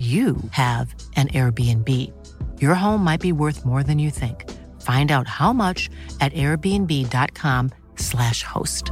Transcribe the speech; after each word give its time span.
you 0.00 0.36
have 0.52 0.94
an 1.16 1.28
Airbnb. 1.28 1.88
Your 2.58 2.74
home 2.74 3.04
might 3.04 3.20
be 3.20 3.32
worth 3.32 3.66
more 3.66 3.82
than 3.82 3.98
you 3.98 4.10
think. 4.10 4.50
Find 4.80 5.12
out 5.12 5.28
how 5.28 5.52
much 5.52 5.90
at 6.22 6.32
airbnb.com/slash 6.32 8.42
host. 8.42 8.90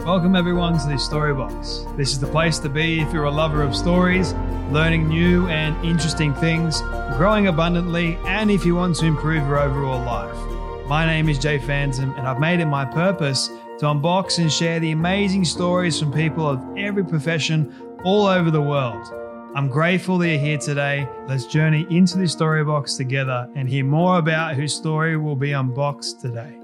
Welcome, 0.00 0.36
everyone, 0.36 0.78
to 0.78 0.86
this 0.86 1.08
Storybox. 1.08 1.96
This 1.96 2.12
is 2.12 2.20
the 2.20 2.26
place 2.26 2.58
to 2.58 2.68
be 2.68 3.00
if 3.00 3.10
you're 3.14 3.24
a 3.24 3.30
lover 3.30 3.62
of 3.62 3.74
stories, 3.74 4.34
learning 4.70 5.08
new 5.08 5.48
and 5.48 5.82
interesting 5.84 6.34
things, 6.34 6.82
growing 7.16 7.46
abundantly, 7.46 8.18
and 8.26 8.50
if 8.50 8.66
you 8.66 8.74
want 8.74 8.96
to 8.96 9.06
improve 9.06 9.46
your 9.46 9.58
overall 9.58 10.04
life. 10.04 10.36
My 10.86 11.06
name 11.06 11.30
is 11.30 11.38
Jay 11.38 11.58
Phantom, 11.58 12.12
and 12.18 12.28
I've 12.28 12.40
made 12.40 12.60
it 12.60 12.66
my 12.66 12.84
purpose 12.84 13.48
to 13.80 13.86
unbox 13.86 14.38
and 14.38 14.52
share 14.52 14.78
the 14.78 14.90
amazing 14.90 15.42
stories 15.42 15.98
from 15.98 16.12
people 16.12 16.46
of 16.46 16.62
every 16.76 17.02
profession 17.02 17.74
all 18.04 18.26
over 18.26 18.50
the 18.50 18.60
world. 18.60 19.02
I'm 19.54 19.68
grateful 19.68 20.18
that 20.18 20.28
you're 20.28 20.38
here 20.38 20.58
today. 20.58 21.08
Let's 21.26 21.46
journey 21.46 21.86
into 21.88 22.18
this 22.18 22.30
story 22.30 22.62
box 22.62 22.96
together 22.96 23.48
and 23.54 23.66
hear 23.66 23.84
more 23.84 24.18
about 24.18 24.54
whose 24.54 24.74
story 24.74 25.16
will 25.16 25.34
be 25.34 25.52
unboxed 25.52 26.20
today. 26.20 26.59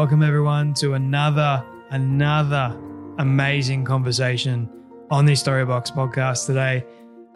Welcome 0.00 0.22
everyone 0.22 0.72
to 0.76 0.94
another 0.94 1.62
another 1.90 2.74
amazing 3.18 3.84
conversation 3.84 4.66
on 5.10 5.26
the 5.26 5.34
Storybox 5.34 5.92
podcast 5.92 6.46
today. 6.46 6.86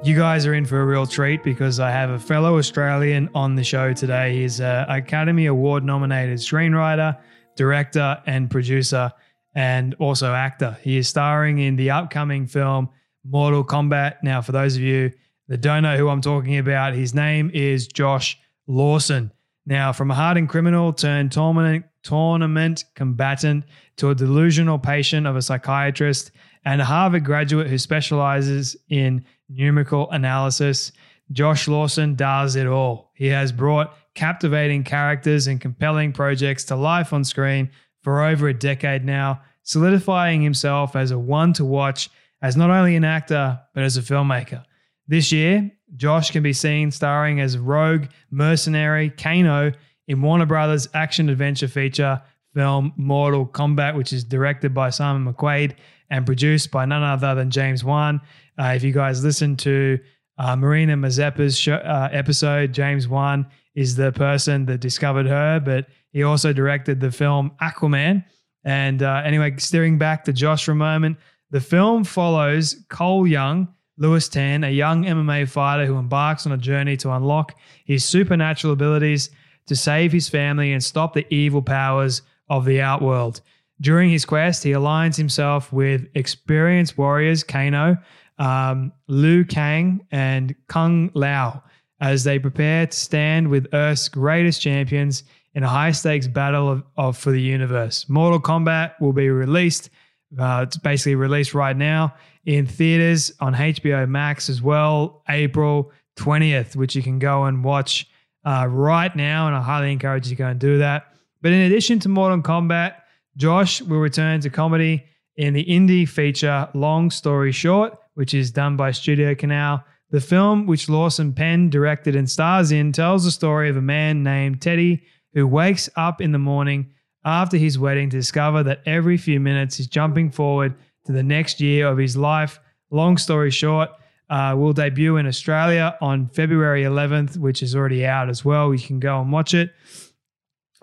You 0.03 0.17
guys 0.17 0.47
are 0.47 0.55
in 0.55 0.65
for 0.65 0.81
a 0.81 0.87
real 0.87 1.07
treat 1.07 1.45
because 1.45 1.79
I 1.79 1.91
have 1.91 2.09
a 2.09 2.19
fellow 2.19 2.57
Australian 2.57 3.29
on 3.35 3.55
the 3.55 3.63
show 3.63 3.93
today. 3.93 4.35
He's 4.35 4.63
an 4.63 4.89
Academy 4.89 5.45
Award 5.45 5.85
nominated 5.85 6.39
screenwriter, 6.39 7.19
director, 7.55 8.23
and 8.25 8.51
producer, 8.51 9.13
and 9.55 9.95
also 9.99 10.33
actor. 10.33 10.79
He 10.81 10.97
is 10.97 11.07
starring 11.07 11.59
in 11.59 11.77
the 11.77 11.91
upcoming 11.91 12.47
film 12.47 12.89
Mortal 13.25 13.63
Kombat. 13.63 14.23
Now, 14.23 14.41
for 14.41 14.53
those 14.53 14.75
of 14.75 14.81
you 14.81 15.13
that 15.49 15.61
don't 15.61 15.83
know 15.83 15.99
who 15.99 16.09
I'm 16.09 16.23
talking 16.23 16.57
about, 16.57 16.95
his 16.95 17.15
name 17.15 17.51
is 17.53 17.89
Josh 17.89 18.39
Lawson. 18.67 19.33
Now, 19.67 19.93
from 19.93 20.11
a 20.11 20.15
hardened 20.15 20.49
criminal 20.49 20.95
turned 20.95 21.31
tournament, 21.31 21.85
tournament 22.05 22.85
combatant 22.95 23.65
to 23.97 24.11
a 24.11 24.15
delusional 24.15 24.79
patient 24.79 25.27
of 25.27 25.37
a 25.37 25.43
psychiatrist 25.43 26.31
and 26.65 26.81
a 26.81 26.85
Harvard 26.85 27.25
graduate 27.25 27.67
who 27.67 27.79
specializes 27.79 28.77
in 28.89 29.25
numerical 29.49 30.11
analysis, 30.11 30.93
Josh 31.33 31.69
Lawson 31.69 32.15
does 32.15 32.57
it 32.57 32.67
all. 32.67 33.11
He 33.15 33.27
has 33.27 33.53
brought 33.53 33.97
captivating 34.15 34.85
characters 34.85 35.47
and 35.47 35.61
compelling 35.61 36.13
projects 36.13 36.65
to 36.65 36.77
life 36.77 37.13
on 37.13 37.25
screen 37.25 37.71
for 38.03 38.23
over 38.23 38.49
a 38.49 38.55
decade 38.55 39.05
now, 39.05 39.41
solidifying 39.63 40.43
himself 40.43 40.95
as 40.95 41.11
a 41.11 41.19
one 41.19 41.53
to 41.55 41.65
watch 41.65 42.11
as 42.43 42.57
not 42.57 42.71
only 42.71 42.97
an 42.97 43.05
actor, 43.05 43.59
but 43.75 43.83
as 43.83 43.97
a 43.97 44.03
filmmaker. 44.03 44.63
This 45.09 45.33
year, 45.33 45.71
Josh 45.97 46.31
can 46.31 46.43
be 46.43 46.53
seen 46.53 46.91
starring 46.91 47.41
as 47.41 47.59
rogue 47.59 48.07
mercenary 48.31 49.11
Kano 49.11 49.73
in 50.09 50.23
Warner 50.23 50.47
Brothers 50.47 50.89
action 50.95 51.29
adventure 51.29 51.69
feature 51.69 52.21
film 52.55 52.93
Mortal 52.97 53.47
Kombat, 53.47 53.97
which 53.97 54.13
is 54.13 54.25
directed 54.25 54.73
by 54.73 54.91
Simon 54.91 55.33
McQuaid 55.33 55.75
and 56.11 56.25
produced 56.25 56.71
by 56.71 56.85
none 56.85 57.03
other 57.03 57.35
than 57.35 57.51
James 57.51 57.83
Wan. 57.83 58.21
Uh, 58.59 58.73
if 58.77 58.85
you 58.85 58.93
guys 58.93 59.25
listen 59.25 59.57
to 59.57 59.99
uh, 60.39 60.55
Marina 60.55 60.97
Mazepa's 60.97 61.59
show, 61.59 61.75
uh, 61.75 62.09
episode, 62.13 62.73
James 62.73 63.09
Wan 63.09 63.47
is 63.75 63.97
the 63.97 64.13
person 64.13 64.67
that 64.67 64.79
discovered 64.79 65.27
her, 65.27 65.61
but 65.61 65.87
he 66.13 66.23
also 66.23 66.53
directed 66.53 67.01
the 67.01 67.11
film 67.11 67.51
Aquaman. 67.61 68.25
And 68.65 69.03
uh, 69.03 69.23
anyway, 69.25 69.57
steering 69.59 69.99
back 69.99 70.25
to 70.25 70.33
Josh 70.33 70.65
for 70.65 70.73
a 70.73 70.77
moment, 70.77 71.19
the 71.51 71.61
film 71.61 72.05
follows 72.05 72.85
Cole 72.89 73.27
Young 73.27 73.69
Lewis 73.97 74.29
Tan, 74.29 74.65
a 74.65 74.71
young 74.71 75.05
MMA 75.05 75.49
fighter 75.49 75.87
who 75.87 75.97
embarks 75.97 76.47
on 76.47 76.53
a 76.53 76.59
journey 76.59 76.97
to 76.99 77.13
unlock 77.13 77.57
his 77.85 78.05
supernatural 78.05 78.73
abilities 78.73 79.31
to 79.67 79.77
save 79.77 80.13
his 80.13 80.29
family 80.29 80.73
and 80.73 80.83
stop 80.83 81.15
the 81.15 81.27
evil 81.35 81.63
powers 81.63 82.23
of 82.49 82.65
the 82.65 82.81
outworld. 82.81 83.41
During 83.81 84.11
his 84.11 84.25
quest, 84.25 84.63
he 84.63 84.71
aligns 84.71 85.17
himself 85.17 85.73
with 85.73 86.07
experienced 86.15 86.97
warriors 86.97 87.43
Kano, 87.43 87.99
um, 88.39 88.93
Liu 89.09 89.45
Kang, 89.45 90.07
and 90.11 90.55
Kung 90.69 91.11
Lao 91.15 91.63
as 92.01 92.25
they 92.25 92.39
prepare 92.39 92.87
to 92.87 92.97
stand 92.97 93.49
with 93.49 93.67
Earth's 93.73 94.09
greatest 94.09 94.61
champions 94.61 95.25
in 95.55 95.63
a 95.63 95.69
high 95.69 95.93
stakes 95.93 96.27
battle 96.27 96.69
of, 96.69 96.83
of, 96.97 97.17
for 97.17 97.31
the 97.31 97.41
universe. 97.41 98.09
Mortal 98.09 98.41
Kombat 98.41 99.01
will 99.01 99.13
be 99.13 99.31
released. 99.31 99.91
Uh, 100.39 100.65
it's 100.67 100.77
basically 100.77 101.15
released 101.15 101.55
right 101.55 101.77
now 101.77 102.15
in 102.45 102.67
theaters 102.67 103.33
on 103.41 103.55
HBO 103.55 104.09
Max 104.09 104.51
as 104.51 104.61
well, 104.61 105.23
April 105.29 105.93
20th, 106.17 106.77
which 106.77 106.95
you 106.95 107.03
can 107.03 107.19
go 107.19 107.45
and 107.45 107.65
watch 107.65 108.09
uh, 108.45 108.67
right 108.69 109.15
now. 109.15 109.47
And 109.47 109.57
I 109.57 109.63
highly 109.63 109.93
encourage 109.93 110.27
you 110.27 110.37
to 110.37 110.43
go 110.43 110.49
and 110.49 110.61
do 110.61 110.79
that. 110.79 111.15
But 111.43 111.53
in 111.53 111.61
addition 111.61 111.99
to 112.01 112.09
Mortal 112.09 112.41
Kombat, 112.41 112.97
Josh 113.37 113.83
will 113.83 113.99
return 113.99 114.41
to 114.41 114.51
comedy 114.51 115.05
in 115.37 115.55
the 115.55 115.65
indie 115.65 116.09
feature 116.09 116.69
Long 116.75 117.11
Story 117.11 117.53
Short, 117.53 117.99
which 118.15 118.35
is 118.35 118.51
done 118.51 118.77
by 118.77 118.93
Studio 118.93 119.35
Canal. 119.35 119.85
The 120.11 120.21
film, 120.21 120.67
which 120.67 120.89
Lawson 120.89 121.33
Penn 121.33 121.71
directed 121.71 122.15
and 122.15 122.31
stars 122.31 122.71
in, 122.71 122.93
tells 122.93 123.25
the 123.25 123.31
story 123.31 123.69
of 123.69 123.77
a 123.77 123.83
man 123.83 124.23
named 124.23 124.63
Teddy 124.63 125.03
who 125.33 125.47
wakes 125.47 125.91
up 125.97 126.21
in 126.21 126.33
the 126.33 126.39
morning 126.39 126.93
after 127.25 127.57
his 127.57 127.79
wedding 127.79 128.11
to 128.11 128.17
discover 128.17 128.63
that 128.63 128.83
every 128.87 129.17
few 129.17 129.41
minutes 129.41 129.77
he's 129.77 129.87
jumping 129.87 130.31
forward 130.31 130.75
to 131.07 131.13
the 131.13 131.23
next 131.23 131.61
year 131.61 131.89
of 131.89 131.99
his 131.99 132.17
life. 132.17 132.61
Long 132.91 133.17
story 133.19 133.51
short, 133.51 133.91
uh, 134.31 134.55
will 134.57 134.73
debut 134.73 135.17
in 135.17 135.27
Australia 135.27 135.97
on 136.01 136.29
February 136.29 136.83
11th, 136.83 137.37
which 137.37 137.63
is 137.63 137.75
already 137.75 138.07
out 138.07 138.29
as 138.29 138.45
well. 138.45 138.75
You 138.75 138.85
can 138.85 139.01
go 139.01 139.21
and 139.21 139.31
watch 139.31 139.55
it. 139.55 139.73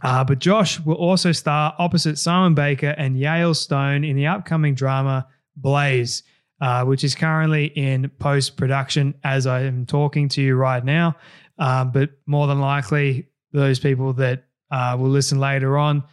Uh, 0.04 0.24
but 0.24 0.40
Josh 0.40 0.80
will 0.80 0.96
also 0.96 1.32
star 1.32 1.76
opposite 1.78 2.18
Simon 2.18 2.56
Baker 2.56 2.90
and 2.98 3.16
Yael 3.16 3.56
Stone 3.56 4.04
in 4.04 4.16
the 4.16 4.28
upcoming 4.28 4.74
drama 4.74 5.28
Blaze, 5.56 6.24
uh, 6.60 6.84
which 6.86 7.04
is 7.04 7.14
currently 7.14 7.66
in 7.66 8.10
post 8.20 8.58
production 8.58 9.14
as 9.24 9.46
I 9.46 9.62
am 9.62 9.86
talking 9.86 10.28
to 10.30 10.42
you 10.42 10.56
right 10.56 10.84
now. 10.84 11.16
Uh, 11.60 11.86
but 11.86 12.10
more 12.26 12.48
than 12.48 12.60
likely, 12.60 13.28
those 13.52 13.80
people 13.80 14.14
that 14.14 14.46
uh, 14.72 14.96
will 15.00 15.10
listen 15.10 15.40
later 15.40 15.78
on, 15.78 16.04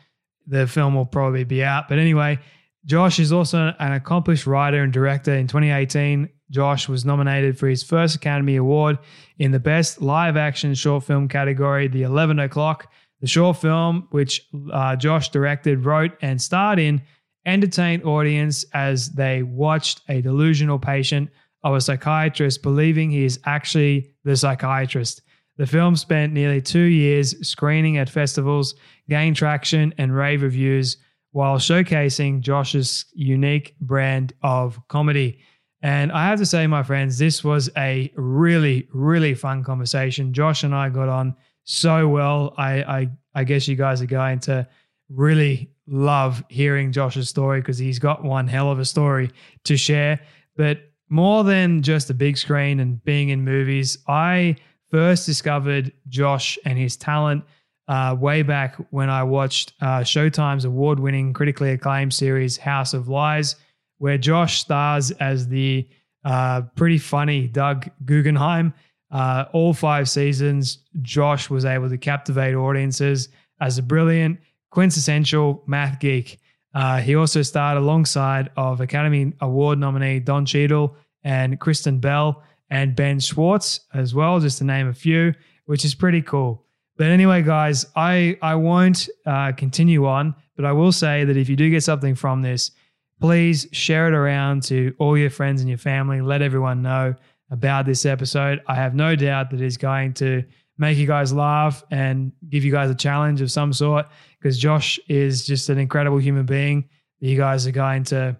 the 0.46 0.66
film 0.66 0.94
will 0.94 1.06
probably 1.06 1.44
be 1.44 1.62
out. 1.62 1.88
But 1.88 1.98
anyway, 1.98 2.38
Josh 2.84 3.18
is 3.18 3.32
also 3.32 3.74
an 3.78 3.92
accomplished 3.92 4.46
writer 4.46 4.82
and 4.82 4.92
director. 4.92 5.34
In 5.34 5.46
2018, 5.46 6.28
Josh 6.50 6.88
was 6.88 7.04
nominated 7.04 7.58
for 7.58 7.68
his 7.68 7.82
first 7.82 8.16
Academy 8.16 8.56
Award 8.56 8.98
in 9.38 9.52
the 9.52 9.60
Best 9.60 10.00
Live 10.00 10.36
Action 10.36 10.74
Short 10.74 11.04
Film 11.04 11.28
category, 11.28 11.88
The 11.88 12.02
11 12.02 12.38
O'Clock. 12.38 12.90
The 13.20 13.26
short 13.26 13.56
film, 13.56 14.06
which 14.10 14.46
uh, 14.72 14.94
Josh 14.94 15.30
directed, 15.30 15.84
wrote, 15.84 16.12
and 16.22 16.40
starred 16.40 16.78
in, 16.78 17.02
entertained 17.44 18.04
audience 18.04 18.64
as 18.74 19.10
they 19.10 19.42
watched 19.42 20.02
a 20.08 20.20
delusional 20.20 20.78
patient 20.78 21.30
of 21.64 21.74
a 21.74 21.80
psychiatrist 21.80 22.62
believing 22.62 23.10
he 23.10 23.24
is 23.24 23.40
actually 23.44 24.14
the 24.24 24.36
psychiatrist. 24.36 25.22
The 25.56 25.66
film 25.66 25.96
spent 25.96 26.32
nearly 26.32 26.62
two 26.62 26.78
years 26.78 27.34
screening 27.46 27.96
at 27.96 28.08
festivals, 28.08 28.76
gained 29.08 29.34
traction 29.34 29.92
and 29.98 30.14
rave 30.14 30.42
reviews, 30.42 30.98
while 31.32 31.58
showcasing 31.58 32.40
Josh's 32.40 33.06
unique 33.12 33.74
brand 33.80 34.32
of 34.42 34.80
comedy. 34.88 35.40
And 35.82 36.10
I 36.10 36.26
have 36.26 36.38
to 36.40 36.46
say, 36.46 36.66
my 36.66 36.82
friends, 36.82 37.18
this 37.18 37.44
was 37.44 37.70
a 37.76 38.12
really, 38.16 38.88
really 38.92 39.34
fun 39.34 39.62
conversation. 39.62 40.32
Josh 40.32 40.64
and 40.64 40.74
I 40.74 40.88
got 40.88 41.08
on 41.08 41.36
so 41.64 42.08
well. 42.08 42.54
I, 42.56 42.82
I, 42.82 43.10
I 43.34 43.44
guess 43.44 43.68
you 43.68 43.76
guys 43.76 44.02
are 44.02 44.06
going 44.06 44.40
to 44.40 44.66
really 45.08 45.70
love 45.86 46.44
hearing 46.48 46.90
Josh's 46.92 47.28
story 47.28 47.60
because 47.60 47.78
he's 47.78 47.98
got 47.98 48.24
one 48.24 48.48
hell 48.48 48.72
of 48.72 48.78
a 48.80 48.84
story 48.84 49.30
to 49.64 49.76
share. 49.76 50.20
But 50.56 50.80
more 51.08 51.44
than 51.44 51.82
just 51.82 52.08
the 52.08 52.14
big 52.14 52.36
screen 52.36 52.80
and 52.80 53.02
being 53.04 53.28
in 53.28 53.44
movies, 53.44 53.98
I 54.08 54.56
first 54.90 55.26
discovered 55.26 55.92
Josh 56.08 56.58
and 56.64 56.76
his 56.76 56.96
talent 56.96 57.44
uh, 57.86 58.16
way 58.18 58.42
back 58.42 58.76
when 58.90 59.08
I 59.08 59.22
watched 59.22 59.72
uh, 59.80 60.00
Showtime's 60.00 60.64
award 60.64 60.98
winning, 60.98 61.32
critically 61.32 61.70
acclaimed 61.70 62.12
series, 62.12 62.56
House 62.56 62.92
of 62.92 63.08
Lies 63.08 63.54
where 63.98 64.18
Josh 64.18 64.60
stars 64.60 65.10
as 65.12 65.48
the 65.48 65.86
uh, 66.24 66.62
pretty 66.76 66.98
funny 66.98 67.46
Doug 67.46 67.88
Guggenheim. 68.04 68.74
Uh, 69.10 69.46
all 69.52 69.72
five 69.72 70.08
seasons, 70.08 70.78
Josh 71.00 71.48
was 71.48 71.64
able 71.64 71.88
to 71.88 71.96
captivate 71.96 72.54
audiences 72.54 73.28
as 73.60 73.78
a 73.78 73.82
brilliant, 73.82 74.38
quintessential 74.70 75.62
math 75.66 75.98
geek. 76.00 76.38
Uh, 76.74 76.98
he 77.00 77.16
also 77.16 77.42
starred 77.42 77.78
alongside 77.78 78.50
of 78.56 78.80
Academy 78.80 79.32
Award 79.40 79.78
nominee 79.78 80.20
Don 80.20 80.44
Cheadle 80.44 80.94
and 81.24 81.58
Kristen 81.58 81.98
Bell 81.98 82.42
and 82.70 82.94
Ben 82.94 83.18
Schwartz 83.18 83.80
as 83.94 84.14
well, 84.14 84.38
just 84.40 84.58
to 84.58 84.64
name 84.64 84.88
a 84.88 84.92
few, 84.92 85.34
which 85.64 85.84
is 85.84 85.94
pretty 85.94 86.20
cool. 86.20 86.64
But 86.98 87.06
anyway, 87.06 87.42
guys, 87.42 87.86
I 87.96 88.36
I 88.42 88.56
won't 88.56 89.08
uh, 89.24 89.52
continue 89.52 90.06
on, 90.06 90.34
but 90.56 90.64
I 90.64 90.72
will 90.72 90.92
say 90.92 91.24
that 91.24 91.36
if 91.36 91.48
you 91.48 91.56
do 91.56 91.70
get 91.70 91.82
something 91.82 92.14
from 92.14 92.42
this, 92.42 92.72
please 93.20 93.66
share 93.72 94.08
it 94.08 94.14
around 94.14 94.62
to 94.64 94.94
all 94.98 95.16
your 95.16 95.30
friends 95.30 95.60
and 95.60 95.68
your 95.68 95.78
family. 95.78 96.20
Let 96.20 96.42
everyone 96.42 96.82
know 96.82 97.14
about 97.50 97.86
this 97.86 98.06
episode. 98.06 98.60
I 98.66 98.74
have 98.74 98.94
no 98.94 99.16
doubt 99.16 99.50
that 99.50 99.60
it's 99.60 99.76
going 99.76 100.14
to 100.14 100.44
make 100.76 100.96
you 100.96 101.06
guys 101.06 101.32
laugh 101.32 101.82
and 101.90 102.32
give 102.48 102.64
you 102.64 102.70
guys 102.70 102.90
a 102.90 102.94
challenge 102.94 103.40
of 103.40 103.50
some 103.50 103.72
sort 103.72 104.06
because 104.40 104.58
Josh 104.58 104.98
is 105.08 105.44
just 105.44 105.68
an 105.68 105.78
incredible 105.78 106.18
human 106.18 106.46
being 106.46 106.88
that 107.20 107.28
you 107.28 107.36
guys 107.36 107.66
are 107.66 107.72
going 107.72 108.04
to 108.04 108.36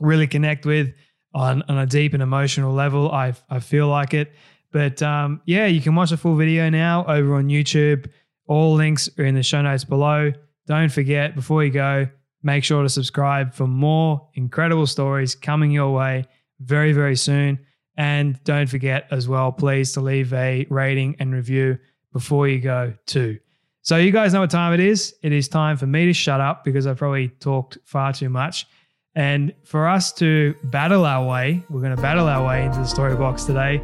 really 0.00 0.26
connect 0.26 0.64
with 0.64 0.92
on, 1.34 1.62
on 1.68 1.78
a 1.78 1.86
deep 1.86 2.14
and 2.14 2.22
emotional 2.22 2.72
level. 2.72 3.10
I, 3.10 3.34
I 3.50 3.60
feel 3.60 3.88
like 3.88 4.14
it. 4.14 4.32
But 4.72 5.02
um, 5.02 5.42
yeah, 5.44 5.66
you 5.66 5.80
can 5.80 5.94
watch 5.94 6.10
the 6.10 6.16
full 6.16 6.36
video 6.36 6.70
now 6.70 7.04
over 7.06 7.34
on 7.34 7.48
YouTube. 7.48 8.08
All 8.46 8.74
links 8.74 9.10
are 9.18 9.24
in 9.24 9.34
the 9.34 9.42
show 9.42 9.60
notes 9.60 9.84
below. 9.84 10.32
Don't 10.66 10.90
forget, 10.90 11.34
before 11.34 11.64
you 11.64 11.70
go, 11.70 12.08
Make 12.42 12.64
sure 12.64 12.82
to 12.82 12.88
subscribe 12.88 13.54
for 13.54 13.66
more 13.66 14.28
incredible 14.34 14.86
stories 14.86 15.34
coming 15.34 15.70
your 15.70 15.92
way 15.92 16.24
very, 16.60 16.92
very 16.92 17.16
soon. 17.16 17.58
And 17.96 18.42
don't 18.44 18.68
forget 18.68 19.06
as 19.10 19.28
well, 19.28 19.52
please, 19.52 19.92
to 19.92 20.00
leave 20.00 20.32
a 20.32 20.66
rating 20.70 21.16
and 21.18 21.34
review 21.34 21.78
before 22.12 22.48
you 22.48 22.60
go 22.60 22.94
too. 23.06 23.38
So 23.82 23.96
you 23.96 24.10
guys 24.10 24.32
know 24.32 24.40
what 24.40 24.50
time 24.50 24.72
it 24.72 24.80
is. 24.80 25.14
It 25.22 25.32
is 25.32 25.48
time 25.48 25.76
for 25.76 25.86
me 25.86 26.06
to 26.06 26.12
shut 26.12 26.40
up 26.40 26.64
because 26.64 26.86
I've 26.86 26.98
probably 26.98 27.28
talked 27.28 27.78
far 27.84 28.12
too 28.12 28.28
much. 28.28 28.66
And 29.14 29.52
for 29.64 29.88
us 29.88 30.12
to 30.14 30.54
battle 30.64 31.04
our 31.04 31.26
way, 31.26 31.64
we're 31.68 31.80
going 31.80 31.96
to 31.96 32.00
battle 32.00 32.28
our 32.28 32.46
way 32.46 32.64
into 32.64 32.78
the 32.78 32.86
story 32.86 33.16
box 33.16 33.44
today. 33.44 33.82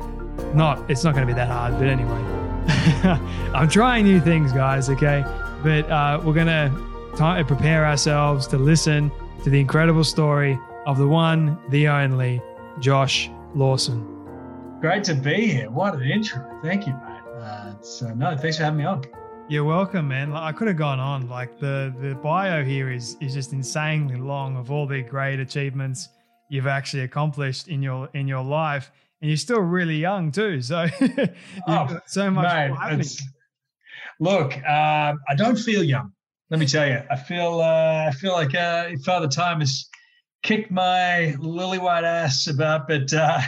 Not, 0.54 0.90
it's 0.90 1.02
not 1.02 1.14
going 1.14 1.26
to 1.26 1.32
be 1.32 1.36
that 1.36 1.48
hard, 1.48 1.74
but 1.74 1.88
anyway, 1.88 2.20
I'm 3.54 3.68
trying 3.68 4.04
new 4.04 4.20
things, 4.20 4.52
guys. 4.52 4.88
Okay, 4.88 5.24
but 5.62 5.90
uh, 5.90 6.20
we're 6.22 6.34
going 6.34 6.46
to 6.46 6.70
time 7.16 7.42
to 7.42 7.46
prepare 7.46 7.86
ourselves 7.86 8.46
to 8.46 8.58
listen 8.58 9.10
to 9.42 9.48
the 9.48 9.58
incredible 9.58 10.04
story 10.04 10.58
of 10.84 10.98
the 10.98 11.06
one, 11.06 11.58
the 11.70 11.88
only, 11.88 12.42
Josh 12.78 13.30
Lawson. 13.54 14.06
Great 14.82 15.02
to 15.04 15.14
be 15.14 15.46
here. 15.46 15.70
What 15.70 15.94
an 15.94 16.02
intro. 16.02 16.60
Thank 16.62 16.86
you, 16.86 16.92
mate. 16.92 17.40
Uh, 17.40 17.80
so, 17.80 18.12
no, 18.12 18.36
thanks 18.36 18.58
for 18.58 18.64
having 18.64 18.80
me 18.80 18.84
on. 18.84 19.02
You're 19.48 19.64
welcome, 19.64 20.08
man. 20.08 20.34
I 20.34 20.52
could 20.52 20.68
have 20.68 20.76
gone 20.76 21.00
on. 21.00 21.26
Like 21.26 21.58
the 21.58 21.94
the 22.02 22.16
bio 22.16 22.62
here 22.62 22.90
is 22.90 23.16
is 23.22 23.32
just 23.32 23.52
insanely 23.52 24.16
long 24.16 24.56
of 24.58 24.70
all 24.70 24.86
the 24.86 25.00
great 25.02 25.40
achievements 25.40 26.10
you've 26.50 26.66
actually 26.66 27.04
accomplished 27.04 27.68
in 27.68 27.82
your 27.82 28.10
in 28.12 28.28
your 28.28 28.44
life, 28.44 28.90
and 29.22 29.30
you're 29.30 29.38
still 29.38 29.60
really 29.60 29.96
young 29.96 30.32
too. 30.32 30.60
So, 30.60 30.86
oh, 31.68 32.00
so 32.06 32.30
much 32.30 32.70
mate, 32.70 33.22
Look, 34.18 34.56
um, 34.56 35.20
I 35.28 35.34
don't 35.36 35.58
feel 35.58 35.84
young 35.84 36.12
let 36.50 36.60
me 36.60 36.66
tell 36.66 36.86
you, 36.86 37.02
I 37.10 37.16
feel 37.16 37.60
uh, 37.60 38.06
I 38.08 38.12
feel 38.12 38.32
like 38.32 38.54
uh, 38.54 38.90
Father 39.04 39.28
Time 39.28 39.60
has 39.60 39.88
kicked 40.42 40.70
my 40.70 41.34
lily 41.40 41.78
white 41.78 42.04
ass 42.04 42.46
about, 42.46 42.86
but 42.86 43.12
uh, 43.12 43.40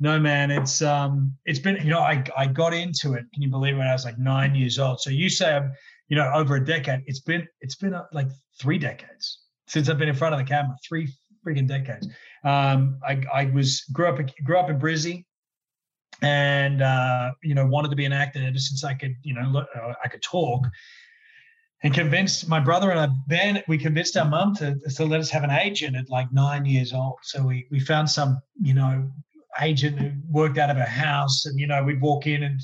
no, 0.00 0.18
man, 0.18 0.50
it's 0.50 0.82
um, 0.82 1.32
it's 1.44 1.60
been 1.60 1.76
you 1.76 1.90
know 1.90 2.00
I 2.00 2.24
I 2.36 2.46
got 2.46 2.74
into 2.74 3.14
it. 3.14 3.24
Can 3.32 3.42
you 3.42 3.50
believe 3.50 3.74
it? 3.74 3.78
When 3.78 3.86
I 3.86 3.92
was 3.92 4.04
like 4.04 4.18
nine 4.18 4.54
years 4.54 4.78
old. 4.78 5.00
So 5.00 5.10
you 5.10 5.28
say 5.28 5.54
I'm 5.54 5.72
you 6.08 6.16
know 6.16 6.30
over 6.34 6.56
a 6.56 6.64
decade. 6.64 7.02
It's 7.06 7.20
been 7.20 7.46
it's 7.60 7.76
been 7.76 7.94
uh, 7.94 8.04
like 8.12 8.28
three 8.60 8.78
decades 8.78 9.40
since 9.68 9.88
I've 9.88 9.98
been 9.98 10.08
in 10.08 10.16
front 10.16 10.34
of 10.34 10.40
the 10.40 10.44
camera. 10.44 10.76
Three 10.86 11.08
freaking 11.46 11.68
decades. 11.68 12.08
Um, 12.42 12.98
I 13.06 13.22
I 13.32 13.44
was 13.46 13.82
grew 13.92 14.08
up 14.08 14.18
grew 14.42 14.58
up 14.58 14.70
in 14.70 14.78
Brizzy, 14.80 15.24
and 16.20 16.82
uh, 16.82 17.30
you 17.44 17.54
know 17.54 17.64
wanted 17.64 17.90
to 17.90 17.96
be 17.96 18.06
an 18.06 18.12
actor 18.12 18.40
ever 18.44 18.58
since 18.58 18.82
I 18.82 18.94
could 18.94 19.14
you 19.22 19.34
know 19.34 19.64
uh, 19.80 19.92
I 20.04 20.08
could 20.08 20.22
talk 20.22 20.66
and 21.82 21.92
convinced 21.92 22.48
my 22.48 22.60
brother 22.60 22.90
and 22.90 23.00
I 23.00 23.08
then 23.28 23.62
we 23.68 23.76
convinced 23.76 24.16
our 24.16 24.24
mum 24.24 24.54
to, 24.56 24.78
to 24.96 25.04
let 25.04 25.20
us 25.20 25.30
have 25.30 25.44
an 25.44 25.50
agent 25.50 25.96
at 25.96 26.08
like 26.08 26.32
nine 26.32 26.64
years 26.64 26.92
old. 26.92 27.18
So 27.22 27.42
we 27.42 27.66
we 27.70 27.80
found 27.80 28.08
some, 28.08 28.40
you 28.60 28.74
know, 28.74 29.10
agent 29.60 29.98
who 29.98 30.10
worked 30.30 30.58
out 30.58 30.70
of 30.70 30.76
a 30.76 30.84
house 30.84 31.46
and 31.46 31.58
you 31.60 31.66
know 31.66 31.82
we'd 31.82 32.00
walk 32.00 32.26
in 32.26 32.42
and 32.42 32.60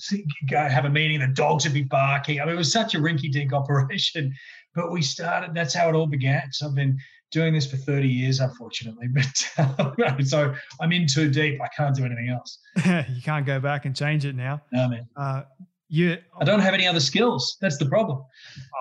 go 0.48 0.58
have 0.58 0.84
a 0.84 0.90
meeting 0.90 1.20
the 1.20 1.28
dogs 1.28 1.64
would 1.64 1.74
be 1.74 1.82
barking. 1.82 2.40
I 2.40 2.44
mean 2.44 2.54
it 2.54 2.58
was 2.58 2.72
such 2.72 2.94
a 2.94 2.98
rinky-dink 2.98 3.52
operation 3.60 4.34
but 4.74 4.90
we 4.90 5.02
started 5.02 5.54
that's 5.54 5.74
how 5.74 5.88
it 5.88 5.94
all 5.94 6.06
began. 6.06 6.50
So 6.52 6.68
i've 6.68 6.74
been 6.74 6.98
doing 7.30 7.54
this 7.54 7.70
for 7.70 7.76
30 7.76 8.08
years 8.08 8.40
unfortunately 8.40 9.06
but 9.14 10.24
so 10.26 10.52
i'm 10.80 10.90
in 10.90 11.06
too 11.06 11.30
deep 11.30 11.60
i 11.60 11.68
can't 11.76 11.94
do 11.94 12.04
anything 12.04 12.28
else. 12.30 12.58
You 12.84 13.22
can't 13.22 13.46
go 13.46 13.60
back 13.60 13.84
and 13.84 13.94
change 13.94 14.24
it 14.24 14.34
now. 14.34 14.62
No 14.72 14.88
man. 14.88 15.08
Uh, 15.16 15.42
you 15.90 16.16
I 16.40 16.44
don't 16.44 16.60
have 16.60 16.72
any 16.72 16.87
other 16.87 17.00
skills. 17.00 17.58
That's 17.60 17.76
the 17.76 17.87
problem. 17.87 18.22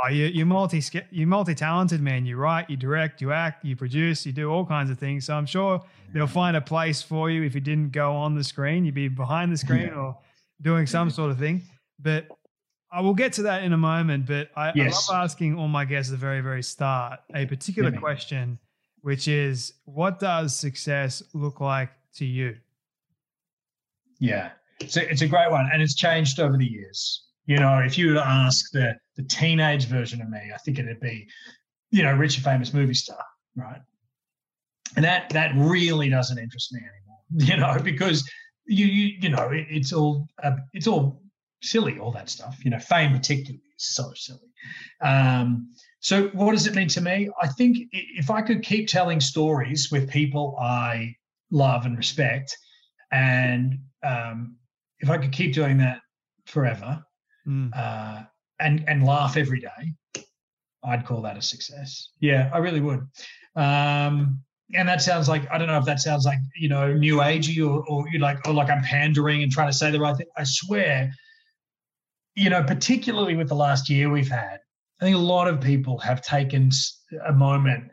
Oh, 0.03 0.09
you 0.09 0.25
you 0.27 0.45
multi 0.45 0.81
you 1.09 1.25
multi 1.25 1.55
talented 1.55 2.01
man. 2.01 2.25
You 2.25 2.37
write, 2.37 2.69
you 2.69 2.77
direct, 2.77 3.19
you 3.19 3.31
act, 3.31 3.65
you 3.65 3.75
produce, 3.75 4.27
you 4.27 4.31
do 4.31 4.51
all 4.51 4.63
kinds 4.63 4.91
of 4.91 4.99
things. 4.99 5.25
So 5.25 5.33
I'm 5.33 5.47
sure 5.47 5.81
they'll 6.13 6.27
find 6.27 6.55
a 6.55 6.61
place 6.61 7.01
for 7.01 7.31
you 7.31 7.43
if 7.43 7.55
you 7.55 7.61
didn't 7.61 7.91
go 7.91 8.13
on 8.13 8.35
the 8.35 8.43
screen. 8.43 8.85
You'd 8.85 8.93
be 8.93 9.07
behind 9.07 9.51
the 9.51 9.57
screen 9.57 9.87
yeah. 9.87 9.95
or 9.95 10.17
doing 10.61 10.85
some 10.85 11.07
mm-hmm. 11.07 11.15
sort 11.15 11.31
of 11.31 11.39
thing. 11.39 11.63
But 11.99 12.27
I 12.91 13.01
will 13.01 13.15
get 13.15 13.33
to 13.33 13.41
that 13.43 13.63
in 13.63 13.73
a 13.73 13.77
moment. 13.77 14.27
But 14.27 14.51
I, 14.55 14.71
yes. 14.75 15.09
I 15.09 15.13
love 15.13 15.23
asking 15.25 15.57
all 15.57 15.67
my 15.67 15.85
guests 15.85 16.11
at 16.11 16.19
the 16.19 16.23
very 16.23 16.41
very 16.41 16.61
start 16.61 17.21
a 17.33 17.47
particular 17.47 17.91
yeah. 17.91 17.99
question, 17.99 18.59
which 19.01 19.27
is, 19.27 19.73
what 19.85 20.19
does 20.19 20.55
success 20.55 21.23
look 21.33 21.59
like 21.59 21.89
to 22.17 22.25
you? 22.25 22.55
Yeah. 24.19 24.51
It's 24.79 24.97
a, 24.97 25.09
it's 25.09 25.21
a 25.21 25.27
great 25.27 25.51
one, 25.51 25.69
and 25.71 25.81
it's 25.81 25.95
changed 25.95 26.39
over 26.39 26.57
the 26.57 26.69
years. 26.69 27.25
You 27.45 27.57
know, 27.57 27.79
if 27.79 27.97
you 27.97 28.09
were 28.09 28.13
to 28.15 28.27
ask 28.27 28.71
the 28.71 28.95
the 29.15 29.23
teenage 29.23 29.85
version 29.85 30.21
of 30.21 30.29
me, 30.29 30.39
I 30.53 30.57
think 30.59 30.79
it'd 30.79 30.99
be, 30.99 31.27
you 31.91 32.03
know, 32.03 32.13
rich 32.13 32.35
and 32.35 32.43
famous 32.43 32.73
movie 32.73 32.93
star, 32.93 33.23
right? 33.55 33.81
And 34.95 35.03
that 35.03 35.29
that 35.31 35.51
really 35.55 36.09
doesn't 36.09 36.37
interest 36.37 36.73
me 36.73 36.79
anymore. 36.79 36.95
You 37.31 37.57
know, 37.57 37.77
because 37.83 38.27
you 38.65 38.85
you, 38.85 39.17
you 39.21 39.29
know 39.29 39.49
it, 39.49 39.67
it's 39.69 39.93
all 39.93 40.27
uh, 40.43 40.57
it's 40.73 40.87
all 40.87 41.21
silly, 41.61 41.99
all 41.99 42.11
that 42.13 42.29
stuff. 42.29 42.57
You 42.63 42.71
know, 42.71 42.79
fame 42.79 43.11
particularly 43.11 43.61
is 43.77 43.85
so 43.85 44.11
silly. 44.15 44.39
Um, 45.01 45.73
so 45.99 46.29
what 46.29 46.53
does 46.53 46.67
it 46.67 46.75
mean 46.75 46.87
to 46.89 47.01
me? 47.01 47.29
I 47.41 47.47
think 47.47 47.77
if 47.91 48.29
I 48.29 48.41
could 48.41 48.63
keep 48.63 48.87
telling 48.87 49.19
stories 49.19 49.89
with 49.91 50.09
people 50.09 50.57
I 50.59 51.15
love 51.51 51.85
and 51.85 51.97
respect, 51.97 52.55
and 53.11 53.79
um, 54.03 54.55
if 54.99 55.09
I 55.09 55.17
could 55.17 55.31
keep 55.31 55.53
doing 55.53 55.77
that 55.77 55.99
forever 56.45 57.03
mm. 57.47 57.69
uh, 57.75 58.23
and 58.59 58.83
and 58.87 59.05
laugh 59.05 59.37
every 59.37 59.59
day, 59.59 60.23
I'd 60.83 61.05
call 61.05 61.21
that 61.23 61.37
a 61.37 61.41
success. 61.41 62.09
Yeah, 62.19 62.49
I 62.53 62.59
really 62.59 62.81
would. 62.81 63.07
Um, 63.55 64.41
and 64.73 64.87
that 64.87 65.01
sounds 65.01 65.27
like 65.27 65.49
I 65.51 65.57
don't 65.57 65.67
know 65.67 65.77
if 65.77 65.85
that 65.85 65.99
sounds 65.99 66.25
like 66.25 66.39
you 66.55 66.69
know 66.69 66.93
new 66.93 67.17
agey 67.17 67.65
or 67.65 67.83
or 67.87 68.07
you 68.09 68.19
like 68.19 68.47
or 68.47 68.53
like 68.53 68.69
I'm 68.69 68.83
pandering 68.83 69.43
and 69.43 69.51
trying 69.51 69.69
to 69.69 69.77
say 69.77 69.91
the 69.91 69.99
right 69.99 70.15
thing. 70.15 70.27
I 70.37 70.43
swear, 70.43 71.11
you 72.35 72.49
know, 72.49 72.63
particularly 72.63 73.35
with 73.35 73.47
the 73.47 73.55
last 73.55 73.89
year 73.89 74.11
we've 74.11 74.29
had, 74.29 74.59
I 75.01 75.05
think 75.05 75.15
a 75.15 75.19
lot 75.19 75.47
of 75.47 75.59
people 75.61 75.97
have 75.99 76.21
taken 76.21 76.69
a 77.27 77.33
moment 77.33 77.91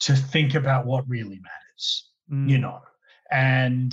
to 0.00 0.14
think 0.14 0.54
about 0.54 0.86
what 0.86 1.08
really 1.08 1.40
matters. 1.40 2.10
Mm. 2.32 2.48
You 2.48 2.58
know, 2.58 2.80
and 3.30 3.92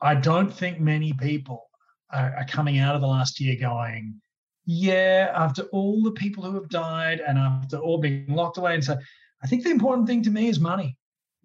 I 0.00 0.14
don't 0.14 0.52
think 0.52 0.80
many 0.80 1.12
people 1.12 1.65
are, 2.12 2.34
are 2.36 2.46
coming 2.46 2.78
out 2.78 2.94
of 2.94 3.00
the 3.00 3.06
last 3.06 3.40
year 3.40 3.56
going, 3.58 4.20
yeah, 4.64 5.32
after 5.34 5.62
all 5.72 6.02
the 6.02 6.12
people 6.12 6.44
who 6.44 6.54
have 6.54 6.68
died 6.68 7.20
and 7.20 7.38
after 7.38 7.78
all 7.78 7.98
being 7.98 8.26
locked 8.28 8.58
away, 8.58 8.74
and 8.74 8.84
so 8.84 8.96
I 9.42 9.46
think 9.46 9.62
the 9.62 9.70
important 9.70 10.08
thing 10.08 10.22
to 10.22 10.30
me 10.30 10.48
is 10.48 10.58
money. 10.58 10.96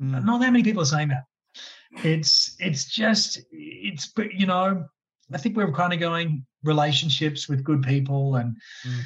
Mm. 0.02 0.24
Not 0.26 0.42
that 0.42 0.52
many 0.52 0.64
people 0.64 0.82
are 0.82 0.86
saying 0.86 1.10
that. 1.10 1.24
It's 2.04 2.56
it's 2.60 2.86
just 2.86 3.40
it's 3.52 4.08
but 4.08 4.34
you 4.34 4.46
know 4.48 4.86
I 5.34 5.38
think 5.38 5.56
we're 5.56 5.72
kind 5.72 5.94
of 5.94 6.00
going 6.00 6.46
relationships 6.64 7.50
with 7.50 7.64
good 7.64 7.84
people 7.84 8.36
and 8.38 8.56
mm. 8.88 9.02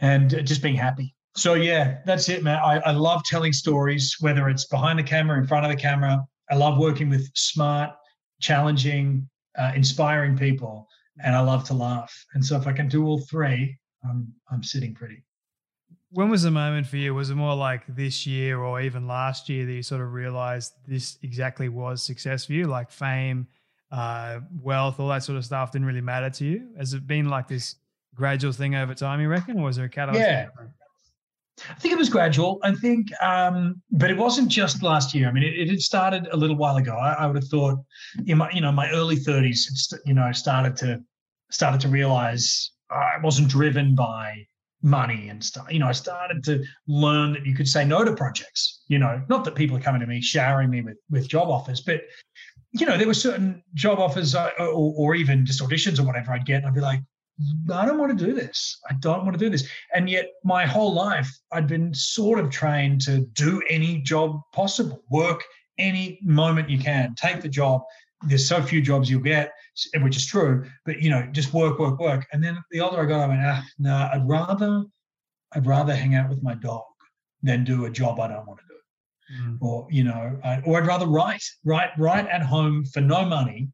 and 0.00 0.30
just 0.46 0.62
being 0.62 0.74
happy. 0.74 1.14
So 1.36 1.54
yeah, 1.54 1.98
that's 2.06 2.28
it, 2.28 2.42
man. 2.42 2.58
I, 2.58 2.80
I 2.80 2.90
love 2.90 3.22
telling 3.24 3.52
stories, 3.52 4.16
whether 4.20 4.48
it's 4.48 4.64
behind 4.64 4.98
the 4.98 5.04
camera, 5.04 5.38
in 5.38 5.46
front 5.46 5.64
of 5.64 5.70
the 5.70 5.76
camera. 5.76 6.24
I 6.50 6.56
love 6.56 6.78
working 6.78 7.08
with 7.08 7.30
smart, 7.36 7.90
challenging, 8.40 9.28
uh, 9.56 9.72
inspiring 9.76 10.36
people, 10.36 10.88
and 11.22 11.34
I 11.34 11.40
love 11.40 11.64
to 11.64 11.74
laugh. 11.74 12.12
And 12.34 12.44
so 12.44 12.56
if 12.56 12.66
I 12.66 12.72
can 12.72 12.88
do 12.88 13.04
all 13.06 13.20
three, 13.20 13.76
I'm 14.08 14.32
I'm 14.50 14.62
sitting 14.62 14.94
pretty. 14.94 15.22
When 16.12 16.28
was 16.28 16.42
the 16.42 16.50
moment 16.50 16.86
for 16.86 16.96
you? 16.96 17.14
Was 17.14 17.30
it 17.30 17.36
more 17.36 17.54
like 17.54 17.82
this 17.86 18.26
year 18.26 18.58
or 18.58 18.80
even 18.80 19.06
last 19.06 19.48
year 19.48 19.64
that 19.64 19.72
you 19.72 19.82
sort 19.82 20.00
of 20.00 20.12
realized 20.12 20.72
this 20.86 21.18
exactly 21.22 21.68
was 21.68 22.02
success 22.02 22.46
for 22.46 22.52
you, 22.52 22.66
like 22.66 22.90
fame, 22.90 23.46
uh, 23.92 24.40
wealth, 24.60 24.98
all 24.98 25.08
that 25.08 25.22
sort 25.22 25.38
of 25.38 25.44
stuff 25.44 25.70
didn't 25.70 25.86
really 25.86 26.00
matter 26.00 26.30
to 26.30 26.44
you? 26.44 26.68
Has 26.76 26.94
it 26.94 27.06
been 27.06 27.28
like 27.28 27.46
this 27.46 27.76
gradual 28.14 28.52
thing 28.52 28.74
over 28.74 28.94
time, 28.94 29.20
you 29.20 29.28
reckon, 29.28 29.58
or 29.58 29.64
was 29.64 29.76
there 29.76 29.84
a 29.84 29.88
catalyst? 29.88 30.22
Yeah. 30.28 30.48
I 31.68 31.74
think 31.74 31.92
it 31.92 31.98
was 31.98 32.08
gradual. 32.08 32.58
I 32.62 32.74
think, 32.74 33.08
um, 33.22 33.82
but 33.90 34.10
it 34.10 34.16
wasn't 34.16 34.48
just 34.48 34.82
last 34.82 35.14
year. 35.14 35.28
I 35.28 35.32
mean, 35.32 35.42
it, 35.42 35.58
it 35.58 35.68
had 35.68 35.80
started 35.80 36.28
a 36.32 36.36
little 36.36 36.56
while 36.56 36.76
ago. 36.76 36.94
I, 36.94 37.12
I, 37.12 37.26
would 37.26 37.36
have 37.36 37.48
thought 37.48 37.78
in 38.26 38.38
my, 38.38 38.50
you 38.50 38.60
know, 38.60 38.72
my 38.72 38.90
early 38.90 39.16
30s, 39.16 39.58
you 40.06 40.14
know, 40.14 40.30
started 40.32 40.76
to 40.78 41.00
started 41.50 41.80
to 41.80 41.88
realize 41.88 42.70
I 42.90 43.16
wasn't 43.22 43.48
driven 43.48 43.94
by 43.94 44.46
money 44.82 45.28
and 45.28 45.44
stuff. 45.44 45.66
You 45.70 45.78
know, 45.80 45.88
I 45.88 45.92
started 45.92 46.42
to 46.44 46.64
learn 46.86 47.32
that 47.32 47.44
you 47.44 47.54
could 47.54 47.68
say 47.68 47.84
no 47.84 48.04
to 48.04 48.14
projects. 48.14 48.82
You 48.88 48.98
know, 48.98 49.22
not 49.28 49.44
that 49.44 49.54
people 49.54 49.76
are 49.76 49.80
coming 49.80 50.00
to 50.00 50.06
me 50.06 50.20
showering 50.22 50.70
me 50.70 50.82
with 50.82 50.96
with 51.10 51.28
job 51.28 51.48
offers, 51.48 51.80
but 51.80 52.02
you 52.72 52.86
know, 52.86 52.96
there 52.96 53.06
were 53.06 53.14
certain 53.14 53.62
job 53.74 53.98
offers 53.98 54.34
or, 54.34 54.52
or 54.60 55.14
even 55.14 55.44
just 55.44 55.60
auditions 55.60 55.98
or 55.98 56.04
whatever 56.04 56.32
I'd 56.32 56.46
get, 56.46 56.58
and 56.58 56.66
I'd 56.66 56.74
be 56.74 56.80
like, 56.80 57.00
I 57.72 57.86
don't 57.86 57.98
want 57.98 58.16
to 58.16 58.26
do 58.26 58.34
this. 58.34 58.78
I 58.88 58.94
don't 58.94 59.24
want 59.24 59.32
to 59.32 59.38
do 59.38 59.50
this. 59.50 59.66
And 59.94 60.08
yet, 60.10 60.26
my 60.44 60.66
whole 60.66 60.92
life, 60.92 61.30
I'd 61.52 61.66
been 61.66 61.94
sort 61.94 62.38
of 62.38 62.50
trained 62.50 63.00
to 63.02 63.20
do 63.32 63.62
any 63.68 64.02
job 64.02 64.40
possible, 64.52 65.02
work 65.10 65.42
any 65.78 66.18
moment 66.22 66.68
you 66.68 66.78
can, 66.78 67.14
take 67.14 67.40
the 67.40 67.48
job. 67.48 67.82
There's 68.22 68.46
so 68.46 68.62
few 68.62 68.82
jobs 68.82 69.08
you'll 69.08 69.22
get, 69.22 69.52
which 70.00 70.16
is 70.16 70.26
true, 70.26 70.66
but 70.84 71.00
you 71.00 71.08
know, 71.08 71.26
just 71.32 71.54
work, 71.54 71.78
work, 71.78 71.98
work. 71.98 72.26
And 72.32 72.44
then 72.44 72.58
the 72.70 72.80
older 72.80 73.00
I 73.00 73.06
got, 73.06 73.20
I 73.20 73.26
went, 73.28 73.40
ah, 73.42 73.64
no, 73.78 73.90
nah, 73.90 74.10
I'd 74.12 74.28
rather, 74.28 74.84
I'd 75.52 75.66
rather 75.66 75.94
hang 75.96 76.14
out 76.14 76.28
with 76.28 76.42
my 76.42 76.54
dog 76.54 76.82
than 77.42 77.64
do 77.64 77.86
a 77.86 77.90
job 77.90 78.20
I 78.20 78.28
don't 78.28 78.46
want 78.46 78.60
to 78.60 78.66
do. 78.66 79.42
Mm. 79.42 79.58
Or 79.62 79.86
you 79.90 80.04
know, 80.04 80.38
I, 80.44 80.60
or 80.66 80.80
I'd 80.80 80.86
rather 80.86 81.06
write, 81.06 81.44
write, 81.64 81.90
write 81.96 82.26
at 82.26 82.42
home 82.42 82.84
for 82.84 83.00
no 83.00 83.24
money 83.24 83.68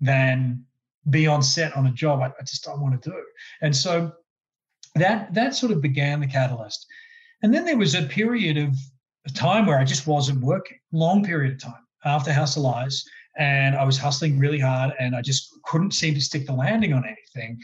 than 0.00 0.64
be 1.10 1.26
on 1.26 1.42
set 1.42 1.76
on 1.76 1.86
a 1.86 1.92
job 1.92 2.20
I, 2.20 2.26
I 2.26 2.42
just 2.44 2.64
don't 2.64 2.80
want 2.80 3.00
to 3.00 3.10
do. 3.10 3.16
And 3.60 3.74
so 3.74 4.12
that 4.94 5.32
that 5.34 5.54
sort 5.54 5.72
of 5.72 5.80
began 5.80 6.20
the 6.20 6.26
catalyst. 6.26 6.86
And 7.42 7.52
then 7.52 7.64
there 7.64 7.76
was 7.76 7.94
a 7.94 8.02
period 8.02 8.56
of 8.56 8.76
time 9.34 9.66
where 9.66 9.78
I 9.78 9.84
just 9.84 10.06
wasn't 10.06 10.40
working, 10.40 10.78
long 10.92 11.24
period 11.24 11.54
of 11.54 11.60
time 11.60 11.84
after 12.04 12.32
House 12.32 12.56
of 12.56 12.62
Lies 12.62 13.04
and 13.36 13.74
I 13.74 13.84
was 13.84 13.98
hustling 13.98 14.38
really 14.38 14.58
hard, 14.58 14.92
and 14.98 15.16
I 15.16 15.22
just 15.22 15.58
couldn't 15.64 15.92
seem 15.92 16.14
to 16.14 16.20
stick 16.20 16.46
the 16.46 16.52
landing 16.52 16.92
on 16.92 17.04
anything. 17.04 17.58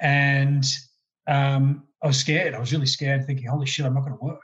And 0.00 0.64
um, 1.26 1.84
I 2.02 2.06
was 2.06 2.18
scared. 2.18 2.54
I 2.54 2.60
was 2.60 2.72
really 2.72 2.86
scared, 2.86 3.26
thinking, 3.26 3.46
"Holy 3.46 3.66
shit, 3.66 3.86
I'm 3.86 3.94
not 3.94 4.04
going 4.04 4.16
to 4.16 4.24
work." 4.24 4.40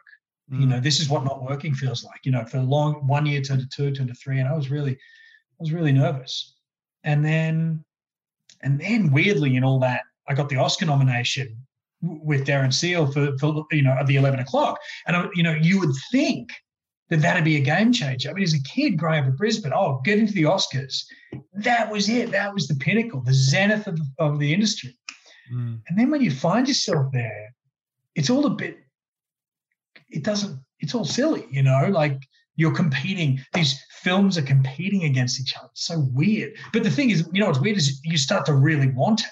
Mm. 0.53 0.61
You 0.61 0.67
know, 0.67 0.81
this 0.81 1.01
is 1.01 1.09
what 1.09 1.25
not 1.25 1.43
working 1.43 1.75
feels 1.75 2.05
like. 2.05 2.21
You 2.25 2.33
know, 2.33 2.45
for 2.45 2.59
a 2.59 2.63
long 2.63 3.07
one 3.07 3.27
year 3.27 3.41
turned 3.41 3.61
to 3.61 3.69
two, 3.69 3.93
turned 3.93 4.09
to 4.09 4.15
three, 4.15 4.41
and 4.41 4.49
I 4.49 4.55
was 4.55 4.71
really, 4.71 4.93
I 4.93 5.61
was 5.61 5.73
really 5.73 5.93
nervous. 5.93 6.57
And 7.05 7.25
then, 7.25 7.85
and 8.67 8.81
then 8.81 9.13
weirdly, 9.13 9.55
in 9.55 9.63
all 9.63 9.79
that, 9.79 10.01
I 10.29 10.35
got 10.35 10.49
the 10.49 10.57
Oscar 10.57 10.87
nomination 10.87 11.57
with 12.03 12.45
Derin 12.45 12.75
Seale 12.75 13.11
for, 13.13 13.39
for 13.39 13.65
you 13.71 13.83
know 13.83 13.97
the 14.05 14.17
11 14.17 14.41
o'clock, 14.41 14.79
and 15.07 15.17
I, 15.17 15.29
you 15.35 15.45
know, 15.45 15.55
you 15.55 15.79
would 15.79 15.95
think 16.11 16.51
that 17.09 17.23
that'd 17.23 17.45
be 17.45 17.57
a 17.57 17.61
game 17.61 17.93
changer. 17.93 18.29
I 18.29 18.33
mean, 18.33 18.43
as 18.43 18.55
a 18.55 18.63
kid 18.65 18.99
growing 18.99 19.21
up 19.21 19.27
in 19.27 19.37
Brisbane, 19.37 19.73
oh, 19.73 20.01
get 20.05 20.19
into 20.19 20.33
the 20.33 20.43
Oscars. 20.43 21.05
That 21.55 21.93
was 21.93 22.09
it. 22.09 22.33
That 22.33 22.53
was 22.53 22.67
the 22.67 22.75
pinnacle, 22.75 23.21
the 23.21 23.33
zenith 23.33 23.87
of, 23.87 24.01
of 24.19 24.41
the 24.41 24.53
industry. 24.53 24.99
Mm. 25.55 25.81
And 25.89 25.97
then 25.97 26.11
when 26.11 26.21
you 26.21 26.33
find 26.33 26.67
yourself 26.67 27.07
there, 27.13 27.55
it's 28.17 28.31
all 28.31 28.47
a 28.47 28.51
bit, 28.51 28.79
it 30.11 30.25
doesn't, 30.25 30.59
it's 30.81 30.97
all 30.97 31.05
silly, 31.05 31.47
you 31.53 31.63
know, 31.63 31.89
like 31.89 32.19
you're 32.57 32.75
competing. 32.75 33.41
These 33.53 33.83
films 33.91 34.37
are 34.37 34.43
competing 34.43 35.05
against 35.05 35.41
each 35.41 35.55
other. 35.57 35.69
It's 35.73 35.87
so 35.87 36.01
weird. 36.13 36.55
But 36.73 36.83
the 36.83 36.91
thing 36.91 37.11
is, 37.11 37.29
you 37.33 37.41
know, 37.41 37.47
what's 37.47 37.61
weird 37.61 37.77
is 37.77 38.01
you 38.05 38.19
start 38.19 38.47
to 38.47 38.55
really 38.55 38.89
want 38.89 39.21
it. 39.21 39.27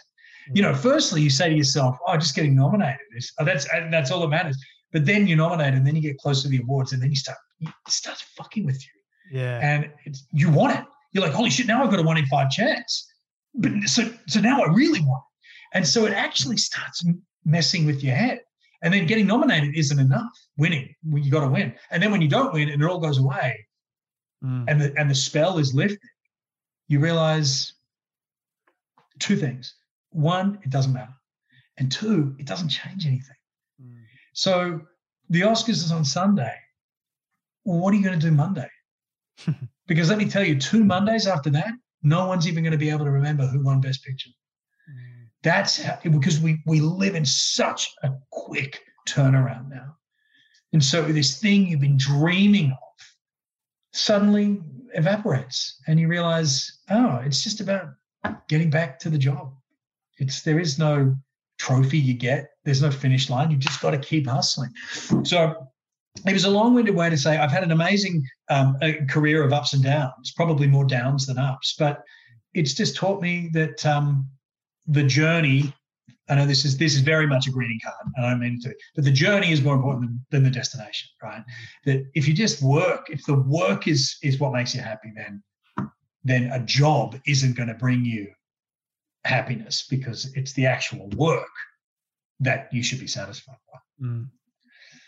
You 0.55 0.63
know, 0.63 0.75
firstly, 0.75 1.23
you 1.23 1.31
say 1.31 1.49
to 1.49 1.55
yourself, 1.55 1.97
"Oh, 2.07 2.17
just 2.19 2.37
getting 2.37 2.55
nominated. 2.55 3.01
Oh, 3.39 3.45
that's 3.45 3.67
that's 3.91 4.11
all 4.11 4.21
that 4.21 4.29
matters." 4.29 4.59
But 4.93 5.07
then 5.07 5.27
you're 5.27 5.39
nominated, 5.39 5.75
and 5.75 5.87
then 5.87 5.97
you 5.97 6.03
get 6.03 6.19
close 6.19 6.43
to 6.43 6.49
the 6.49 6.59
awards, 6.59 6.93
and 6.93 7.03
then 7.03 7.09
you 7.09 7.17
start 7.17 7.39
it 7.61 7.73
starts 7.89 8.23
fucking 8.37 8.67
with 8.67 8.83
you. 8.83 9.39
Yeah. 9.41 9.59
And 9.63 9.91
it's, 10.05 10.27
you 10.33 10.51
want 10.51 10.79
it. 10.79 10.85
You're 11.13 11.25
like, 11.25 11.33
holy 11.33 11.51
shit, 11.51 11.67
now 11.67 11.83
I've 11.83 11.91
got 11.91 12.01
a 12.01 12.03
one 12.03 12.19
in 12.19 12.27
five 12.27 12.51
chance. 12.51 13.07
But 13.55 13.73
so 13.87 14.11
so 14.27 14.41
now 14.41 14.63
I 14.63 14.73
really 14.73 15.01
want 15.01 15.23
it. 15.23 15.79
And 15.79 15.87
so 15.87 16.07
it 16.07 16.13
actually 16.13 16.57
starts 16.57 17.05
messing 17.45 17.87
with 17.87 18.03
your 18.03 18.15
head. 18.15 18.41
And 18.85 18.95
then 18.95 19.07
getting 19.07 19.27
nominated 19.27 19.75
isn't 19.75 19.99
enough. 19.99 20.31
Winning, 20.57 20.95
you 21.13 21.31
got 21.31 21.41
to 21.41 21.49
win. 21.49 21.75
And 21.91 22.01
then 22.01 22.13
when 22.13 22.23
you 22.23 22.29
don't 22.29 22.53
win 22.53 22.69
and 22.69 22.81
it 22.81 22.89
all 22.89 23.01
goes 23.01 23.19
away, 23.19 23.67
mm. 24.45 24.65
and 24.69 24.81
the 24.81 24.95
and 24.97 25.11
the 25.11 25.15
spell 25.15 25.59
is 25.59 25.75
lifted, 25.75 25.99
you 26.87 27.01
realize 27.01 27.73
two 29.19 29.37
things. 29.37 29.75
One, 30.11 30.61
it 30.63 30.71
doesn't 30.71 30.93
matter. 30.93 31.15
And 31.79 31.91
two, 31.91 32.37
it 32.39 32.47
doesn't 32.47 32.69
change 32.69 33.07
anything. 33.07 33.37
Mm. 33.83 33.97
So 34.35 34.81
the 35.29 35.41
Oscars 35.41 35.83
is 35.83 35.91
on 35.91 36.05
Sunday 36.05 36.55
well, 37.65 37.79
what 37.79 37.93
are 37.93 37.97
you 37.97 38.05
going 38.05 38.19
to 38.19 38.27
do 38.27 38.33
Monday? 38.33 38.69
because 39.87 40.09
let 40.09 40.19
me 40.19 40.29
tell 40.29 40.45
you, 40.45 40.59
two 40.59 40.85
Mondays 40.85 41.27
after 41.27 41.51
that, 41.51 41.73
no 42.03 42.27
one's 42.27 42.47
even 42.47 42.63
going 42.63 42.73
to 42.73 42.79
be 42.79 42.91
able 42.91 43.05
to 43.05 43.11
remember 43.11 43.47
who 43.47 43.65
won 43.65 43.81
Best 43.81 44.05
Picture. 44.05 44.31
That's 45.45 45.81
how, 45.81 45.99
because 46.03 46.41
we 46.41 46.63
we 46.67 46.81
live 46.81 47.15
in 47.15 47.25
such 47.25 47.93
a 48.03 48.11
quick 48.31 48.81
turnaround 49.07 49.69
now, 49.69 49.97
and 50.73 50.83
so 50.83 51.03
this 51.03 51.39
thing 51.39 51.67
you've 51.67 51.81
been 51.81 51.99
dreaming 51.99 52.73
of 52.73 53.07
suddenly 53.93 54.61
evaporates, 54.95 55.81
and 55.87 56.01
you 56.01 56.09
realize, 56.09 56.81
oh, 56.91 57.21
it's 57.25 57.45
just 57.45 57.61
about 57.61 57.91
getting 58.49 58.71
back 58.71 58.99
to 59.01 59.11
the 59.11 59.19
job. 59.19 59.53
It's 60.19 60.43
there 60.43 60.59
is 60.59 60.79
no 60.79 61.15
trophy 61.59 61.99
you 61.99 62.15
get. 62.15 62.51
There's 62.65 62.83
no 62.83 62.91
finish 62.91 63.29
line. 63.29 63.51
You 63.51 63.59
just 63.59 63.83
got 63.83 63.91
to 63.91 63.99
keep 63.99 64.27
hustling. 64.27 64.71
So 65.25 65.69
it 66.27 66.33
was 66.33 66.45
a 66.45 66.51
long-winded 66.51 66.95
way 66.95 67.11
to 67.11 67.19
say 67.19 67.37
I've 67.37 67.51
had 67.51 67.65
an 67.65 67.73
amazing 67.73 68.25
um, 68.49 68.79
career 69.09 69.45
of 69.45 69.53
ups 69.53 69.75
and 69.75 69.83
downs, 69.83 70.33
probably 70.35 70.67
more 70.67 70.87
downs 70.87 71.27
than 71.27 71.39
ups, 71.39 71.75
but 71.79 72.03
it's 72.55 72.73
just 72.73 72.97
taught 72.97 73.21
me 73.21 73.51
that 73.53 73.85
um, 73.85 74.29
the 74.87 75.03
journey. 75.03 75.73
I 76.29 76.37
know 76.37 76.47
this 76.47 76.65
is 76.65 76.79
this 76.79 76.95
is 76.95 77.01
very 77.01 77.27
much 77.27 77.47
a 77.47 77.51
greeting 77.51 77.81
card, 77.83 77.97
and 78.17 78.25
I 78.25 78.31
don't 78.31 78.41
mean 78.41 78.59
to, 78.63 78.75
but 78.95 79.05
the 79.05 79.13
journey 79.13 79.53
is 79.53 79.63
more 79.63 79.75
important 79.75 80.07
than, 80.07 80.27
than 80.31 80.43
the 80.45 80.51
destination, 80.51 81.11
right? 81.23 81.45
That 81.85 82.07
if 82.15 82.27
you 82.27 82.33
just 82.35 82.63
work, 82.63 83.09
if 83.11 83.25
the 83.27 83.35
work 83.35 83.87
is 83.89 84.17
is 84.23 84.41
what 84.41 84.53
makes 84.53 84.75
you 84.75 84.81
happy, 84.81 85.13
then 85.15 85.43
then 86.25 86.51
a 86.53 86.61
job 86.61 87.17
isn't 87.27 87.57
going 87.57 87.69
to 87.69 87.75
bring 87.75 88.05
you 88.05 88.29
happiness 89.25 89.87
because 89.89 90.33
it's 90.35 90.53
the 90.55 90.67
actual 90.67 91.09
work 91.17 91.49
that 92.41 92.69
you 92.73 92.83
should 92.83 93.01
be 93.01 93.07
satisfied 93.07 93.57
by. 93.73 94.07
Mm. 94.07 94.29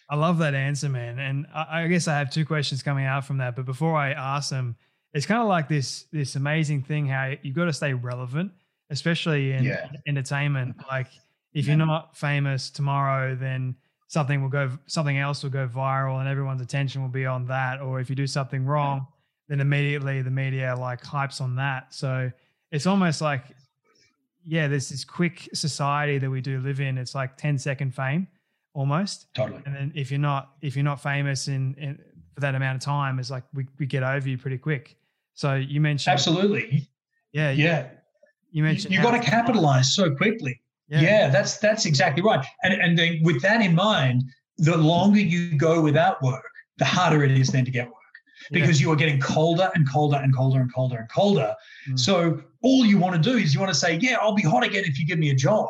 I 0.09 0.17
love 0.17 0.39
that 0.39 0.55
answer, 0.55 0.89
man. 0.89 1.19
And 1.19 1.47
I, 1.53 1.83
I, 1.83 1.87
guess 1.89 2.07
I 2.07 2.19
have 2.19 2.31
two 2.31 2.47
questions 2.47 2.83
coming 2.83 3.05
out 3.05 3.25
from 3.25 3.39
that. 3.39 3.57
But 3.57 3.67
before 3.67 3.97
I 3.97 4.13
ask 4.13 4.51
them, 4.51 4.77
it's 5.13 5.27
kind 5.27 5.41
of 5.41 5.49
like 5.49 5.69
this 5.69 6.05
this 6.13 6.37
amazing 6.37 6.83
thing 6.83 7.07
how 7.07 7.33
you've 7.43 7.57
got 7.57 7.65
to 7.65 7.73
stay 7.73 7.95
relevant, 7.95 8.53
especially 8.91 9.53
in 9.53 9.65
yeah. 9.65 9.89
entertainment. 10.07 10.77
Mm-hmm. 10.77 10.89
Like 10.89 11.09
if 11.53 11.67
you're 11.67 11.77
not 11.77 12.17
famous 12.17 12.71
tomorrow, 12.71 13.35
then 13.35 13.77
something 14.09 14.43
will 14.43 14.49
go 14.49 14.71
something 14.87 15.19
else 15.19 15.43
will 15.43 15.51
go 15.51 15.67
viral 15.67 16.21
and 16.21 16.29
everyone's 16.29 16.61
attention 16.61 17.03
will 17.03 17.09
be 17.09 17.27
on 17.27 17.47
that. 17.47 17.81
Or 17.81 18.01
if 18.01 18.11
you 18.11 18.17
do 18.17 18.27
something 18.27 18.65
wrong, 18.65 19.07
then 19.49 19.61
immediately 19.61 20.23
the 20.23 20.31
media 20.31 20.75
like 20.79 21.03
hypes 21.03 21.41
on 21.41 21.57
that. 21.57 21.95
So 21.95 22.31
it's 22.71 22.87
almost 22.87 23.21
like 23.21 23.45
yeah, 24.45 24.69
there's 24.69 24.91
this 24.91 25.05
quick 25.05 25.49
society 25.55 26.19
that 26.19 26.31
we 26.31 26.41
do 26.41 26.61
live 26.61 26.81
in. 26.81 26.99
It's 26.99 27.17
like 27.17 27.37
10 27.37 27.59
second 27.59 27.95
fame 27.95 28.29
almost. 28.75 29.27
Totally. 29.35 29.61
And 29.67 29.75
then 29.75 29.93
if 29.95 30.11
you're 30.11 30.21
not 30.21 30.53
if 30.63 30.77
you're 30.77 30.85
not 30.85 31.03
famous 31.03 31.49
in, 31.49 31.75
in 31.75 31.99
for 32.35 32.41
that 32.41 32.55
amount 32.55 32.77
of 32.77 32.83
time, 32.83 33.19
it's 33.19 33.31
like 33.31 33.45
we, 33.55 33.67
we 33.79 33.87
get 33.87 34.03
over 34.03 34.29
you 34.29 34.39
pretty 34.39 34.59
quick. 34.59 34.97
So 35.35 35.55
you 35.55 35.81
mentioned 35.81 36.13
absolutely. 36.13 36.89
Yeah. 37.33 37.51
Yeah. 37.51 37.89
You 38.51 38.63
mentioned 38.63 38.93
you, 38.93 39.01
you 39.01 39.05
got 39.05 39.13
to 39.13 39.31
capitalize 39.31 39.95
so 39.95 40.15
quickly. 40.15 40.61
Yeah. 40.89 41.01
yeah, 41.01 41.29
that's 41.29 41.59
that's 41.59 41.85
exactly 41.85 42.23
right. 42.23 42.45
And 42.63 42.75
and 42.75 42.99
then 42.99 43.21
with 43.23 43.43
that 43.43 43.61
in 43.61 43.75
mind, 43.75 44.23
the 44.59 44.77
longer 44.77 45.21
you 45.21 45.57
go 45.59 45.81
without 45.81 46.23
work, 46.23 46.45
the 46.79 46.85
harder 46.85 47.25
it 47.25 47.33
is 47.33 47.49
then 47.49 47.65
to 47.65 47.71
get 47.71 47.87
work 47.87 47.95
because 48.51 48.81
yeah. 48.81 48.87
you 48.87 48.93
are 48.93 48.97
getting 48.97 49.21
colder 49.21 49.71
and 49.75 49.91
colder 49.91 50.19
and 50.19 50.35
colder 50.35 50.61
and 50.61 50.73
colder 50.73 50.99
and 50.99 51.09
colder. 51.11 51.55
Mm. 51.89 51.99
So 51.99 52.43
all 52.63 52.85
you 52.85 52.99
want 52.99 53.21
to 53.21 53.31
do 53.31 53.37
is 53.37 53.55
you 53.55 53.61
want 53.61 53.73
to 53.73 53.79
say, 53.79 53.99
yeah, 54.01 54.17
I'll 54.21 54.35
be 54.35 54.43
hot 54.43 54.65
again 54.65 54.85
if 54.85 54.99
you 54.99 55.07
give 55.07 55.19
me 55.19 55.31
a 55.31 55.35
job. 55.35 55.69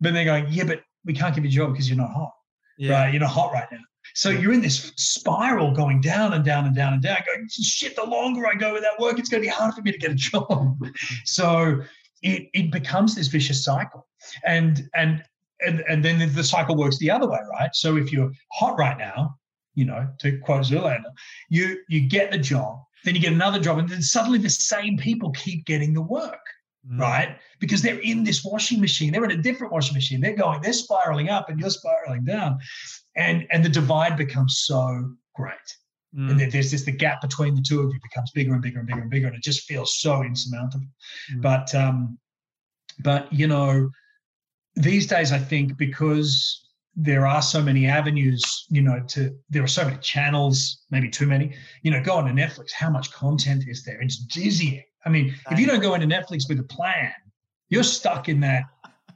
But 0.00 0.14
they're 0.14 0.24
going, 0.24 0.46
yeah, 0.50 0.64
but 0.64 0.82
we 1.04 1.12
can't 1.12 1.34
give 1.34 1.44
you 1.44 1.50
a 1.50 1.52
job 1.52 1.72
because 1.72 1.88
you're 1.88 1.98
not 1.98 2.10
hot. 2.10 2.32
Yeah. 2.78 2.92
Right? 2.92 3.12
You're 3.12 3.20
not 3.20 3.30
hot 3.30 3.52
right 3.52 3.66
now. 3.70 3.78
So 4.14 4.30
you're 4.30 4.52
in 4.52 4.60
this 4.60 4.92
spiral 4.96 5.72
going 5.72 6.00
down 6.00 6.32
and 6.32 6.44
down 6.44 6.66
and 6.66 6.74
down 6.74 6.92
and 6.94 7.02
down, 7.02 7.18
going, 7.26 7.48
shit, 7.50 7.96
the 7.96 8.04
longer 8.04 8.46
I 8.46 8.54
go 8.54 8.72
without 8.72 8.98
work, 9.00 9.18
it's 9.18 9.28
going 9.28 9.42
to 9.42 9.46
be 9.46 9.52
hard 9.52 9.74
for 9.74 9.82
me 9.82 9.92
to 9.92 9.98
get 9.98 10.10
a 10.10 10.14
job. 10.14 10.78
so 11.24 11.80
it, 12.22 12.48
it 12.52 12.72
becomes 12.72 13.14
this 13.14 13.28
vicious 13.28 13.64
cycle. 13.64 14.06
And 14.44 14.88
and 14.94 15.22
and 15.60 15.82
and 15.88 16.04
then 16.04 16.32
the 16.34 16.44
cycle 16.44 16.76
works 16.76 16.98
the 16.98 17.10
other 17.10 17.28
way, 17.28 17.38
right? 17.50 17.74
So 17.74 17.96
if 17.96 18.12
you're 18.12 18.30
hot 18.52 18.78
right 18.78 18.98
now, 18.98 19.36
you 19.74 19.84
know, 19.84 20.08
to 20.20 20.38
quote 20.38 20.64
Zoolander, 20.64 21.12
you 21.48 21.78
you 21.88 22.08
get 22.08 22.30
the 22.30 22.38
job, 22.38 22.82
then 23.04 23.14
you 23.14 23.20
get 23.20 23.32
another 23.32 23.60
job, 23.60 23.78
and 23.78 23.88
then 23.88 24.02
suddenly 24.02 24.38
the 24.38 24.50
same 24.50 24.96
people 24.96 25.30
keep 25.30 25.64
getting 25.64 25.94
the 25.94 26.02
work, 26.02 26.44
mm. 26.88 26.98
right? 26.98 27.38
Because 27.60 27.82
they're 27.82 28.00
in 28.00 28.24
this 28.24 28.44
washing 28.44 28.80
machine, 28.80 29.12
they're 29.12 29.24
in 29.24 29.30
a 29.30 29.42
different 29.42 29.72
washing 29.72 29.94
machine, 29.94 30.20
they're 30.20 30.36
going, 30.36 30.60
they're 30.60 30.72
spiraling 30.72 31.28
up, 31.28 31.48
and 31.48 31.58
you're 31.58 31.70
spiraling 31.70 32.24
down, 32.24 32.58
and 33.16 33.46
and 33.50 33.64
the 33.64 33.68
divide 33.68 34.16
becomes 34.16 34.62
so 34.64 35.14
great. 35.34 35.56
Mm. 36.16 36.30
And 36.42 36.52
there's 36.52 36.70
this 36.70 36.84
the 36.84 36.92
gap 36.92 37.20
between 37.20 37.54
the 37.54 37.62
two 37.66 37.80
of 37.80 37.92
you 37.92 38.00
becomes 38.02 38.30
bigger 38.32 38.52
and 38.52 38.62
bigger 38.62 38.80
and 38.80 38.88
bigger 38.88 39.00
and 39.00 39.10
bigger, 39.10 39.26
and 39.28 39.36
it 39.36 39.42
just 39.42 39.62
feels 39.62 40.00
so 40.00 40.22
insurmountable. 40.22 40.88
Mm. 41.32 41.42
But 41.42 41.74
um, 41.74 42.18
but 43.00 43.32
you 43.32 43.46
know, 43.46 43.90
these 44.74 45.06
days 45.06 45.32
I 45.32 45.38
think 45.38 45.76
because 45.76 46.66
there 46.96 47.26
are 47.26 47.40
so 47.40 47.62
many 47.62 47.86
avenues, 47.86 48.66
you 48.68 48.82
know, 48.82 49.00
to 49.08 49.34
there 49.48 49.62
are 49.62 49.68
so 49.68 49.84
many 49.84 49.98
channels, 49.98 50.82
maybe 50.90 51.08
too 51.08 51.26
many. 51.26 51.54
You 51.82 51.92
know, 51.92 52.02
go 52.02 52.16
on 52.16 52.24
to 52.24 52.32
Netflix. 52.32 52.72
How 52.72 52.90
much 52.90 53.12
content 53.12 53.64
is 53.68 53.84
there? 53.84 54.00
It's 54.00 54.18
dizzying. 54.18 54.82
I 55.06 55.08
mean, 55.08 55.34
if 55.50 55.58
you 55.58 55.66
don't 55.66 55.80
go 55.80 55.94
into 55.94 56.06
Netflix 56.06 56.48
with 56.48 56.58
a 56.58 56.64
plan, 56.64 57.12
you're 57.68 57.84
stuck 57.84 58.28
in 58.28 58.40
that. 58.40 58.64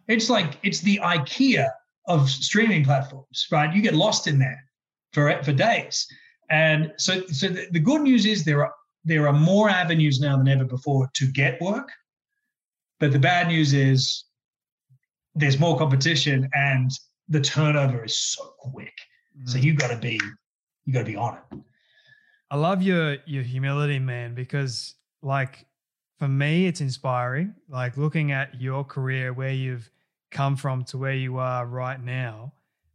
It's 0.07 0.31
like 0.31 0.59
it's 0.63 0.81
the 0.81 1.01
IKEA 1.03 1.69
of 2.07 2.29
streaming 2.29 2.85
platforms, 2.85 3.47
right? 3.51 3.75
You 3.75 3.83
get 3.83 3.95
lost 3.95 4.27
in 4.27 4.39
there 4.39 4.63
for 5.13 5.43
for 5.43 5.53
days. 5.53 6.07
And 6.51 6.93
so, 6.99 7.27
so 7.27 7.49
the, 7.49 7.67
the 7.73 7.81
good 7.81 8.03
news 8.03 8.27
is 8.27 8.45
there 8.45 8.65
are 8.65 8.73
there 9.05 9.27
are 9.27 9.33
more 9.33 9.69
avenues 9.69 10.21
now 10.21 10.37
than 10.37 10.49
ever 10.49 10.65
before 10.65 11.11
to 11.15 11.27
get 11.27 11.61
work. 11.61 11.91
But 13.01 13.13
the 13.13 13.19
bad 13.19 13.49
news 13.49 13.73
is 13.73 14.25
there's 15.35 15.59
more 15.59 15.77
competition 15.77 16.49
and 16.55 16.91
the 17.29 17.41
turnover 17.41 18.05
is 18.05 18.19
so 18.19 18.55
quick. 18.59 18.95
Mm. 19.39 19.49
So 19.49 19.59
you 19.59 19.75
got 19.75 19.91
to 19.91 19.97
be 19.97 20.21
you 20.85 20.93
got 20.93 21.01
to 21.01 21.05
be 21.05 21.17
on 21.17 21.39
it. 21.39 21.59
I 22.51 22.57
love 22.57 22.83
your 22.83 23.17
your 23.27 23.43
humility, 23.43 23.99
man, 23.99 24.35
because 24.35 24.95
like 25.23 25.67
for 26.19 26.29
me, 26.29 26.67
it's 26.67 26.81
inspiring. 26.81 27.55
Like 27.69 27.97
looking 27.97 28.33
at 28.33 28.61
your 28.61 28.85
career, 28.85 29.33
where 29.33 29.53
you've 29.53 29.91
come 30.35 30.57
from 30.57 30.85
to 30.85 30.99
where 30.99 31.15
you 31.15 31.39
are 31.39 31.65
right 31.65 32.03
now, 32.03 32.53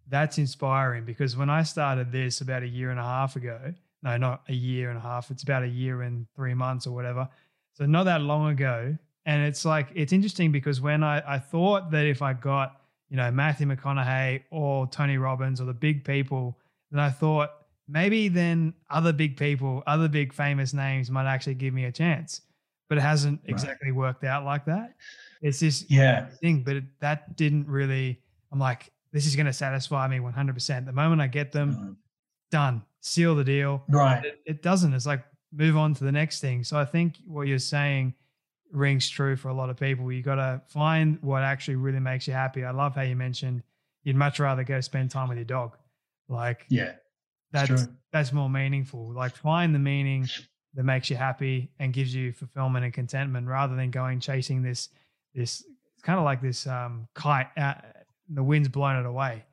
that's 0.08 0.38
inspiring. 0.38 1.06
Because 1.06 1.36
when 1.36 1.50
I 1.50 1.64
started 1.64 2.12
this 2.12 2.42
about 2.42 2.62
a 2.62 2.68
year 2.68 2.92
and 2.92 3.00
a 3.00 3.04
half 3.04 3.36
ago, 3.36 3.74
no, 4.04 4.18
not 4.18 4.44
a 4.48 4.54
year 4.54 4.90
and 4.90 4.98
a 4.98 5.02
half, 5.02 5.32
it's 5.32 5.42
about 5.42 5.64
a 5.64 5.68
year 5.68 6.04
and 6.04 6.28
three 6.36 6.54
months 6.54 6.86
or 6.86 6.92
whatever. 6.92 7.28
So 7.74 7.86
not 7.88 8.04
that 8.04 8.22
long 8.22 8.52
ago. 8.52 8.96
And 9.26 9.44
it's 9.44 9.66
like 9.66 9.88
it's 9.96 10.14
interesting 10.14 10.52
because 10.52 10.80
when 10.80 11.04
I, 11.04 11.24
I 11.36 11.40
thought 11.40 11.90
that 11.92 12.06
if 12.06 12.22
I 12.22 12.34
got 12.34 12.80
you 13.10 13.18
know, 13.18 13.30
Matthew 13.32 13.68
McConaughey 13.68 14.44
or 14.52 14.88
Tony 14.88 15.18
Robbins 15.18 15.60
or 15.60 15.66
the 15.66 15.74
big 15.74 16.06
people, 16.06 16.58
then 16.92 17.00
I 17.00 17.10
thought 17.10 17.52
maybe 17.88 18.28
then 18.28 18.74
other 18.90 19.12
big 19.12 19.36
people, 19.36 19.84
other 19.88 20.08
big 20.08 20.32
famous 20.32 20.74
names 20.74 21.10
might 21.10 21.26
actually 21.26 21.56
give 21.56 21.74
me 21.74 21.86
a 21.86 21.92
chance. 21.92 22.42
But 22.90 22.98
it 22.98 23.02
hasn't 23.02 23.42
right. 23.44 23.52
exactly 23.52 23.92
worked 23.92 24.24
out 24.24 24.44
like 24.44 24.66
that. 24.66 24.96
It's 25.42 25.60
this 25.60 25.86
yeah 25.90 26.26
thing, 26.42 26.64
but 26.64 26.78
it, 26.78 26.84
that 27.00 27.38
didn't 27.38 27.68
really. 27.68 28.20
I'm 28.52 28.60
like, 28.60 28.92
this 29.14 29.26
is 29.26 29.36
going 29.36 29.46
to 29.46 29.54
satisfy 29.54 30.08
me 30.08 30.18
100%. 30.18 30.86
The 30.86 30.92
moment 30.92 31.22
I 31.22 31.28
get 31.28 31.52
them, 31.52 31.74
mm. 31.74 31.96
done, 32.50 32.82
seal 33.00 33.36
the 33.36 33.44
deal. 33.44 33.84
Right. 33.88 34.26
It, 34.26 34.42
it 34.46 34.64
doesn't. 34.64 34.92
It's 34.94 35.06
like 35.06 35.24
move 35.54 35.78
on 35.78 35.94
to 35.94 36.04
the 36.04 36.12
next 36.12 36.42
thing. 36.42 36.64
So 36.64 36.78
I 36.78 36.86
think 36.86 37.18
what 37.28 37.48
you're 37.48 37.60
saying 37.60 38.16
rings 38.72 39.08
true 39.08 39.36
for 39.36 39.50
a 39.50 39.54
lot 39.54 39.70
of 39.70 39.78
people. 39.78 40.12
You 40.12 40.24
got 40.24 40.36
to 40.36 40.62
find 40.68 41.20
what 41.22 41.44
actually 41.44 41.76
really 41.76 42.00
makes 42.00 42.28
you 42.28 42.34
happy. 42.34 42.64
I 42.64 42.72
love 42.72 42.96
how 42.96 43.04
you 43.04 43.16
mentioned 43.16 43.64
you'd 44.04 44.16
much 44.16 44.40
rather 44.40 44.64
go 44.64 44.82
spend 44.82 45.12
time 45.12 45.30
with 45.30 45.38
your 45.38 45.46
dog. 45.46 45.78
Like, 46.28 46.66
yeah, 46.70 46.94
that's 47.52 47.88
that's 48.12 48.32
more 48.32 48.50
meaningful. 48.50 49.14
Like, 49.14 49.36
find 49.36 49.74
the 49.74 49.80
meaning 49.80 50.28
that 50.76 50.84
makes 50.84 51.10
you 51.10 51.16
happy 51.16 51.72
and 51.80 51.94
gives 51.94 52.14
you 52.14 52.32
fulfillment 52.32 52.86
and 52.86 52.94
contentment, 52.94 53.48
rather 53.48 53.76
than 53.76 53.92
going 53.92 54.20
chasing 54.20 54.62
this 54.62 54.90
this. 55.34 55.64
It's 55.96 56.04
kind 56.04 56.18
of 56.18 56.24
like 56.24 56.42
this 56.42 56.66
um, 56.66 57.08
kite. 57.14 57.48
Out, 57.58 57.84
the 58.30 58.44
wind's 58.44 58.70
blown 58.70 58.96
it 58.96 59.06
away. 59.06 59.44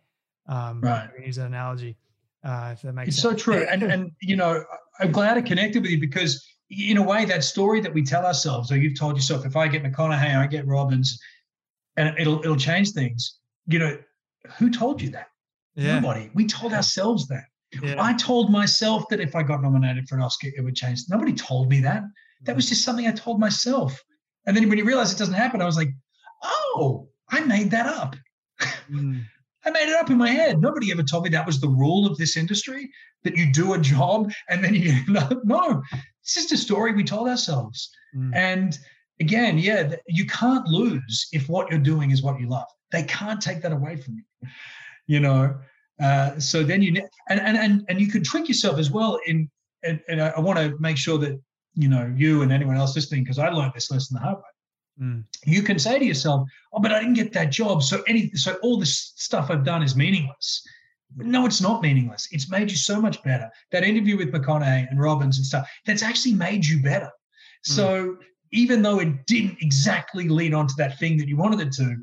Um, 0.49 0.81
right. 0.81 1.09
Use 1.25 1.39
an 1.39 1.47
analogy. 1.47 1.97
Uh, 2.45 2.71
if 2.73 2.83
that 2.83 2.93
makes 2.93 3.09
it's 3.09 3.21
sense. 3.21 3.33
so 3.33 3.37
true. 3.37 3.67
And 3.69 3.83
and 3.83 4.13
you 4.21 4.37
know, 4.37 4.65
I'm 5.01 5.11
glad 5.11 5.37
I 5.37 5.43
connected 5.43 5.83
with 5.83 5.91
you 5.91 5.99
because 5.99 6.47
in 6.71 6.97
a 6.97 7.03
way, 7.03 7.25
that 7.25 7.45
story 7.45 7.81
that 7.81 7.93
we 7.93 8.03
tell 8.03 8.25
ourselves, 8.25 8.71
or 8.73 8.77
you've 8.77 8.99
told 8.99 9.17
yourself, 9.17 9.47
if 9.47 9.57
I 9.57 9.69
get 9.69 9.83
McConaughey, 9.83 10.37
I 10.37 10.47
get 10.47 10.67
Robbins, 10.67 11.21
and 11.97 12.17
it'll 12.19 12.41
it'll 12.41 12.57
change 12.57 12.91
things. 12.91 13.39
You 13.67 13.79
know, 13.79 13.99
who 14.59 14.71
told 14.71 15.03
you 15.03 15.11
that? 15.11 15.29
Yeah. 15.75 15.99
Nobody. 15.99 16.31
We 16.35 16.47
told 16.47 16.73
ourselves 16.73 17.29
that. 17.29 17.45
Yeah. 17.83 17.97
I 17.99 18.15
told 18.15 18.51
myself 18.51 19.09
that 19.11 19.21
if 19.21 19.35
I 19.35 19.43
got 19.43 19.63
nominated 19.63 20.09
for 20.09 20.17
an 20.17 20.23
Oscar, 20.23 20.49
it 20.57 20.63
would 20.63 20.77
change. 20.77 21.03
Nobody 21.09 21.33
told 21.33 21.69
me 21.69 21.81
that. 21.81 22.05
That 22.43 22.57
was 22.57 22.67
mm. 22.67 22.71
just 22.71 22.85
something 22.85 23.07
I 23.07 23.13
told 23.13 23.41
myself. 23.41 24.01
And 24.47 24.57
then 24.57 24.69
when 24.69 24.79
you 24.79 24.85
realize 24.85 25.13
it 25.13 25.19
doesn't 25.19 25.35
happen, 25.35 25.61
I 25.61 25.67
was 25.67 25.77
like, 25.77 25.91
oh, 26.43 27.09
I 27.31 27.41
made 27.41 27.71
that 27.73 27.87
up. 27.87 28.17
Mm. 28.91 29.25
I 29.65 29.71
made 29.71 29.89
it 29.89 29.97
up 29.97 30.11
in 30.11 30.17
my 30.17 30.31
head. 30.31 30.61
Nobody 30.61 30.93
ever 30.93 31.03
told 31.03 31.25
me 31.25 31.31
that 31.31 31.47
was 31.47 31.61
the 31.61 31.69
rule 31.69 32.07
of 32.07 32.17
this 32.17 32.37
industry 32.37 32.89
that 33.25 33.37
you 33.37 33.53
do 33.53 33.75
a 33.75 33.79
job 33.79 34.31
and 34.49 34.63
then 34.63 34.75
you 34.75 34.95
no. 35.09 35.83
It's 36.23 36.35
just 36.35 36.53
a 36.53 36.57
story 36.57 36.93
we 36.93 37.03
told 37.03 37.29
ourselves. 37.29 37.91
Mm. 38.17 38.31
And 38.35 38.79
again, 39.21 39.59
yeah, 39.59 39.97
you 40.07 40.25
can't 40.27 40.67
lose 40.69 41.27
if 41.33 41.49
what 41.49 41.69
you're 41.69 41.81
doing 41.81 42.13
is 42.13 42.23
what 42.23 42.39
you 42.39 42.49
love. 42.49 42.69
They 42.93 43.03
can't 43.05 43.41
take 43.41 43.61
that 43.63 43.73
away 43.73 43.97
from 43.97 44.15
you. 44.15 44.49
You 45.09 45.21
know, 45.21 45.57
uh, 46.01 46.39
so 46.39 46.63
then 46.63 46.83
you 46.83 47.03
and 47.29 47.41
and 47.41 47.57
and 47.57 47.85
and 47.89 48.01
you 48.01 48.09
can 48.09 48.23
trick 48.23 48.49
yourself 48.49 48.79
as 48.79 48.91
well. 48.91 49.19
In 49.27 49.49
and, 49.83 50.01
and 50.09 50.21
I, 50.21 50.29
I 50.29 50.41
want 50.41 50.59
to 50.59 50.77
make 50.79 50.97
sure 50.97 51.19
that 51.19 51.41
you 51.75 51.89
know 51.89 52.13
you 52.17 52.43
and 52.43 52.53
anyone 52.53 52.77
else 52.77 52.95
listening 52.95 53.25
because 53.25 53.39
I 53.39 53.49
learned 53.49 53.73
this 53.75 53.91
lesson 53.91 54.15
the 54.15 54.21
hard 54.21 54.39
way. 54.39 54.43
Mm. 55.07 55.25
You 55.45 55.63
can 55.63 55.79
say 55.79 55.99
to 55.99 56.05
yourself, 56.05 56.49
"Oh, 56.73 56.81
but 56.81 56.93
I 56.93 57.01
didn't 57.01 57.15
get 57.15 57.33
that 57.33 57.51
job, 57.51 57.83
so 57.83 58.03
any 58.07 58.31
so 58.35 58.55
all 58.63 58.79
this 58.79 59.13
stuff 59.17 59.51
I've 59.51 59.65
done 59.65 59.83
is 59.83 59.97
meaningless." 59.97 60.63
No, 61.15 61.47
it's 61.47 61.63
not 61.63 61.83
meaningless. 61.83 62.29
It's 62.33 62.51
made 62.51 62.71
you 62.71 62.77
so 62.77 63.01
much 63.01 63.23
better. 63.23 63.49
That 63.73 63.85
interview 63.85 64.17
with 64.17 64.33
McConaughey 64.33 64.91
and 64.91 65.01
Robbins 65.01 65.39
and 65.39 65.47
stuff, 65.47 65.71
that's 65.87 66.03
actually 66.03 66.35
made 66.35 66.67
you 66.67 66.83
better. 66.83 67.07
Mm. 67.07 67.11
So 67.63 68.17
even 68.53 68.83
though 68.83 68.99
it 68.99 69.27
didn't 69.27 69.59
exactly 69.61 70.29
lead 70.29 70.53
on 70.53 70.67
to 70.67 70.75
that 70.79 70.99
thing 70.99 71.17
that 71.19 71.29
you 71.29 71.37
wanted 71.37 71.61
it 71.61 71.73
to, 71.75 71.97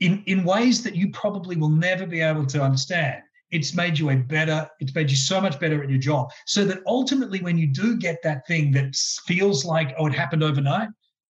in, 0.00 0.22
in 0.26 0.44
ways 0.44 0.82
that 0.82 0.94
you 0.94 1.10
probably 1.10 1.56
will 1.56 1.70
never 1.70 2.06
be 2.06 2.20
able 2.20 2.46
to 2.46 2.62
understand, 2.62 3.22
it's 3.50 3.74
made 3.74 3.98
you 3.98 4.10
a 4.10 4.16
better, 4.16 4.68
it's 4.80 4.94
made 4.94 5.10
you 5.10 5.16
so 5.16 5.40
much 5.40 5.58
better 5.60 5.82
at 5.82 5.90
your 5.90 5.98
job. 5.98 6.30
So 6.46 6.64
that 6.64 6.82
ultimately, 6.86 7.40
when 7.40 7.58
you 7.58 7.68
do 7.68 7.96
get 7.96 8.18
that 8.22 8.46
thing 8.46 8.72
that 8.72 8.94
feels 9.26 9.64
like, 9.64 9.94
oh, 9.98 10.06
it 10.06 10.12
happened 10.12 10.42
overnight, 10.42 10.88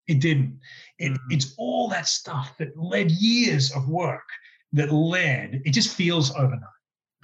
it 0.07 0.21
didn't. 0.21 0.59
It, 0.99 1.11
mm. 1.11 1.19
It's 1.29 1.53
all 1.57 1.87
that 1.89 2.07
stuff 2.07 2.55
that 2.59 2.77
led 2.77 3.11
years 3.11 3.71
of 3.71 3.87
work 3.89 4.27
that 4.73 4.91
led, 4.91 5.61
it 5.65 5.71
just 5.71 5.95
feels 5.95 6.35
overnight 6.35 6.69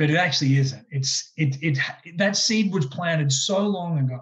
but 0.02 0.10
it 0.10 0.16
actually 0.16 0.58
isn't. 0.58 0.84
It's 0.90 1.32
it 1.38 1.58
it 1.62 1.78
that 2.18 2.36
seed 2.36 2.74
was 2.74 2.88
planted 2.88 3.32
so 3.32 3.60
long 3.60 4.00
ago. 4.00 4.20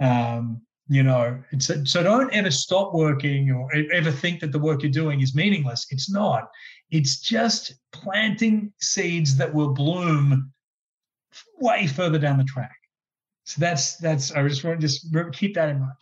Mm. 0.00 0.36
Um, 0.38 0.62
you 0.88 1.04
know, 1.04 1.40
it's 1.52 1.70
a, 1.70 1.86
so 1.86 2.02
don't 2.02 2.32
ever 2.32 2.50
stop 2.50 2.92
working 2.92 3.52
or 3.52 3.72
ever 3.92 4.10
think 4.10 4.40
that 4.40 4.50
the 4.50 4.58
work 4.58 4.82
you're 4.82 4.90
doing 4.90 5.20
is 5.20 5.36
meaningless. 5.36 5.86
It's 5.90 6.10
not. 6.10 6.48
It's 6.90 7.20
just 7.20 7.74
planting 7.92 8.72
seeds 8.80 9.36
that 9.36 9.52
will 9.52 9.72
bloom 9.72 10.52
way 11.60 11.86
further 11.86 12.18
down 12.18 12.38
the 12.38 12.44
track. 12.44 12.76
So 13.44 13.60
that's 13.60 13.96
that's. 13.96 14.32
I 14.32 14.46
just 14.46 14.64
want 14.64 14.80
to 14.80 14.86
just 14.86 15.14
keep 15.32 15.54
that 15.54 15.70
in 15.70 15.80
mind. 15.80 15.92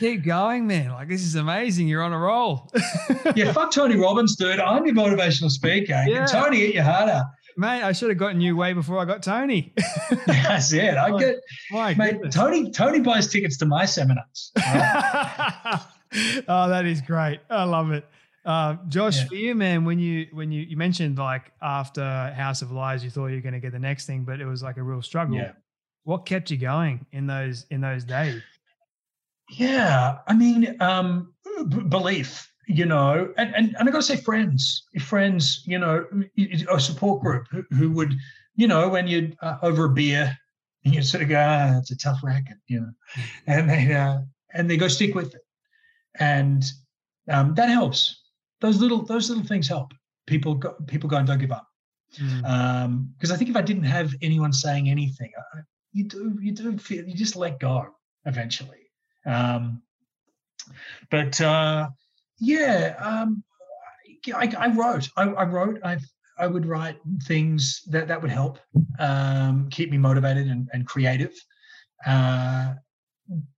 Keep 0.00 0.24
going, 0.24 0.66
man. 0.66 0.90
Like 0.90 1.08
this 1.08 1.22
is 1.22 1.34
amazing. 1.34 1.88
You're 1.88 2.02
on 2.02 2.12
a 2.12 2.18
roll. 2.18 2.70
yeah, 3.36 3.52
fuck 3.52 3.72
Tony 3.72 3.96
Robbins, 3.96 4.36
dude. 4.36 4.60
I'm 4.60 4.86
your 4.86 4.94
motivational 4.94 5.50
speaker. 5.50 6.04
Yeah. 6.06 6.26
Tony, 6.26 6.58
hit 6.60 6.74
your 6.74 6.84
heart 6.84 7.08
out 7.08 7.26
mate, 7.58 7.82
I 7.82 7.92
should 7.92 8.08
have 8.08 8.18
gotten 8.18 8.40
you 8.40 8.56
way 8.56 8.72
before 8.72 8.98
I 8.98 9.04
got 9.04 9.22
Tony. 9.22 9.74
That's 10.26 10.72
it. 10.72 10.96
I 10.96 11.18
get, 11.18 11.36
my 11.70 11.94
mate, 11.94 12.12
goodness. 12.12 12.34
Tony. 12.34 12.70
Tony 12.70 13.00
buys 13.00 13.28
tickets 13.28 13.58
to 13.58 13.66
my 13.66 13.84
seminars. 13.84 14.52
Right? 14.56 15.80
oh, 16.48 16.68
that 16.68 16.86
is 16.86 17.02
great. 17.02 17.40
I 17.50 17.64
love 17.64 17.90
it. 17.90 18.06
Uh, 18.44 18.76
Josh, 18.88 19.18
yeah. 19.18 19.24
for 19.26 19.34
you, 19.34 19.54
man, 19.54 19.84
when 19.84 19.98
you 19.98 20.26
when 20.32 20.50
you 20.52 20.62
you 20.62 20.76
mentioned 20.76 21.18
like 21.18 21.52
after 21.60 22.02
House 22.34 22.62
of 22.62 22.70
Lies, 22.72 23.04
you 23.04 23.10
thought 23.10 23.26
you 23.26 23.36
were 23.36 23.42
going 23.42 23.52
to 23.54 23.60
get 23.60 23.72
the 23.72 23.78
next 23.78 24.06
thing, 24.06 24.24
but 24.24 24.40
it 24.40 24.46
was 24.46 24.62
like 24.62 24.76
a 24.78 24.82
real 24.82 25.02
struggle. 25.02 25.36
Yeah. 25.36 25.52
what 26.04 26.24
kept 26.24 26.50
you 26.50 26.56
going 26.56 27.04
in 27.12 27.26
those 27.26 27.66
in 27.70 27.80
those 27.82 28.04
days? 28.04 28.40
Yeah, 29.50 30.18
I 30.26 30.34
mean, 30.34 30.76
um, 30.80 31.32
b- 31.68 31.80
belief, 31.80 32.50
you 32.66 32.84
know, 32.86 33.32
and, 33.38 33.54
and, 33.54 33.76
and 33.78 33.88
I 33.88 33.92
got 33.92 33.98
to 33.98 34.02
say, 34.02 34.16
friends, 34.16 34.84
friends, 35.00 35.62
you 35.66 35.78
know, 35.78 36.04
a 36.70 36.78
support 36.80 37.22
group 37.22 37.46
who, 37.50 37.64
who 37.70 37.90
would, 37.92 38.14
you 38.56 38.66
know, 38.68 38.88
when 38.90 39.06
you'd 39.06 39.36
uh, 39.40 39.56
over 39.62 39.86
a 39.86 39.90
beer, 39.90 40.36
and 40.84 40.94
you 40.94 41.02
sort 41.02 41.22
of 41.22 41.28
go, 41.30 41.36
ah, 41.38 41.78
it's 41.78 41.90
a 41.90 41.96
tough 41.96 42.20
racket, 42.22 42.58
you 42.68 42.80
know, 42.80 42.90
and 43.46 43.68
they 43.68 43.92
uh, 43.94 44.20
and 44.54 44.70
they 44.70 44.76
go 44.76 44.88
stick 44.88 45.14
with 45.14 45.34
it, 45.34 45.42
and 46.18 46.64
um, 47.30 47.54
that 47.54 47.68
helps. 47.68 48.22
Those 48.60 48.80
little 48.80 49.02
those 49.02 49.28
little 49.28 49.44
things 49.44 49.68
help. 49.68 49.92
People 50.26 50.54
go, 50.54 50.74
people 50.86 51.08
go 51.08 51.16
and 51.16 51.26
don't 51.26 51.38
give 51.38 51.52
up. 51.52 51.66
Because 52.10 52.32
mm. 52.32 52.84
um, 52.84 53.14
I 53.30 53.36
think 53.36 53.50
if 53.50 53.56
I 53.56 53.62
didn't 53.62 53.84
have 53.84 54.14
anyone 54.22 54.52
saying 54.52 54.88
anything, 54.88 55.30
I, 55.54 55.60
you 55.92 56.04
do 56.04 56.38
you 56.40 56.52
do 56.52 56.76
feel 56.78 57.06
you 57.06 57.14
just 57.14 57.36
let 57.36 57.60
go 57.60 57.86
eventually. 58.24 58.90
Um, 59.26 59.82
but 61.10 61.40
uh, 61.40 61.88
yeah, 62.38 62.94
um, 63.00 63.42
I, 64.34 64.52
I, 64.58 64.68
wrote. 64.68 65.08
I, 65.16 65.24
I, 65.24 65.44
wrote. 65.44 65.80
I 65.84 65.98
I 66.38 66.46
would 66.46 66.66
write 66.66 66.98
things 67.24 67.82
that 67.88 68.08
that 68.08 68.20
would 68.20 68.30
help 68.30 68.58
um, 68.98 69.68
keep 69.70 69.90
me 69.90 69.98
motivated 69.98 70.46
and, 70.48 70.68
and 70.72 70.86
creative. 70.86 71.34
Uh, 72.06 72.74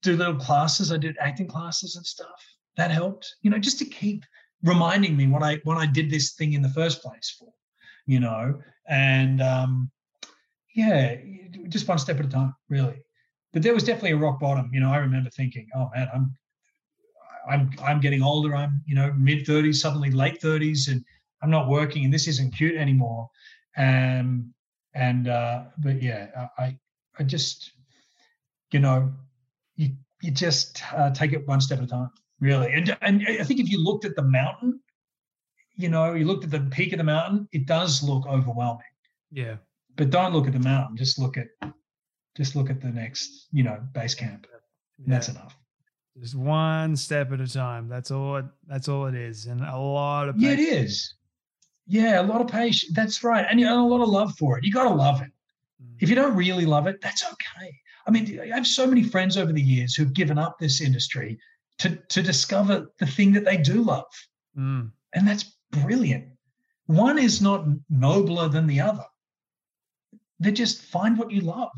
do 0.03 0.17
little 0.17 0.37
classes. 0.37 0.91
I 0.91 0.97
did 0.97 1.17
acting 1.21 1.47
classes 1.47 1.97
and 1.97 2.05
stuff. 2.05 2.41
That 2.77 2.91
helped. 2.91 3.37
You 3.43 3.51
know, 3.51 3.59
just 3.59 3.79
to 3.81 3.85
keep 3.85 4.25
reminding 4.63 5.17
me 5.17 5.27
what 5.27 5.43
I 5.43 5.61
what 5.65 5.79
I 5.79 5.87
did 5.87 6.11
this 6.11 6.33
thing 6.33 6.53
in 6.53 6.63
the 6.63 6.69
first 6.71 7.03
place 7.03 7.35
for. 7.39 7.49
You 8.07 8.21
know, 8.21 8.61
and 8.89 9.41
um, 9.41 9.91
yeah, 10.75 11.17
just 11.69 11.87
one 11.87 11.99
step 11.99 12.19
at 12.19 12.27
a 12.27 12.29
time, 12.29 12.55
really. 12.69 13.03
But 13.53 13.63
there 13.63 13.75
was 13.75 13.85
definitely 13.85 14.13
a 14.13 14.17
rock 14.17 14.41
bottom. 14.41 14.71
You 14.73 14.81
know, 14.81 14.91
I 14.91 14.99
remember 14.99 15.31
thinking, 15.31 15.69
oh 15.75 15.91
man, 15.95 16.09
I'm 16.13 16.35
I'm 17.49 17.71
I'm 17.83 18.01
getting 18.01 18.23
older. 18.23 18.55
I'm 18.55 18.83
you 18.87 18.95
know 18.95 19.13
mid 19.17 19.45
30s, 19.47 19.77
suddenly 19.77 20.11
late 20.11 20.41
30s, 20.41 20.89
and 20.89 21.05
I'm 21.43 21.51
not 21.51 21.69
working, 21.69 22.05
and 22.05 22.13
this 22.13 22.29
isn't 22.29 22.57
cute 22.57 22.77
anymore. 22.77 23.29
Um, 23.77 24.53
and 24.95 25.29
uh, 25.29 25.65
but 25.79 26.03
yeah, 26.03 26.49
I 26.59 26.77
I 27.19 27.23
just 27.23 27.73
you 28.73 28.81
know 28.81 29.13
you 29.77 29.91
you 30.23 30.31
just 30.31 30.83
uh, 30.93 31.11
take 31.11 31.33
it 31.33 31.47
one 31.47 31.61
step 31.61 31.79
at 31.79 31.85
a 31.85 31.89
time, 31.89 32.11
really. 32.41 32.73
And 32.73 32.97
and 33.03 33.25
I 33.27 33.45
think 33.45 33.61
if 33.61 33.71
you 33.71 33.83
looked 33.83 34.05
at 34.05 34.17
the 34.17 34.23
mountain, 34.23 34.81
you 35.77 35.89
know, 35.89 36.15
you 36.15 36.25
looked 36.25 36.45
at 36.45 36.51
the 36.51 36.61
peak 36.61 36.93
of 36.93 36.99
the 36.99 37.05
mountain, 37.05 37.49
it 37.53 37.67
does 37.67 38.03
look 38.03 38.27
overwhelming. 38.27 38.85
Yeah 39.31 39.57
but 40.01 40.09
don't 40.09 40.33
look 40.33 40.47
at 40.47 40.55
the 40.55 40.59
mountain. 40.59 40.97
Just 40.97 41.19
look 41.19 41.37
at 41.37 41.49
just 42.35 42.57
look 42.57 42.71
at 42.71 42.81
the 42.81 42.89
next, 42.89 43.49
you 43.53 43.63
know, 43.63 43.79
base 43.93 44.15
camp. 44.15 44.47
Yeah. 44.99 45.05
That's 45.07 45.29
enough. 45.29 45.57
Just 46.19 46.35
one 46.35 46.97
step 46.97 47.33
at 47.33 47.41
a 47.41 47.47
time. 47.47 47.87
That's 47.87 48.11
all. 48.11 48.37
It, 48.37 48.47
that's 48.67 48.89
all 48.89 49.07
it 49.07 49.15
is, 49.15 49.45
and 49.45 49.61
a 49.61 49.77
lot 49.77 50.31
of 50.31 50.37
patience. 50.37 50.61
yeah, 50.61 50.67
it 50.67 50.85
is. 50.85 51.15
Yeah, 51.87 52.21
a 52.21 52.23
lot 52.23 52.41
of 52.41 52.49
patience. 52.49 52.95
That's 52.95 53.23
right, 53.23 53.47
and, 53.49 53.61
and 53.61 53.69
a 53.69 53.83
lot 53.83 54.01
of 54.01 54.09
love 54.09 54.35
for 54.39 54.57
it. 54.57 54.65
You 54.65 54.73
got 54.73 54.85
to 54.85 54.95
love 54.95 55.21
it. 55.21 55.31
Mm. 55.83 55.97
If 56.01 56.09
you 56.09 56.15
don't 56.15 56.35
really 56.35 56.65
love 56.65 56.87
it, 56.87 57.01
that's 57.03 57.25
okay. 57.25 57.71
I 58.07 58.11
mean, 58.11 58.41
I 58.41 58.55
have 58.55 58.67
so 58.67 58.87
many 58.87 59.03
friends 59.03 59.37
over 59.37 59.53
the 59.53 59.63
years 59.63 59.95
who've 59.95 60.13
given 60.15 60.39
up 60.39 60.59
this 60.59 60.81
industry 60.81 61.39
to 61.81 61.97
to 61.97 62.23
discover 62.23 62.87
the 62.99 63.07
thing 63.07 63.33
that 63.33 63.45
they 63.45 63.57
do 63.57 63.83
love, 63.83 64.13
mm. 64.57 64.91
and 65.15 65.29
that's 65.29 65.57
brilliant. 65.71 66.27
One 66.87 67.19
is 67.19 67.41
not 67.41 67.67
nobler 67.89 68.49
than 68.49 68.67
the 68.67 68.81
other 68.81 69.05
they 70.41 70.51
just 70.51 70.83
find 70.83 71.17
what 71.17 71.31
you 71.31 71.43
love. 71.43 71.71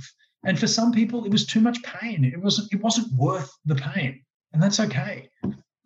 And 0.45 0.59
for 0.59 0.67
some 0.67 0.93
people, 0.93 1.25
it 1.25 1.31
was 1.31 1.45
too 1.45 1.61
much 1.61 1.83
pain. 1.83 2.25
It 2.25 2.41
wasn't, 2.41 2.73
it 2.73 2.81
wasn't 2.81 3.13
worth 3.13 3.53
the 3.65 3.75
pain. 3.75 4.23
And 4.53 4.63
that's 4.63 4.81
okay. 4.81 5.29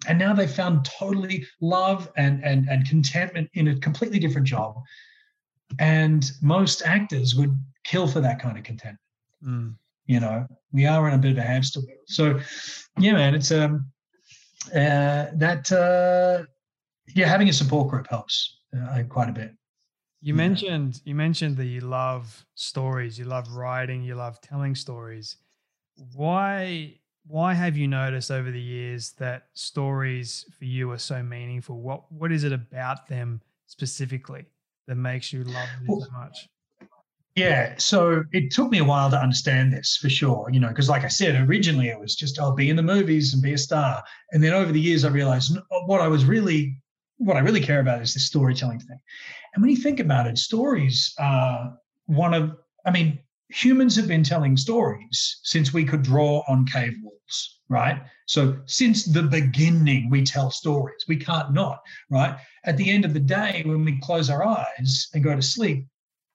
And 0.07 0.19
now 0.19 0.35
they've 0.35 0.51
found 0.51 0.85
totally 0.85 1.47
love 1.61 2.11
and 2.17 2.45
and 2.45 2.69
and 2.69 2.89
contentment 2.89 3.49
in 3.55 3.69
a 3.69 3.79
completely 3.79 4.19
different 4.19 4.47
job. 4.47 4.77
And 5.81 6.31
most 6.43 6.83
actors 6.85 7.35
would 7.35 7.57
kill 7.85 8.07
for 8.07 8.21
that 8.21 8.41
kind 8.41 8.57
of 8.57 8.65
contentment. 8.65 9.01
Mm. 9.45 9.75
You 10.07 10.21
know, 10.21 10.47
we 10.73 10.87
are 10.87 11.09
in 11.09 11.15
a 11.15 11.19
bit 11.19 11.33
of 11.33 11.39
a 11.39 11.43
hamster 11.43 11.81
wheel. 11.81 11.97
So 12.07 12.39
yeah, 12.99 13.13
man, 13.15 13.35
it's 13.35 13.51
um 13.51 13.91
uh 14.75 15.31
that 15.35 15.71
uh 15.73 16.45
yeah, 17.15 17.29
having 17.29 17.49
a 17.49 17.53
support 17.53 17.89
group 17.89 18.09
helps 18.09 18.59
uh, 18.77 19.03
quite 19.09 19.29
a 19.29 19.33
bit. 19.33 19.53
You 20.21 20.35
yeah. 20.35 20.39
mentioned 20.39 21.01
you 21.05 21.15
mentioned 21.15 21.57
that 21.59 21.67
you 21.67 21.81
love 21.81 22.45
stories, 22.55 23.19
you 23.19 23.27
love 23.27 23.53
writing, 23.53 24.03
you 24.03 24.15
love 24.15 24.41
telling 24.41 24.75
stories. 24.75 25.37
Why 26.15 26.99
why 27.27 27.55
have 27.55 27.77
you 27.77 27.89
noticed 27.89 28.31
over 28.31 28.51
the 28.51 28.61
years 28.61 29.13
that 29.19 29.49
stories 29.55 30.45
for 30.59 30.65
you 30.65 30.91
are 30.91 30.99
so 30.99 31.23
meaningful? 31.23 31.81
What 31.81 32.11
what 32.11 32.33
is 32.33 32.45
it 32.45 32.53
about 32.53 33.09
them 33.09 33.41
specifically 33.67 34.47
that 34.87 34.97
makes 34.97 35.33
you 35.33 35.45
love 35.45 35.69
them 35.79 35.87
well, 35.89 36.01
so 36.01 36.11
much? 36.13 36.49
Yeah, 37.37 37.75
so 37.77 38.25
it 38.33 38.51
took 38.51 38.71
me 38.71 38.79
a 38.79 38.85
while 38.85 39.11
to 39.11 39.21
understand 39.21 39.71
this 39.71 39.99
for 40.01 40.09
sure, 40.09 40.49
you 40.51 40.59
know, 40.59 40.69
because 40.69 40.89
like 40.89 41.05
I 41.05 41.09
said, 41.09 41.47
originally 41.47 41.89
it 41.89 42.01
was 42.01 42.15
just, 42.15 42.41
I'll 42.41 42.53
oh, 42.53 42.55
be 42.55 42.71
in 42.71 42.77
the 42.77 42.83
movies 42.83 43.35
and 43.35 43.43
be 43.43 43.53
a 43.53 43.59
star. 43.59 44.03
And 44.33 44.43
then 44.43 44.55
over 44.55 44.73
the 44.73 44.81
years, 44.81 45.05
I 45.05 45.11
realized 45.11 45.55
uh, 45.55 45.61
what 45.85 46.01
I 46.01 46.09
was 46.09 46.25
really, 46.25 46.81
what 47.19 47.37
I 47.37 47.41
really 47.41 47.61
care 47.61 47.81
about 47.81 48.01
is 48.01 48.15
the 48.15 48.21
storytelling 48.21 48.81
thing. 48.81 48.99
And 49.55 49.63
when 49.63 49.71
you 49.71 49.77
think 49.77 50.01
about 50.01 50.27
it, 50.27 50.39
stories 50.39 51.13
are 51.19 51.77
one 52.07 52.33
of, 52.33 52.57
I 52.87 52.91
mean, 52.91 53.19
humans 53.51 53.97
have 53.97 54.09
been 54.09 54.25
telling 54.25 54.57
stories 54.57 55.41
since 55.43 55.75
we 55.75 55.85
could 55.85 56.03
draw 56.03 56.43
on 56.49 56.65
cave 56.65 56.95
walls, 57.03 57.61
right? 57.69 58.01
So 58.25 58.57
since 58.65 59.05
the 59.05 59.25
beginning, 59.25 60.09
we 60.09 60.25
tell 60.25 60.51
stories. 60.51 61.05
We 61.07 61.17
can't 61.17 61.53
not, 61.53 61.81
right? 62.09 62.39
At 62.65 62.79
the 62.79 62.91
end 62.91 63.05
of 63.05 63.13
the 63.13 63.21
day, 63.21 63.63
when 63.67 63.85
we 63.85 64.01
close 64.01 64.31
our 64.31 64.43
eyes 64.43 65.09
and 65.13 65.23
go 65.23 65.37
to 65.37 65.43
sleep, 65.43 65.87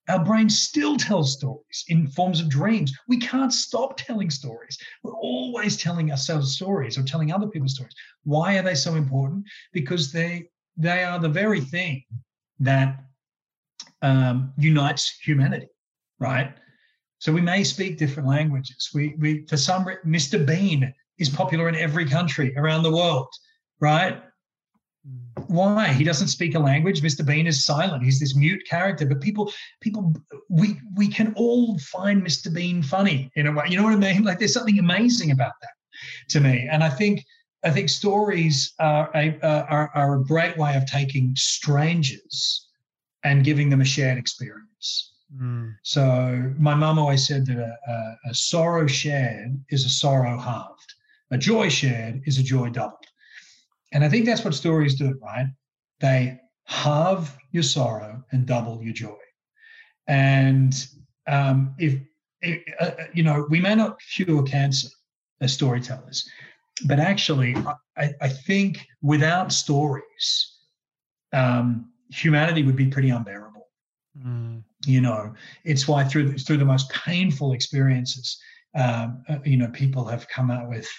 our 0.09 0.23
brain 0.23 0.49
still 0.49 0.97
tells 0.97 1.33
stories 1.33 1.85
in 1.87 2.07
forms 2.07 2.39
of 2.39 2.49
dreams. 2.49 2.91
We 3.07 3.17
can't 3.17 3.53
stop 3.53 3.97
telling 3.97 4.29
stories. 4.29 4.77
We're 5.03 5.13
always 5.13 5.77
telling 5.77 6.11
ourselves 6.11 6.55
stories 6.55 6.97
or 6.97 7.03
telling 7.03 7.31
other 7.31 7.47
people 7.47 7.67
stories. 7.67 7.93
Why 8.23 8.57
are 8.57 8.63
they 8.63 8.75
so 8.75 8.95
important? 8.95 9.45
Because 9.73 10.11
they 10.11 10.49
they 10.77 11.03
are 11.03 11.19
the 11.19 11.29
very 11.29 11.61
thing 11.61 12.03
that 12.59 13.03
um, 14.01 14.53
unites 14.57 15.19
humanity, 15.23 15.67
right? 16.19 16.53
So 17.19 17.31
we 17.31 17.41
may 17.41 17.63
speak 17.63 17.97
different 17.97 18.27
languages. 18.27 18.89
We, 18.93 19.15
we, 19.19 19.45
for 19.45 19.57
some, 19.57 19.85
Mr. 20.05 20.43
Bean 20.43 20.91
is 21.19 21.29
popular 21.29 21.69
in 21.69 21.75
every 21.75 22.05
country 22.05 22.55
around 22.57 22.81
the 22.81 22.91
world, 22.91 23.27
right? 23.79 24.23
Why? 25.47 25.87
He 25.87 26.03
doesn't 26.03 26.27
speak 26.27 26.55
a 26.55 26.59
language. 26.59 27.01
Mr. 27.01 27.25
Bean 27.25 27.47
is 27.47 27.65
silent. 27.65 28.03
He's 28.03 28.19
this 28.19 28.35
mute 28.35 28.61
character. 28.69 29.05
But 29.05 29.21
people, 29.21 29.51
people, 29.79 30.13
we 30.49 30.79
we 30.95 31.07
can 31.07 31.33
all 31.35 31.77
find 31.79 32.21
Mr. 32.21 32.53
Bean 32.53 32.83
funny 32.83 33.31
in 33.35 33.47
a 33.47 33.51
way. 33.51 33.65
You 33.67 33.77
know 33.77 33.83
what 33.83 33.93
I 33.93 33.97
mean? 33.97 34.23
Like 34.23 34.39
there's 34.39 34.53
something 34.53 34.79
amazing 34.79 35.31
about 35.31 35.53
that 35.61 35.71
to 36.29 36.39
me. 36.39 36.67
And 36.71 36.83
I 36.83 36.89
think 36.89 37.25
I 37.63 37.69
think 37.69 37.89
stories 37.89 38.73
are 38.79 39.09
a, 39.13 39.37
are, 39.43 39.91
are 39.93 40.15
a 40.15 40.23
great 40.23 40.57
way 40.57 40.75
of 40.75 40.85
taking 40.85 41.35
strangers 41.35 42.67
and 43.23 43.43
giving 43.43 43.69
them 43.69 43.81
a 43.81 43.85
shared 43.85 44.17
experience. 44.17 45.13
Mm. 45.35 45.75
So 45.83 46.53
my 46.57 46.73
mum 46.73 46.97
always 46.97 47.27
said 47.27 47.45
that 47.45 47.57
a, 47.57 47.91
a, 47.91 48.17
a, 48.31 48.33
sorrow 48.33 48.87
shared 48.87 49.63
is 49.69 49.85
a 49.85 49.89
sorrow 49.89 50.37
halved. 50.37 50.93
A 51.29 51.37
joy 51.37 51.69
shared 51.69 52.21
is 52.25 52.37
a 52.37 52.43
joy 52.43 52.69
doubled. 52.69 53.05
And 53.91 54.03
I 54.03 54.09
think 54.09 54.25
that's 54.25 54.43
what 54.43 54.53
stories 54.53 54.95
do, 54.95 55.17
right? 55.21 55.47
They 55.99 56.39
halve 56.65 57.37
your 57.51 57.63
sorrow 57.63 58.23
and 58.31 58.45
double 58.45 58.81
your 58.81 58.93
joy. 58.93 59.17
And 60.07 60.73
um, 61.27 61.75
if, 61.77 61.99
if 62.41 62.61
uh, 62.79 62.85
uh, 62.85 63.05
you 63.13 63.23
know, 63.23 63.45
we 63.49 63.59
may 63.59 63.75
not 63.75 63.99
cure 64.15 64.43
cancer 64.43 64.89
as 65.41 65.53
storytellers, 65.53 66.27
but 66.85 66.99
actually, 66.99 67.55
I, 67.97 68.13
I 68.21 68.29
think 68.29 68.87
without 69.01 69.51
stories, 69.51 70.57
um, 71.33 71.91
humanity 72.09 72.63
would 72.63 72.75
be 72.75 72.87
pretty 72.87 73.09
unbearable. 73.09 73.67
Mm. 74.17 74.63
You 74.85 75.01
know, 75.01 75.33
it's 75.63 75.87
why 75.87 76.03
through 76.03 76.37
through 76.37 76.57
the 76.57 76.65
most 76.65 76.89
painful 76.89 77.53
experiences, 77.53 78.39
um, 78.75 79.23
uh, 79.29 79.37
you 79.45 79.57
know, 79.57 79.67
people 79.67 80.05
have 80.05 80.27
come 80.27 80.49
out 80.49 80.69
with, 80.69 80.89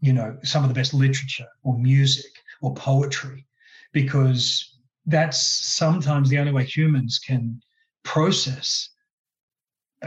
you 0.00 0.12
know, 0.12 0.36
some 0.42 0.62
of 0.62 0.68
the 0.68 0.74
best 0.74 0.94
literature 0.94 1.48
or 1.62 1.78
music 1.78 2.30
or 2.62 2.74
poetry, 2.74 3.46
because 3.92 4.78
that's 5.06 5.40
sometimes 5.40 6.28
the 6.28 6.38
only 6.38 6.52
way 6.52 6.64
humans 6.64 7.18
can 7.18 7.60
process 8.02 8.88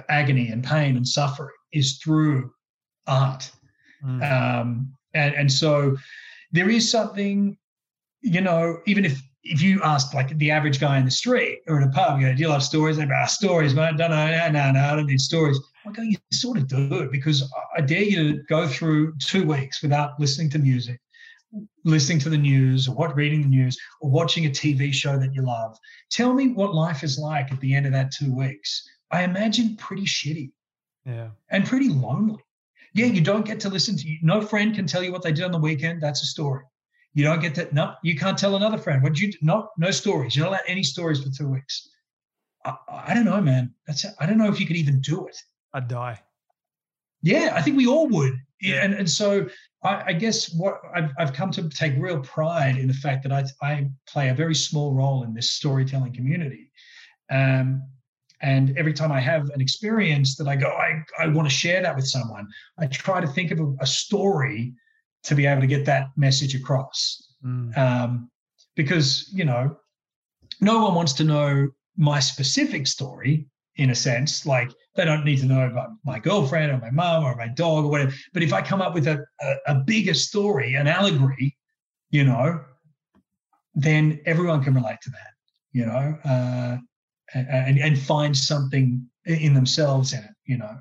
agony 0.09 0.49
and 0.49 0.63
pain 0.63 0.97
and 0.97 1.07
suffering 1.07 1.55
is 1.71 1.97
through 1.97 2.51
art. 3.07 3.51
Mm. 4.03 4.31
Um, 4.31 4.93
and, 5.13 5.35
and 5.35 5.51
so 5.51 5.95
there 6.51 6.69
is 6.69 6.89
something, 6.89 7.57
you 8.21 8.41
know, 8.41 8.79
even 8.85 9.05
if 9.05 9.21
if 9.43 9.61
you 9.61 9.81
ask 9.83 10.13
like 10.13 10.37
the 10.37 10.51
average 10.51 10.79
guy 10.79 10.97
in 10.97 11.05
the 11.05 11.11
street 11.11 11.59
or 11.67 11.77
in 11.77 11.87
a 11.87 11.91
pub, 11.91 12.19
you 12.19 12.27
know, 12.27 12.33
do 12.33 12.41
you 12.41 12.47
love 12.47 12.63
stories? 12.63 12.97
They're 12.97 13.05
about 13.05 13.23
ah, 13.23 13.27
stories, 13.27 13.73
mate. 13.73 13.95
No, 13.95 14.07
no, 14.07 14.27
no, 14.27 14.49
no, 14.49 14.71
no, 14.71 14.79
I 14.79 14.95
don't 14.95 15.07
need 15.07 15.19
stories. 15.19 15.59
I 15.85 15.91
go, 15.91 16.01
oh, 16.01 16.05
you 16.05 16.17
sort 16.31 16.57
of 16.57 16.67
do 16.67 16.99
it 16.99 17.11
because 17.11 17.51
I 17.75 17.81
dare 17.81 18.03
you 18.03 18.33
to 18.33 18.43
go 18.43 18.67
through 18.67 19.15
two 19.17 19.45
weeks 19.45 19.81
without 19.81 20.17
listening 20.17 20.49
to 20.51 20.59
music, 20.59 21.01
listening 21.83 22.19
to 22.19 22.29
the 22.29 22.37
news 22.37 22.87
or 22.87 22.95
what 22.95 23.15
reading 23.17 23.41
the 23.41 23.49
news 23.49 23.77
or 23.99 24.09
watching 24.09 24.45
a 24.45 24.49
TV 24.49 24.93
show 24.93 25.19
that 25.19 25.33
you 25.33 25.41
love. 25.41 25.77
Tell 26.09 26.33
me 26.33 26.49
what 26.49 26.73
life 26.73 27.03
is 27.03 27.19
like 27.19 27.51
at 27.51 27.59
the 27.59 27.75
end 27.75 27.85
of 27.85 27.91
that 27.91 28.11
two 28.11 28.33
weeks. 28.33 28.87
I 29.11 29.23
imagine 29.23 29.75
pretty 29.75 30.05
shitty. 30.05 30.51
Yeah. 31.05 31.29
And 31.49 31.65
pretty 31.65 31.89
lonely. 31.89 32.41
Yeah, 32.93 33.07
you 33.07 33.21
don't 33.21 33.45
get 33.45 33.59
to 33.61 33.69
listen 33.69 33.97
to 33.97 34.07
you. 34.07 34.19
No 34.21 34.39
friend 34.39 34.73
can 34.73 34.87
tell 34.87 35.03
you 35.03 35.11
what 35.11 35.21
they 35.21 35.33
did 35.33 35.43
on 35.43 35.51
the 35.51 35.59
weekend. 35.59 36.01
That's 36.01 36.21
a 36.21 36.27
story. 36.27 36.63
You 37.13 37.23
don't 37.23 37.41
get 37.41 37.55
to 37.55 37.73
no, 37.73 37.93
you 38.03 38.15
can't 38.15 38.37
tell 38.37 38.55
another 38.55 38.77
friend. 38.77 39.03
What 39.03 39.19
you 39.19 39.31
do? 39.31 39.37
No, 39.41 39.69
no 39.77 39.91
stories. 39.91 40.35
You're 40.35 40.45
not 40.45 40.51
allowed 40.51 40.67
any 40.67 40.83
stories 40.83 41.23
for 41.23 41.29
two 41.29 41.49
weeks. 41.49 41.89
I, 42.65 42.75
I 42.89 43.13
don't 43.13 43.25
know, 43.25 43.41
man. 43.41 43.73
That's 43.85 44.05
I 44.19 44.25
don't 44.25 44.37
know 44.37 44.49
if 44.49 44.59
you 44.59 44.65
could 44.65 44.77
even 44.77 44.99
do 44.99 45.27
it. 45.27 45.37
I'd 45.73 45.87
die. 45.87 46.19
Yeah, 47.21 47.53
I 47.55 47.61
think 47.61 47.77
we 47.77 47.87
all 47.87 48.07
would. 48.07 48.33
Yeah. 48.61 48.83
And 48.83 48.93
and 48.93 49.09
so 49.09 49.47
I, 49.83 50.03
I 50.07 50.13
guess 50.13 50.53
what 50.53 50.81
I've, 50.95 51.11
I've 51.19 51.33
come 51.33 51.51
to 51.51 51.69
take 51.69 51.93
real 51.97 52.19
pride 52.21 52.77
in 52.77 52.87
the 52.87 52.93
fact 52.93 53.23
that 53.23 53.31
I 53.31 53.45
I 53.61 53.89
play 54.07 54.29
a 54.29 54.33
very 54.33 54.55
small 54.55 54.93
role 54.93 55.23
in 55.23 55.33
this 55.33 55.51
storytelling 55.51 56.13
community. 56.13 56.71
Um, 57.29 57.83
and 58.41 58.77
every 58.77 58.93
time 58.93 59.11
I 59.11 59.21
have 59.21 59.49
an 59.51 59.61
experience 59.61 60.35
that 60.35 60.47
I 60.49 60.57
go, 60.57 60.67
I, 60.67 61.01
I 61.17 61.27
want 61.27 61.47
to 61.47 61.55
share 61.55 61.81
that 61.81 61.95
with 61.95 62.05
someone, 62.05 62.45
I 62.77 62.87
try 62.87 63.21
to 63.21 63.27
think 63.27 63.51
of 63.51 63.59
a, 63.59 63.73
a 63.79 63.87
story 63.87 64.73
to 65.23 65.35
be 65.35 65.45
able 65.45 65.61
to 65.61 65.67
get 65.67 65.85
that 65.85 66.07
message 66.17 66.55
across. 66.55 67.33
Mm. 67.45 67.77
Um, 67.77 68.31
because, 68.75 69.29
you 69.33 69.45
know, 69.45 69.77
no 70.61 70.83
one 70.83 70.95
wants 70.95 71.13
to 71.13 71.23
know 71.23 71.69
my 71.97 72.19
specific 72.19 72.87
story 72.87 73.47
in 73.75 73.89
a 73.89 73.95
sense. 73.95 74.45
Like 74.45 74.71
they 74.95 75.05
don't 75.05 75.25
need 75.25 75.39
to 75.39 75.45
know 75.45 75.65
about 75.67 75.89
my 76.03 76.19
girlfriend 76.19 76.71
or 76.71 76.77
my 76.77 76.91
mom 76.91 77.23
or 77.23 77.35
my 77.35 77.47
dog 77.47 77.85
or 77.85 77.91
whatever. 77.91 78.13
But 78.33 78.43
if 78.43 78.53
I 78.53 78.61
come 78.61 78.81
up 78.81 78.93
with 78.93 79.07
a, 79.07 79.23
a, 79.41 79.55
a 79.67 79.75
bigger 79.75 80.13
story, 80.13 80.75
an 80.75 80.87
allegory, 80.87 81.55
you 82.09 82.23
know, 82.23 82.61
then 83.75 84.19
everyone 84.25 84.63
can 84.63 84.75
relate 84.75 85.01
to 85.03 85.09
that, 85.09 85.33
you 85.71 85.85
know. 85.85 86.17
Uh, 86.23 86.77
and, 87.33 87.79
and 87.79 87.97
find 87.97 88.37
something 88.37 89.03
in 89.25 89.53
themselves 89.53 90.13
in 90.13 90.19
it, 90.19 90.31
you 90.45 90.57
know. 90.57 90.77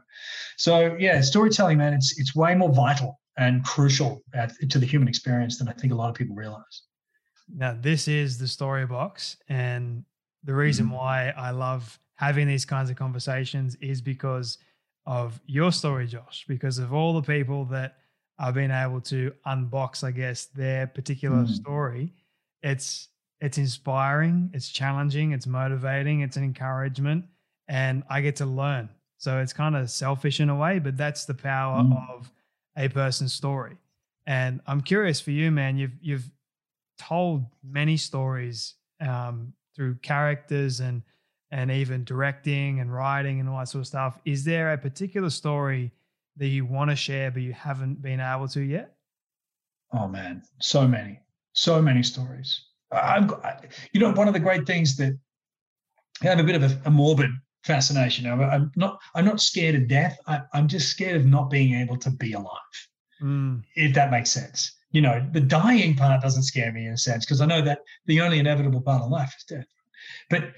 So 0.57 0.97
yeah, 0.99 1.21
storytelling, 1.21 1.79
man, 1.79 1.95
it's 1.95 2.19
it's 2.19 2.35
way 2.35 2.55
more 2.55 2.73
vital 2.73 3.19
and 3.37 3.65
crucial 3.65 4.23
at, 4.35 4.53
to 4.71 4.79
the 4.79 4.87
human 4.87 5.09
experience 5.09 5.59
than 5.59 5.69
I 5.69 5.73
think 5.73 5.93
a 5.93 5.97
lot 5.97 6.09
of 6.11 6.15
people 6.15 6.37
realize. 6.37 6.83
Now, 7.55 7.77
this 7.81 8.09
is 8.09 8.39
the 8.39 8.49
story 8.49 8.87
box, 8.87 9.37
and 9.49 10.05
the 10.45 10.55
reason 10.55 10.87
Mm-hmm. 10.87 10.95
why 10.95 11.31
I 11.37 11.51
love 11.51 11.99
having 12.17 12.47
these 12.47 12.65
kinds 12.65 12.91
of 12.91 12.97
conversations 12.97 13.75
is 13.77 14.01
because 14.01 14.59
of 15.07 15.41
your 15.47 15.73
story, 15.73 16.07
Josh. 16.07 16.45
Because 16.47 16.79
of 16.79 16.93
all 16.93 17.13
the 17.15 17.23
people 17.23 17.65
that 17.67 17.97
I've 18.39 18.55
been 18.55 18.71
able 18.71 19.01
to 19.03 19.33
unbox, 19.47 20.05
I 20.05 20.11
guess, 20.13 20.47
their 20.47 20.87
particular 20.87 21.43
Mm. 21.45 21.49
story. 21.49 22.13
It's 22.63 23.09
it's 23.41 23.59
inspiring, 23.59 24.51
it's 24.55 24.69
challenging, 24.69 25.33
it's 25.33 25.49
motivating, 25.49 26.21
it's 26.21 26.37
an 26.37 26.45
encouragement, 26.45 27.25
and 27.67 28.05
I 28.09 28.21
get 28.21 28.37
to 28.37 28.47
learn. 28.47 28.89
So 29.19 29.41
it's 29.41 29.53
kind 29.53 29.75
of 29.75 29.91
selfish 29.91 30.39
in 30.39 30.49
a 30.49 30.55
way, 30.55 30.79
but 30.79 30.97
that's 30.97 31.25
the 31.25 31.35
power 31.35 31.83
Mm. 31.83 32.09
of 32.09 32.31
a 32.77 32.89
person's 32.89 33.33
story. 33.33 33.77
And 34.27 34.61
I'm 34.67 34.81
curious 34.81 35.21
for 35.21 35.31
you, 35.31 35.51
man. 35.51 35.77
You've 35.77 35.97
you've 36.01 36.31
told 36.99 37.45
many 37.63 37.97
stories 37.97 38.75
um, 39.01 39.53
through 39.75 39.97
characters 39.97 40.81
and 40.81 41.03
and 41.51 41.71
even 41.71 42.05
directing 42.05 42.81
and 42.81 42.93
writing 42.93 43.41
and 43.41 43.49
all 43.49 43.59
that 43.59 43.69
sort 43.69 43.81
of 43.81 43.87
stuff. 43.87 44.19
Is 44.25 44.45
there 44.45 44.73
a 44.73 44.79
particular 44.79 45.31
story 45.31 45.93
that 46.37 46.47
you 46.47 46.65
want 46.65 46.91
to 46.91 46.97
share 46.97 47.31
but 47.31 47.43
you 47.43 47.53
haven't 47.53 48.01
been 48.01 48.21
able 48.21 48.49
to 48.49 48.61
yet? 48.61 48.95
Oh 49.93 50.09
man, 50.09 50.43
so 50.61 50.89
many, 50.89 51.21
so 51.53 51.83
many 51.83 52.03
stories. 52.03 52.65
I'm, 52.91 53.31
I, 53.45 53.57
you 53.93 54.01
know, 54.01 54.13
one 54.13 54.29
of 54.29 54.35
the 54.35 54.41
great 54.41 54.67
things 54.67 54.97
that 54.97 55.19
I 56.23 56.27
have 56.27 56.39
a 56.39 56.45
bit 56.45 56.55
of 56.55 56.63
a, 56.63 56.81
a 56.87 56.91
morbid 56.91 57.31
fascination. 57.65 58.27
I'm, 58.27 58.41
I'm 58.41 58.73
not, 58.77 59.01
I'm 59.15 59.25
not 59.25 59.41
scared 59.41 59.75
of 59.75 59.89
death. 59.89 60.19
I, 60.27 60.43
I'm 60.53 60.69
just 60.69 60.89
scared 60.89 61.17
of 61.17 61.27
not 61.27 61.51
being 61.51 61.75
able 61.75 61.97
to 61.99 62.11
be 62.11 62.33
alive. 62.33 62.89
Mm, 63.23 63.63
if 63.77 63.95
that 63.95 64.11
makes 64.11 64.31
sense. 64.31 64.73
You 64.91 65.01
know, 65.01 65.27
the 65.33 65.41
dying 65.41 65.97
part 65.97 66.23
doesn't 66.23 66.43
scare 66.43 66.73
me 66.73 66.87
in 66.87 66.93
a 66.93 66.99
sense 66.99 67.25
because 67.25 67.41
I 67.41 67.47
know 67.47 67.63
that 67.63 67.81
the 68.07 68.21
only 68.21 68.39
inevitable 68.39 68.83
part 68.83 69.03
of 69.03 69.11
life 69.11 69.35
is 69.39 69.45
death. 69.45 69.67
But 70.29 70.53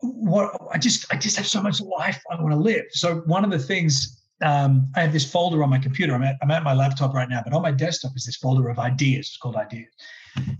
what 0.00 0.54
I 0.72 0.78
just 0.78 1.12
I 1.12 1.16
just 1.16 1.36
have 1.36 1.46
so 1.46 1.62
much 1.62 1.80
life 1.80 2.22
I 2.30 2.40
want 2.40 2.52
to 2.52 2.58
live. 2.58 2.84
So 2.90 3.22
one 3.26 3.44
of 3.44 3.50
the 3.50 3.58
things 3.58 4.18
um, 4.42 4.88
I 4.94 5.00
have 5.00 5.12
this 5.12 5.28
folder 5.30 5.62
on 5.62 5.70
my 5.70 5.78
computer. 5.78 6.14
I'm 6.14 6.22
at 6.22 6.36
I'm 6.42 6.50
at 6.50 6.62
my 6.62 6.74
laptop 6.74 7.14
right 7.14 7.28
now, 7.28 7.42
but 7.42 7.52
on 7.52 7.62
my 7.62 7.72
desktop 7.72 8.12
is 8.16 8.24
this 8.26 8.36
folder 8.36 8.68
of 8.68 8.78
ideas. 8.78 9.26
It's 9.26 9.36
called 9.36 9.56
ideas, 9.56 9.92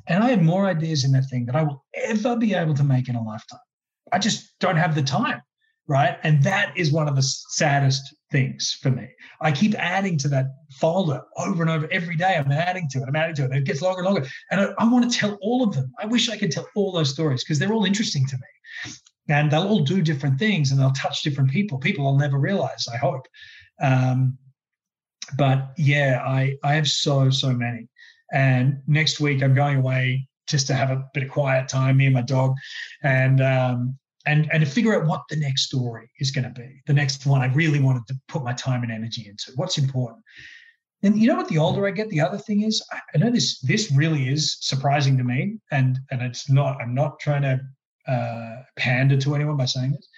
and 0.08 0.24
I 0.24 0.30
have 0.30 0.42
more 0.42 0.66
ideas 0.66 1.04
in 1.04 1.12
that 1.12 1.28
thing 1.30 1.46
that 1.46 1.56
I 1.56 1.62
will 1.62 1.84
ever 1.94 2.36
be 2.36 2.54
able 2.54 2.74
to 2.74 2.84
make 2.84 3.08
in 3.08 3.14
a 3.14 3.22
lifetime. 3.22 3.60
I 4.12 4.18
just 4.18 4.58
don't 4.58 4.76
have 4.76 4.94
the 4.94 5.02
time, 5.02 5.42
right? 5.88 6.18
And 6.22 6.42
that 6.42 6.76
is 6.76 6.92
one 6.92 7.08
of 7.08 7.16
the 7.16 7.22
saddest 7.22 8.14
things 8.30 8.78
for 8.82 8.90
me. 8.90 9.08
I 9.40 9.50
keep 9.50 9.74
adding 9.74 10.18
to 10.18 10.28
that 10.28 10.46
folder 10.78 11.22
over 11.38 11.62
and 11.62 11.70
over 11.70 11.88
every 11.90 12.14
day. 12.14 12.36
I'm 12.36 12.52
adding 12.52 12.88
to 12.90 12.98
it. 12.98 13.04
I'm 13.08 13.16
adding 13.16 13.34
to 13.36 13.44
it. 13.46 13.52
It 13.52 13.64
gets 13.64 13.80
longer 13.80 14.02
and 14.02 14.06
longer. 14.06 14.28
And 14.50 14.60
I, 14.60 14.64
I 14.78 14.88
want 14.88 15.10
to 15.10 15.18
tell 15.18 15.38
all 15.40 15.62
of 15.62 15.74
them. 15.74 15.90
I 15.98 16.06
wish 16.06 16.28
I 16.28 16.36
could 16.36 16.52
tell 16.52 16.68
all 16.74 16.92
those 16.92 17.10
stories 17.10 17.42
because 17.42 17.58
they're 17.58 17.72
all 17.72 17.86
interesting 17.86 18.26
to 18.26 18.36
me. 18.36 18.92
And 19.30 19.50
they'll 19.50 19.66
all 19.66 19.80
do 19.80 20.02
different 20.02 20.38
things 20.38 20.70
and 20.70 20.80
they'll 20.80 20.92
touch 20.92 21.22
different 21.22 21.50
people, 21.50 21.78
people 21.78 22.06
I'll 22.06 22.16
never 22.16 22.38
realize, 22.38 22.86
I 22.92 22.96
hope. 22.96 23.26
Um, 23.80 24.38
but 25.36 25.72
yeah, 25.76 26.22
I, 26.24 26.56
I 26.62 26.74
have 26.74 26.88
so, 26.88 27.30
so 27.30 27.52
many. 27.52 27.88
And 28.32 28.80
next 28.86 29.20
week 29.20 29.42
I'm 29.42 29.54
going 29.54 29.78
away 29.78 30.28
just 30.46 30.66
to 30.66 30.74
have 30.74 30.90
a 30.90 31.04
bit 31.12 31.24
of 31.24 31.30
quiet 31.30 31.68
time, 31.68 31.98
me 31.98 32.06
and 32.06 32.14
my 32.14 32.22
dog. 32.22 32.54
And 33.02 33.42
um, 33.42 33.98
and 34.28 34.48
and 34.52 34.64
to 34.64 34.70
figure 34.70 34.94
out 34.94 35.06
what 35.06 35.22
the 35.30 35.36
next 35.36 35.62
story 35.62 36.10
is 36.20 36.30
going 36.30 36.44
to 36.44 36.60
be, 36.60 36.82
the 36.86 36.92
next 36.92 37.24
one 37.26 37.40
I 37.40 37.52
really 37.54 37.80
wanted 37.80 38.06
to 38.08 38.14
put 38.28 38.44
my 38.44 38.52
time 38.52 38.82
and 38.82 38.92
energy 38.92 39.26
into. 39.26 39.52
What's 39.56 39.78
important. 39.78 40.22
And 41.02 41.18
you 41.18 41.28
know 41.28 41.36
what? 41.36 41.48
The 41.48 41.58
older 41.58 41.86
I 41.86 41.92
get, 41.92 42.08
the 42.10 42.20
other 42.20 42.38
thing 42.38 42.62
is, 42.62 42.84
I, 42.92 43.18
know 43.18 43.30
this 43.30 43.60
this 43.60 43.90
really 43.90 44.28
is 44.28 44.58
surprising 44.60 45.16
to 45.16 45.24
me, 45.24 45.58
and 45.70 45.98
and 46.10 46.20
it's 46.22 46.50
not. 46.50 46.80
I'm 46.80 46.94
not 46.94 47.18
trying 47.20 47.42
to 47.42 47.60
uh, 48.12 48.62
pander 48.76 49.16
to 49.16 49.34
anyone 49.34 49.56
by 49.56 49.64
saying 49.64 49.92
this, 49.92 50.08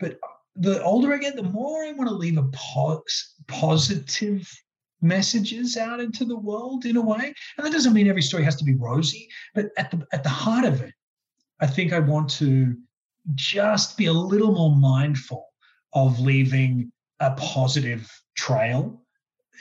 but 0.00 0.18
the 0.56 0.82
older 0.82 1.14
I 1.14 1.18
get, 1.18 1.36
the 1.36 1.42
more 1.42 1.84
I 1.84 1.92
want 1.92 2.08
to 2.08 2.14
leave 2.14 2.38
a 2.38 2.48
pos- 2.52 3.34
positive 3.46 4.50
messages 5.00 5.76
out 5.76 6.00
into 6.00 6.24
the 6.24 6.38
world 6.38 6.86
in 6.86 6.96
a 6.96 7.02
way. 7.02 7.32
And 7.56 7.66
that 7.66 7.72
doesn't 7.72 7.92
mean 7.92 8.08
every 8.08 8.22
story 8.22 8.42
has 8.44 8.56
to 8.56 8.64
be 8.64 8.74
rosy, 8.74 9.28
but 9.54 9.66
at 9.78 9.90
the 9.90 10.06
at 10.12 10.22
the 10.24 10.36
heart 10.44 10.64
of 10.64 10.82
it, 10.82 10.94
I 11.60 11.66
think 11.66 11.92
I 11.92 12.00
want 12.00 12.28
to 12.40 12.76
just 13.34 13.96
be 13.96 14.06
a 14.06 14.12
little 14.12 14.52
more 14.52 14.74
mindful 14.74 15.46
of 15.92 16.20
leaving 16.20 16.92
a 17.20 17.32
positive 17.32 18.10
trail 18.36 19.02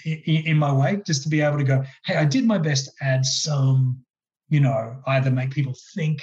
in, 0.03 0.57
my 0.57 0.71
wake, 0.71 1.05
just 1.05 1.23
to 1.23 1.29
be 1.29 1.41
able 1.41 1.57
to 1.57 1.63
go, 1.63 1.83
hey, 2.05 2.17
I 2.17 2.25
did 2.25 2.45
my 2.45 2.57
best 2.57 2.85
to 2.85 2.91
add 3.01 3.25
some, 3.25 4.03
you 4.49 4.59
know, 4.59 5.01
either 5.07 5.31
make 5.31 5.51
people 5.51 5.73
think 5.95 6.21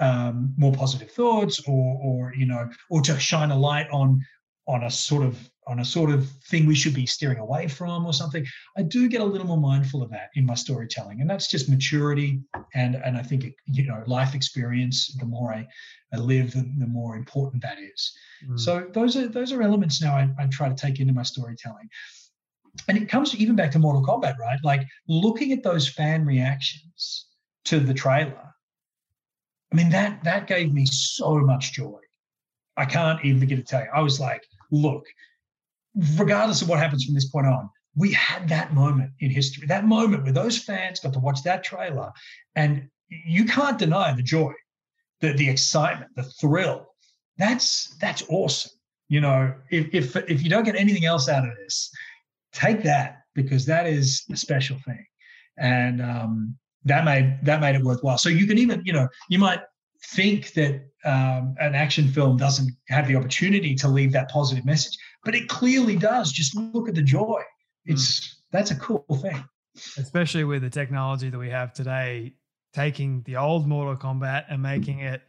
um, 0.00 0.52
more 0.56 0.72
positive 0.72 1.10
thoughts 1.12 1.60
or, 1.66 1.98
or, 2.02 2.34
you 2.34 2.46
know, 2.46 2.68
or 2.90 3.00
to 3.02 3.18
shine 3.18 3.50
a 3.50 3.58
light 3.58 3.88
on 3.90 4.20
on 4.66 4.82
a 4.84 4.90
sort 4.90 5.22
of 5.22 5.38
on 5.66 5.80
a 5.80 5.84
sort 5.84 6.10
of 6.10 6.28
thing 6.50 6.66
we 6.66 6.74
should 6.74 6.94
be 6.94 7.06
steering 7.06 7.38
away 7.38 7.68
from 7.68 8.04
or 8.06 8.12
something. 8.12 8.44
I 8.76 8.82
do 8.82 9.08
get 9.08 9.20
a 9.20 9.24
little 9.24 9.46
more 9.46 9.60
mindful 9.60 10.02
of 10.02 10.10
that 10.10 10.30
in 10.34 10.46
my 10.46 10.54
storytelling, 10.54 11.20
and 11.20 11.28
that's 11.30 11.48
just 11.48 11.68
maturity 11.68 12.40
and 12.74 12.96
and 12.96 13.16
I 13.16 13.22
think 13.22 13.46
you 13.66 13.86
know 13.86 14.02
life 14.06 14.34
experience. 14.34 15.14
The 15.18 15.26
more 15.26 15.52
I, 15.52 15.66
I 16.12 16.18
live, 16.18 16.52
the, 16.52 16.62
the 16.78 16.86
more 16.86 17.16
important 17.16 17.62
that 17.62 17.78
is. 17.78 18.12
mm, 18.46 18.58
So 18.58 18.86
those 18.92 19.16
are 19.16 19.28
those 19.28 19.52
are 19.52 19.62
elements 19.62 20.02
now 20.02 20.14
I, 20.14 20.28
I 20.38 20.46
try 20.46 20.68
to 20.68 20.74
take 20.74 21.00
into 21.00 21.12
my 21.14 21.22
storytelling. 21.24 21.88
And 22.88 22.98
it 22.98 23.08
comes 23.08 23.34
even 23.36 23.54
back 23.54 23.70
to 23.72 23.78
Mortal 23.78 24.02
Kombat, 24.04 24.36
right? 24.38 24.58
Like 24.64 24.84
looking 25.06 25.52
at 25.52 25.62
those 25.62 25.88
fan 25.88 26.26
reactions 26.26 27.26
to 27.66 27.78
the 27.78 27.94
trailer. 27.94 28.54
I 29.72 29.76
mean, 29.76 29.90
that 29.90 30.22
that 30.24 30.46
gave 30.46 30.72
me 30.72 30.86
so 30.86 31.38
much 31.38 31.72
joy. 31.72 32.00
I 32.76 32.84
can't 32.84 33.24
even 33.24 33.40
begin 33.40 33.58
to 33.58 33.64
tell 33.64 33.82
you. 33.82 33.90
I 33.94 34.00
was 34.02 34.18
like, 34.20 34.44
look, 34.70 35.04
regardless 36.16 36.62
of 36.62 36.68
what 36.68 36.78
happens 36.78 37.04
from 37.04 37.14
this 37.14 37.28
point 37.28 37.46
on, 37.46 37.70
we 37.96 38.12
had 38.12 38.48
that 38.48 38.74
moment 38.74 39.12
in 39.20 39.30
history, 39.30 39.66
that 39.66 39.84
moment 39.84 40.24
where 40.24 40.32
those 40.32 40.58
fans 40.58 41.00
got 41.00 41.12
to 41.12 41.20
watch 41.20 41.42
that 41.44 41.62
trailer, 41.62 42.10
and 42.56 42.88
you 43.08 43.44
can't 43.44 43.78
deny 43.78 44.12
the 44.12 44.22
joy, 44.22 44.52
the 45.20 45.32
the 45.32 45.48
excitement, 45.48 46.10
the 46.16 46.24
thrill. 46.24 46.86
That's 47.38 47.96
that's 48.00 48.24
awesome. 48.28 48.72
You 49.08 49.20
know, 49.20 49.54
if 49.70 49.94
if 49.94 50.16
if 50.28 50.42
you 50.42 50.50
don't 50.50 50.64
get 50.64 50.76
anything 50.76 51.04
else 51.04 51.28
out 51.28 51.46
of 51.46 51.54
this, 51.56 51.90
take 52.52 52.82
that 52.82 53.22
because 53.34 53.66
that 53.66 53.86
is 53.86 54.24
a 54.32 54.36
special 54.36 54.78
thing. 54.84 55.04
And 55.56 56.02
um, 56.02 56.56
that 56.84 57.04
made 57.04 57.38
that 57.42 57.60
made 57.60 57.76
it 57.76 57.82
worthwhile. 57.82 58.18
So 58.18 58.28
you 58.28 58.46
can 58.46 58.58
even, 58.58 58.82
you 58.84 58.92
know, 58.92 59.08
you 59.28 59.38
might 59.38 59.60
think 60.08 60.52
that 60.54 60.82
um, 61.04 61.54
an 61.60 61.74
action 61.74 62.08
film 62.08 62.36
doesn't 62.36 62.70
have 62.88 63.06
the 63.08 63.16
opportunity 63.16 63.74
to 63.76 63.88
leave 63.88 64.12
that 64.12 64.30
positive 64.30 64.64
message, 64.64 64.96
but 65.24 65.34
it 65.34 65.48
clearly 65.48 65.96
does. 65.96 66.32
Just 66.32 66.56
look 66.56 66.88
at 66.88 66.94
the 66.94 67.02
joy. 67.02 67.42
It's 67.84 68.20
mm. 68.20 68.34
that's 68.52 68.70
a 68.70 68.76
cool 68.76 69.04
thing. 69.22 69.44
Especially 69.98 70.44
with 70.44 70.62
the 70.62 70.70
technology 70.70 71.30
that 71.30 71.38
we 71.38 71.50
have 71.50 71.72
today, 71.72 72.34
taking 72.72 73.22
the 73.22 73.36
old 73.36 73.66
Mortal 73.66 73.96
Kombat 73.96 74.44
and 74.48 74.62
making 74.62 75.00
it 75.00 75.22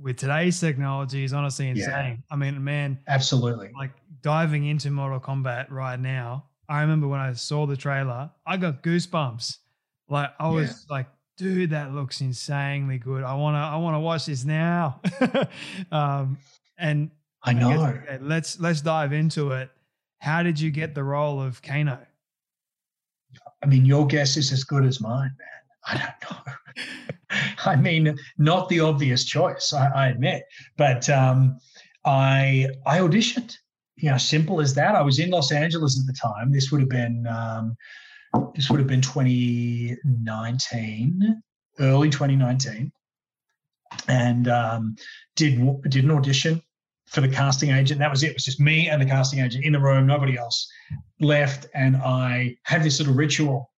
with 0.00 0.16
today's 0.16 0.58
technology 0.58 1.24
is 1.24 1.32
honestly 1.32 1.68
insane. 1.68 1.84
Yeah. 1.86 2.16
I 2.30 2.36
mean, 2.36 2.62
man, 2.62 2.98
absolutely. 3.06 3.70
Like 3.76 3.92
diving 4.22 4.64
into 4.66 4.90
Mortal 4.90 5.20
Kombat 5.20 5.70
right 5.70 5.98
now. 5.98 6.46
I 6.68 6.80
remember 6.80 7.06
when 7.06 7.20
I 7.20 7.32
saw 7.34 7.66
the 7.66 7.76
trailer, 7.76 8.30
I 8.46 8.56
got 8.56 8.82
goosebumps. 8.82 9.58
Like 10.08 10.30
I 10.38 10.48
was 10.48 10.86
yeah. 10.88 10.96
like, 10.96 11.06
dude, 11.36 11.70
that 11.70 11.92
looks 11.92 12.20
insanely 12.20 12.98
good. 12.98 13.22
I 13.22 13.34
wanna, 13.34 13.58
I 13.58 13.76
wanna 13.76 14.00
watch 14.00 14.26
this 14.26 14.44
now. 14.44 15.00
um, 15.92 16.38
and 16.78 17.10
I 17.44 17.52
know. 17.52 17.68
I 17.68 17.92
guess, 17.92 18.02
okay, 18.02 18.18
let's 18.22 18.58
let's 18.58 18.80
dive 18.80 19.12
into 19.12 19.52
it. 19.52 19.70
How 20.18 20.42
did 20.42 20.58
you 20.58 20.70
get 20.70 20.94
the 20.94 21.04
role 21.04 21.42
of 21.42 21.60
Kano? 21.62 21.98
I 23.62 23.66
mean, 23.66 23.84
your 23.84 24.06
guess 24.06 24.38
is 24.38 24.52
as 24.52 24.64
good 24.64 24.84
as 24.84 25.00
mine, 25.00 25.32
man. 25.38 25.48
I 25.86 25.98
don't 25.98 26.14
know. 26.30 26.38
I 27.66 27.76
mean, 27.76 28.18
not 28.38 28.68
the 28.68 28.80
obvious 28.80 29.24
choice, 29.24 29.72
I, 29.72 29.86
I 29.88 30.08
admit, 30.08 30.42
but 30.76 31.08
um, 31.10 31.58
I 32.04 32.68
I 32.86 32.98
auditioned. 32.98 33.56
You 33.96 34.10
know, 34.10 34.18
simple 34.18 34.60
as 34.60 34.74
that. 34.74 34.96
I 34.96 35.02
was 35.02 35.20
in 35.20 35.30
Los 35.30 35.52
Angeles 35.52 36.00
at 36.00 36.06
the 36.06 36.12
time. 36.12 36.52
This 36.52 36.72
would 36.72 36.80
have 36.80 36.90
been 36.90 37.26
um, 37.26 37.76
this 38.54 38.70
would 38.70 38.80
have 38.80 38.88
been 38.88 39.02
2019, 39.02 41.42
early 41.78 42.10
2019, 42.10 42.92
and 44.08 44.48
um, 44.48 44.96
did 45.36 45.60
did 45.88 46.04
an 46.04 46.10
audition 46.10 46.60
for 47.06 47.20
the 47.20 47.28
casting 47.28 47.70
agent. 47.70 48.00
That 48.00 48.10
was 48.10 48.22
it. 48.22 48.30
It 48.30 48.34
was 48.34 48.44
just 48.44 48.60
me 48.60 48.88
and 48.88 49.00
the 49.00 49.06
casting 49.06 49.40
agent 49.40 49.64
in 49.64 49.72
the 49.72 49.80
room, 49.80 50.06
nobody 50.06 50.36
else 50.36 50.68
left. 51.20 51.66
And 51.74 51.96
I 51.96 52.56
have 52.64 52.82
this 52.82 52.98
little 52.98 53.14
ritual 53.14 53.70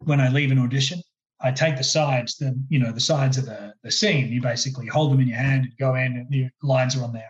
when 0.00 0.20
I 0.20 0.28
leave 0.28 0.50
an 0.50 0.58
audition. 0.58 1.00
I 1.40 1.50
take 1.50 1.76
the 1.76 1.84
sides, 1.84 2.36
the 2.36 2.58
you 2.68 2.78
know 2.78 2.92
the 2.92 3.00
sides 3.00 3.36
of 3.36 3.46
the 3.46 3.74
the 3.82 3.90
scene. 3.90 4.28
You 4.28 4.40
basically 4.40 4.86
hold 4.86 5.12
them 5.12 5.20
in 5.20 5.28
your 5.28 5.38
hand 5.38 5.64
and 5.64 5.72
go 5.78 5.94
in, 5.94 6.16
and 6.16 6.26
the 6.30 6.48
lines 6.62 6.96
are 6.96 7.04
on 7.04 7.12
there. 7.12 7.28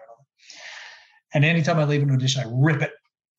And 1.35 1.45
anytime 1.45 1.79
I 1.79 1.85
leave 1.85 2.03
an 2.03 2.13
audition, 2.13 2.43
I 2.43 2.51
rip 2.55 2.81
it 2.81 2.93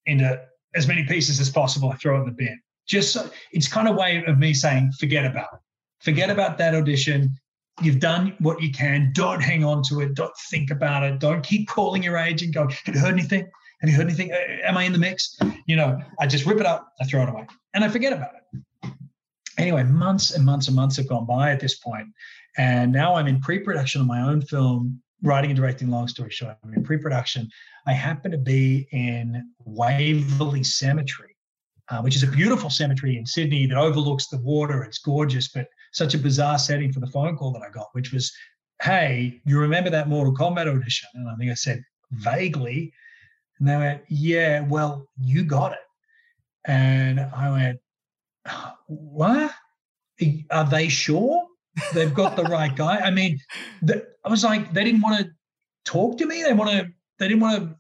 into 0.06 0.40
as 0.76 0.88
many 0.88 1.06
pieces 1.06 1.40
as 1.40 1.50
possible. 1.50 1.90
I 1.90 1.96
throw 1.96 2.18
it 2.18 2.20
in 2.22 2.26
the 2.26 2.34
bin. 2.34 2.60
Just 2.86 3.14
so 3.14 3.30
it's 3.54 3.68
kind 3.68 3.88
of 3.88 3.96
way 3.96 4.24
of 4.28 4.38
me 4.38 4.54
saying, 4.54 4.92
forget 5.00 5.26
about 5.26 5.48
it. 5.54 5.60
Forget 6.04 6.30
about 6.30 6.58
that 6.60 6.76
audition. 6.76 7.30
You've 7.82 8.00
done 8.00 8.36
what 8.40 8.62
you 8.62 8.72
can. 8.72 9.12
Don't 9.14 9.42
hang 9.42 9.64
on 9.64 9.84
to 9.90 10.02
it. 10.02 10.14
Don't 10.14 10.36
think 10.50 10.72
about 10.72 11.04
it. 11.04 11.20
Don't 11.20 11.44
keep 11.44 11.68
calling 11.68 12.02
your 12.02 12.18
agent 12.18 12.54
going, 12.54 12.70
have 12.70 12.96
you 12.96 13.02
heard 13.02 13.14
anything? 13.14 13.50
Have 13.82 13.90
you 13.90 13.96
heard 13.96 14.08
anything? 14.08 14.32
Am 14.32 14.78
I 14.78 14.84
in 14.84 14.94
the 14.94 14.98
mix? 14.98 15.38
You 15.68 15.76
know, 15.76 16.00
I 16.20 16.28
just 16.28 16.46
rip 16.46 16.60
it 16.60 16.66
up, 16.66 16.88
I 17.02 17.06
throw 17.06 17.24
it 17.24 17.30
away, 17.30 17.46
and 17.74 17.84
I 17.84 17.90
forget 17.90 18.14
about 18.14 18.32
it 18.36 18.62
anyway, 19.58 19.84
months 19.84 20.36
and 20.36 20.46
months 20.46 20.68
and 20.68 20.76
months 20.76 20.98
have 20.98 21.08
gone 21.08 21.26
by 21.26 21.52
at 21.52 21.60
this 21.60 21.76
point, 21.76 22.08
and 22.58 22.92
now 22.92 23.16
I'm 23.16 23.28
in 23.28 23.40
pre-production 23.42 24.02
of 24.02 24.08
my 24.08 24.22
own 24.22 24.42
film, 24.42 25.02
writing 25.24 25.52
and 25.52 25.58
directing. 25.58 25.90
Long 25.90 26.08
story 26.08 26.32
short, 26.32 26.58
I'm 26.64 26.74
in 26.74 26.84
pre-production. 26.84 27.50
I 27.88 27.94
happen 27.94 28.32
to 28.32 28.38
be 28.38 28.88
in 28.92 29.50
Waverley 29.66 30.64
Cemetery, 30.64 31.36
uh, 31.90 32.02
which 32.02 32.16
is 32.16 32.24
a 32.24 32.28
beautiful 32.28 32.70
cemetery 32.70 33.18
in 33.18 33.26
Sydney 33.26 33.68
that 33.68 33.78
overlooks 33.78 34.28
the 34.28 34.38
water. 34.40 34.84
It's 34.84 35.00
gorgeous, 35.00 35.50
but 35.50 35.68
such 35.96 36.14
a 36.14 36.18
bizarre 36.18 36.60
setting 36.60 36.92
for 36.92 37.00
the 37.00 37.08
phone 37.08 37.36
call 37.38 37.52
that 37.54 37.62
I 37.62 37.70
got, 37.70 37.88
which 37.94 38.12
was, 38.12 38.34
"Hey, 38.82 39.42
you 39.46 39.60
remember 39.60 39.90
that 39.90 40.10
Mortal 40.10 40.36
Kombat 40.36 40.68
audition?" 40.68 41.10
And 41.14 41.30
I 41.30 41.36
think 41.36 41.52
I 41.52 41.56
said 41.56 41.84
vaguely, 42.12 42.94
and 43.60 43.68
they 43.68 43.78
went, 43.78 44.04
"Yeah, 44.10 44.62
well, 44.62 45.08
you 45.20 45.44
got 45.44 45.72
it." 45.74 45.80
And 46.66 47.20
I 47.20 47.52
went, 47.52 47.80
what? 48.88 49.52
Are 50.52 50.66
they 50.66 50.88
sure 50.88 51.46
they've 51.94 52.14
got 52.14 52.36
the 52.36 52.44
right 52.44 52.76
guy? 52.86 52.98
I 52.98 53.12
mean, 53.12 53.40
the, 53.82 54.08
I 54.24 54.30
was 54.30 54.44
like, 54.44 54.74
they 54.74 54.84
didn't 54.84 55.02
want 55.02 55.20
to 55.20 55.32
talk 55.84 56.18
to 56.20 56.26
me. 56.26 56.44
They 56.44 56.54
want 56.54 56.72
to. 56.72 56.88
They 57.18 57.30
didn't 57.30 57.42
want 57.42 57.78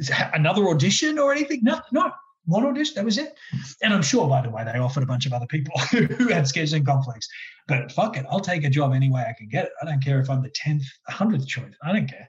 to 0.00 0.30
another 0.34 0.68
audition 0.68 1.18
or 1.18 1.32
anything. 1.32 1.60
No, 1.62 1.80
no, 1.90 2.12
audition. 2.54 2.94
That 2.94 3.04
was 3.04 3.18
it. 3.18 3.34
And 3.82 3.92
I'm 3.92 4.02
sure, 4.02 4.28
by 4.28 4.42
the 4.42 4.50
way, 4.50 4.64
they 4.64 4.78
offered 4.78 5.02
a 5.02 5.06
bunch 5.06 5.26
of 5.26 5.32
other 5.32 5.46
people 5.46 5.78
who 5.90 6.28
had 6.28 6.44
scheduling 6.44 6.84
conflicts. 6.84 7.28
But 7.68 7.90
fuck 7.92 8.16
it, 8.16 8.26
I'll 8.30 8.40
take 8.40 8.64
a 8.64 8.70
job 8.70 8.92
any 8.92 9.10
way 9.10 9.24
I 9.28 9.32
can 9.32 9.48
get 9.48 9.66
it. 9.66 9.72
I 9.82 9.86
don't 9.86 10.02
care 10.02 10.20
if 10.20 10.30
I'm 10.30 10.42
the 10.42 10.50
tenth, 10.50 10.84
hundredth 11.08 11.46
choice. 11.46 11.74
I 11.82 11.92
don't 11.92 12.08
care. 12.08 12.28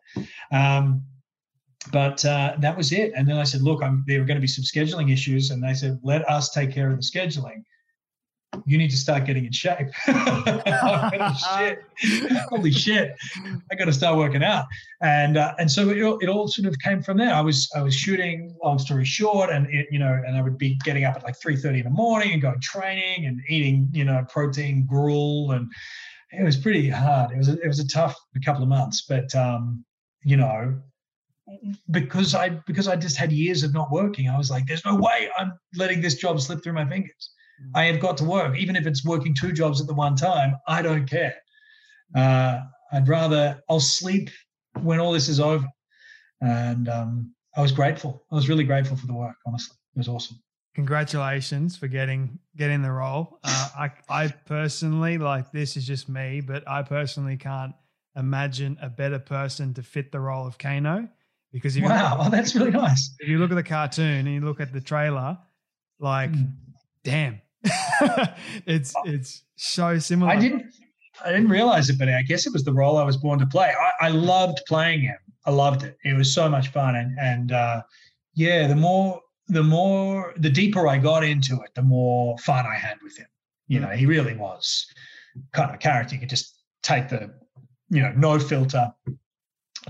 Um, 0.51 1.03
but 1.91 2.23
uh, 2.25 2.55
that 2.59 2.75
was 2.75 2.91
it. 2.91 3.13
And 3.15 3.27
then 3.27 3.37
I 3.37 3.43
said, 3.43 3.61
look, 3.61 3.81
I'm, 3.81 4.03
there 4.07 4.21
are 4.21 4.25
going 4.25 4.35
to 4.35 4.41
be 4.41 4.47
some 4.47 4.63
scheduling 4.63 5.11
issues, 5.11 5.51
and 5.51 5.63
they 5.63 5.73
said, 5.73 5.99
let 6.03 6.27
us 6.29 6.49
take 6.49 6.71
care 6.73 6.91
of 6.91 6.97
the 6.97 7.03
scheduling 7.03 7.63
you 8.65 8.77
need 8.77 8.89
to 8.89 8.97
start 8.97 9.25
getting 9.25 9.45
in 9.45 9.51
shape. 9.51 9.87
shit. 11.33 11.83
Holy 12.49 12.71
shit. 12.71 13.15
I 13.71 13.75
got 13.75 13.85
to 13.85 13.93
start 13.93 14.17
working 14.17 14.43
out. 14.43 14.65
And 15.01 15.37
uh, 15.37 15.53
and 15.59 15.69
so 15.69 15.89
it, 15.89 15.97
it 16.23 16.29
all 16.29 16.47
sort 16.47 16.67
of 16.67 16.77
came 16.79 17.01
from 17.01 17.17
there. 17.17 17.33
I 17.33 17.41
was 17.41 17.69
I 17.75 17.81
was 17.81 17.95
shooting, 17.95 18.55
long 18.63 18.79
story 18.79 19.05
short, 19.05 19.49
and 19.49 19.67
it, 19.67 19.87
you 19.91 19.99
know, 19.99 20.19
and 20.25 20.35
I 20.35 20.41
would 20.41 20.57
be 20.57 20.75
getting 20.83 21.03
up 21.03 21.15
at 21.15 21.23
like 21.23 21.39
3:30 21.39 21.79
in 21.79 21.83
the 21.83 21.89
morning 21.89 22.33
and 22.33 22.41
going 22.41 22.59
training 22.61 23.25
and 23.25 23.41
eating, 23.47 23.89
you 23.93 24.05
know, 24.05 24.25
protein 24.29 24.85
gruel. 24.85 25.51
And 25.51 25.71
it 26.31 26.43
was 26.43 26.57
pretty 26.57 26.89
hard. 26.89 27.31
It 27.31 27.37
was 27.37 27.49
a, 27.49 27.59
it 27.59 27.67
was 27.67 27.79
a 27.79 27.87
tough 27.87 28.15
couple 28.43 28.63
of 28.63 28.69
months, 28.69 29.05
but 29.07 29.33
um, 29.35 29.83
you 30.23 30.37
know, 30.37 30.79
because 31.91 32.35
I 32.35 32.49
because 32.67 32.87
I 32.87 32.95
just 32.95 33.17
had 33.17 33.31
years 33.31 33.63
of 33.63 33.73
not 33.73 33.91
working, 33.91 34.29
I 34.29 34.37
was 34.37 34.51
like, 34.51 34.67
there's 34.67 34.85
no 34.85 34.95
way 34.95 35.29
I'm 35.37 35.53
letting 35.75 36.01
this 36.01 36.15
job 36.15 36.39
slip 36.41 36.63
through 36.63 36.73
my 36.73 36.87
fingers. 36.87 37.31
I 37.73 37.85
have 37.85 37.99
got 37.99 38.17
to 38.17 38.23
work, 38.23 38.57
even 38.57 38.75
if 38.75 38.85
it's 38.85 39.05
working 39.05 39.33
two 39.33 39.51
jobs 39.51 39.81
at 39.81 39.87
the 39.87 39.93
one 39.93 40.15
time. 40.15 40.55
I 40.67 40.81
don't 40.81 41.09
care. 41.09 41.35
Uh, 42.15 42.61
I'd 42.91 43.07
rather 43.07 43.61
I'll 43.69 43.79
sleep 43.79 44.29
when 44.81 44.99
all 44.99 45.11
this 45.11 45.27
is 45.27 45.39
over. 45.39 45.67
And 46.41 46.87
um, 46.87 47.33
I 47.55 47.61
was 47.61 47.71
grateful. 47.71 48.23
I 48.31 48.35
was 48.35 48.47
really 48.47 48.63
grateful 48.63 48.95
for 48.95 49.07
the 49.07 49.13
work. 49.13 49.35
Honestly, 49.45 49.75
it 49.95 49.97
was 49.97 50.07
awesome. 50.07 50.39
Congratulations 50.75 51.75
for 51.75 51.87
getting 51.87 52.37
getting 52.55 52.83
the 52.83 52.91
role. 52.91 53.39
Uh, 53.43 53.69
I 53.75 53.91
I 54.07 54.27
personally 54.27 55.17
like 55.17 55.51
this 55.51 55.75
is 55.75 55.87
just 55.87 56.07
me, 56.07 56.39
but 56.41 56.67
I 56.67 56.83
personally 56.83 57.37
can't 57.37 57.73
imagine 58.15 58.77
a 58.81 58.89
better 58.89 59.17
person 59.17 59.73
to 59.73 59.83
fit 59.83 60.11
the 60.11 60.19
role 60.19 60.45
of 60.45 60.57
Kano. 60.59 61.09
Because 61.51 61.77
if 61.77 61.83
wow, 61.83 62.19
look, 62.21 62.31
that's 62.31 62.55
really 62.55 62.71
nice. 62.71 63.15
If 63.19 63.27
you 63.27 63.39
look 63.39 63.51
at 63.51 63.55
the 63.55 63.63
cartoon 63.63 64.27
and 64.27 64.27
you 64.27 64.41
look 64.41 64.59
at 64.59 64.71
the 64.71 64.81
trailer, 64.81 65.39
like, 65.99 66.31
mm. 66.31 66.51
damn, 67.03 67.41
it's 68.65 68.93
it's 69.05 69.43
so 69.55 69.99
similar. 69.99 70.31
I 70.31 70.39
didn't 70.39 70.65
I 71.23 71.31
didn't 71.31 71.49
realize 71.49 71.89
it, 71.89 71.97
but 71.97 72.09
I 72.09 72.21
guess 72.21 72.45
it 72.45 72.53
was 72.53 72.63
the 72.63 72.73
role 72.73 72.97
I 72.97 73.03
was 73.03 73.17
born 73.17 73.39
to 73.39 73.45
play. 73.45 73.73
I, 74.01 74.07
I 74.07 74.09
loved 74.09 74.61
playing 74.67 75.01
him. 75.01 75.17
I 75.45 75.51
loved 75.51 75.83
it. 75.83 75.97
It 76.03 76.13
was 76.13 76.33
so 76.33 76.49
much 76.49 76.69
fun, 76.69 76.95
and 76.95 77.17
and 77.19 77.51
uh, 77.51 77.81
yeah, 78.33 78.67
the 78.67 78.75
more 78.75 79.21
the 79.47 79.63
more 79.63 80.33
the 80.37 80.49
deeper 80.49 80.87
I 80.87 80.97
got 80.97 81.23
into 81.23 81.55
it, 81.61 81.71
the 81.75 81.81
more 81.81 82.37
fun 82.39 82.65
I 82.65 82.75
had 82.75 82.97
with 83.01 83.17
him. 83.17 83.27
You 83.67 83.79
know, 83.79 83.89
he 83.89 84.05
really 84.05 84.35
was 84.35 84.85
kind 85.53 85.69
of 85.69 85.75
a 85.75 85.79
character. 85.79 86.15
You 86.15 86.19
could 86.19 86.29
just 86.29 86.59
take 86.83 87.09
the, 87.09 87.33
you 87.89 88.01
know, 88.01 88.13
no 88.15 88.39
filter, 88.39 88.91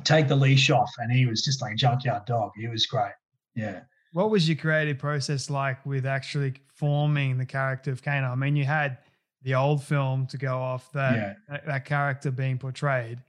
take 0.03 0.27
the 0.27 0.35
leash 0.35 0.69
off, 0.69 0.91
and 0.99 1.11
he 1.11 1.25
was 1.25 1.43
just 1.43 1.61
like 1.61 1.73
a 1.73 1.75
junkyard 1.75 2.25
dog. 2.25 2.51
He 2.55 2.67
was 2.67 2.85
great. 2.85 3.13
Yeah. 3.55 3.81
What 4.17 4.31
was 4.31 4.49
your 4.49 4.57
creative 4.57 4.97
process 4.97 5.47
like 5.47 5.85
with 5.85 6.07
actually 6.07 6.55
forming 6.73 7.37
the 7.37 7.45
character 7.45 7.91
of 7.91 8.01
Kano? 8.01 8.29
I 8.29 8.33
mean, 8.33 8.55
you 8.55 8.65
had 8.65 8.97
the 9.43 9.53
old 9.53 9.83
film 9.83 10.25
to 10.31 10.39
go 10.39 10.57
off 10.57 10.91
that 10.93 11.13
yeah. 11.13 11.33
that, 11.47 11.65
that 11.67 11.85
character 11.85 12.31
being 12.31 12.57
portrayed. 12.57 13.19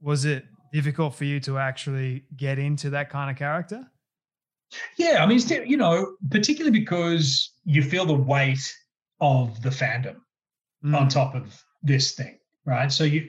Was 0.00 0.26
it 0.26 0.44
difficult 0.72 1.16
for 1.16 1.24
you 1.24 1.40
to 1.40 1.58
actually 1.58 2.22
get 2.36 2.60
into 2.60 2.90
that 2.90 3.10
kind 3.10 3.28
of 3.28 3.36
character? 3.36 3.84
Yeah, 4.96 5.24
I 5.24 5.26
mean, 5.26 5.40
you 5.66 5.76
know, 5.76 6.14
particularly 6.30 6.78
because 6.78 7.50
you 7.64 7.82
feel 7.82 8.06
the 8.06 8.14
weight 8.14 8.72
of 9.20 9.60
the 9.62 9.70
fandom 9.70 10.18
mm. 10.84 10.96
on 10.96 11.08
top 11.08 11.34
of 11.34 11.60
this 11.82 12.12
thing, 12.12 12.38
right? 12.64 12.92
So 12.92 13.02
you 13.02 13.28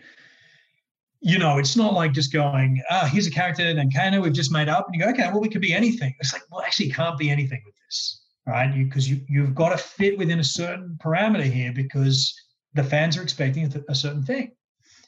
you 1.21 1.37
know, 1.37 1.59
it's 1.59 1.75
not 1.75 1.93
like 1.93 2.13
just 2.13 2.33
going, 2.33 2.81
ah, 2.89 3.07
here's 3.11 3.27
a 3.27 3.31
character 3.31 3.63
and 3.63 3.95
Kano 3.95 4.21
we've 4.21 4.33
just 4.33 4.51
made 4.51 4.67
up. 4.67 4.87
And 4.87 4.95
you 4.95 5.01
go, 5.01 5.11
okay, 5.11 5.29
well, 5.31 5.39
we 5.39 5.49
could 5.49 5.61
be 5.61 5.73
anything. 5.73 6.15
It's 6.19 6.33
like, 6.33 6.41
well, 6.51 6.61
actually, 6.61 6.89
can't 6.89 7.17
be 7.17 7.29
anything 7.29 7.61
with 7.63 7.75
this, 7.85 8.23
right? 8.47 8.73
Because 8.73 9.07
you, 9.07 9.17
you, 9.27 9.43
you've 9.43 9.55
got 9.55 9.69
to 9.69 9.77
fit 9.77 10.17
within 10.17 10.39
a 10.39 10.43
certain 10.43 10.97
parameter 11.03 11.43
here 11.43 11.71
because 11.73 12.33
the 12.73 12.83
fans 12.83 13.17
are 13.17 13.21
expecting 13.21 13.65
a, 13.65 13.91
a 13.91 13.95
certain 13.95 14.23
thing. 14.23 14.53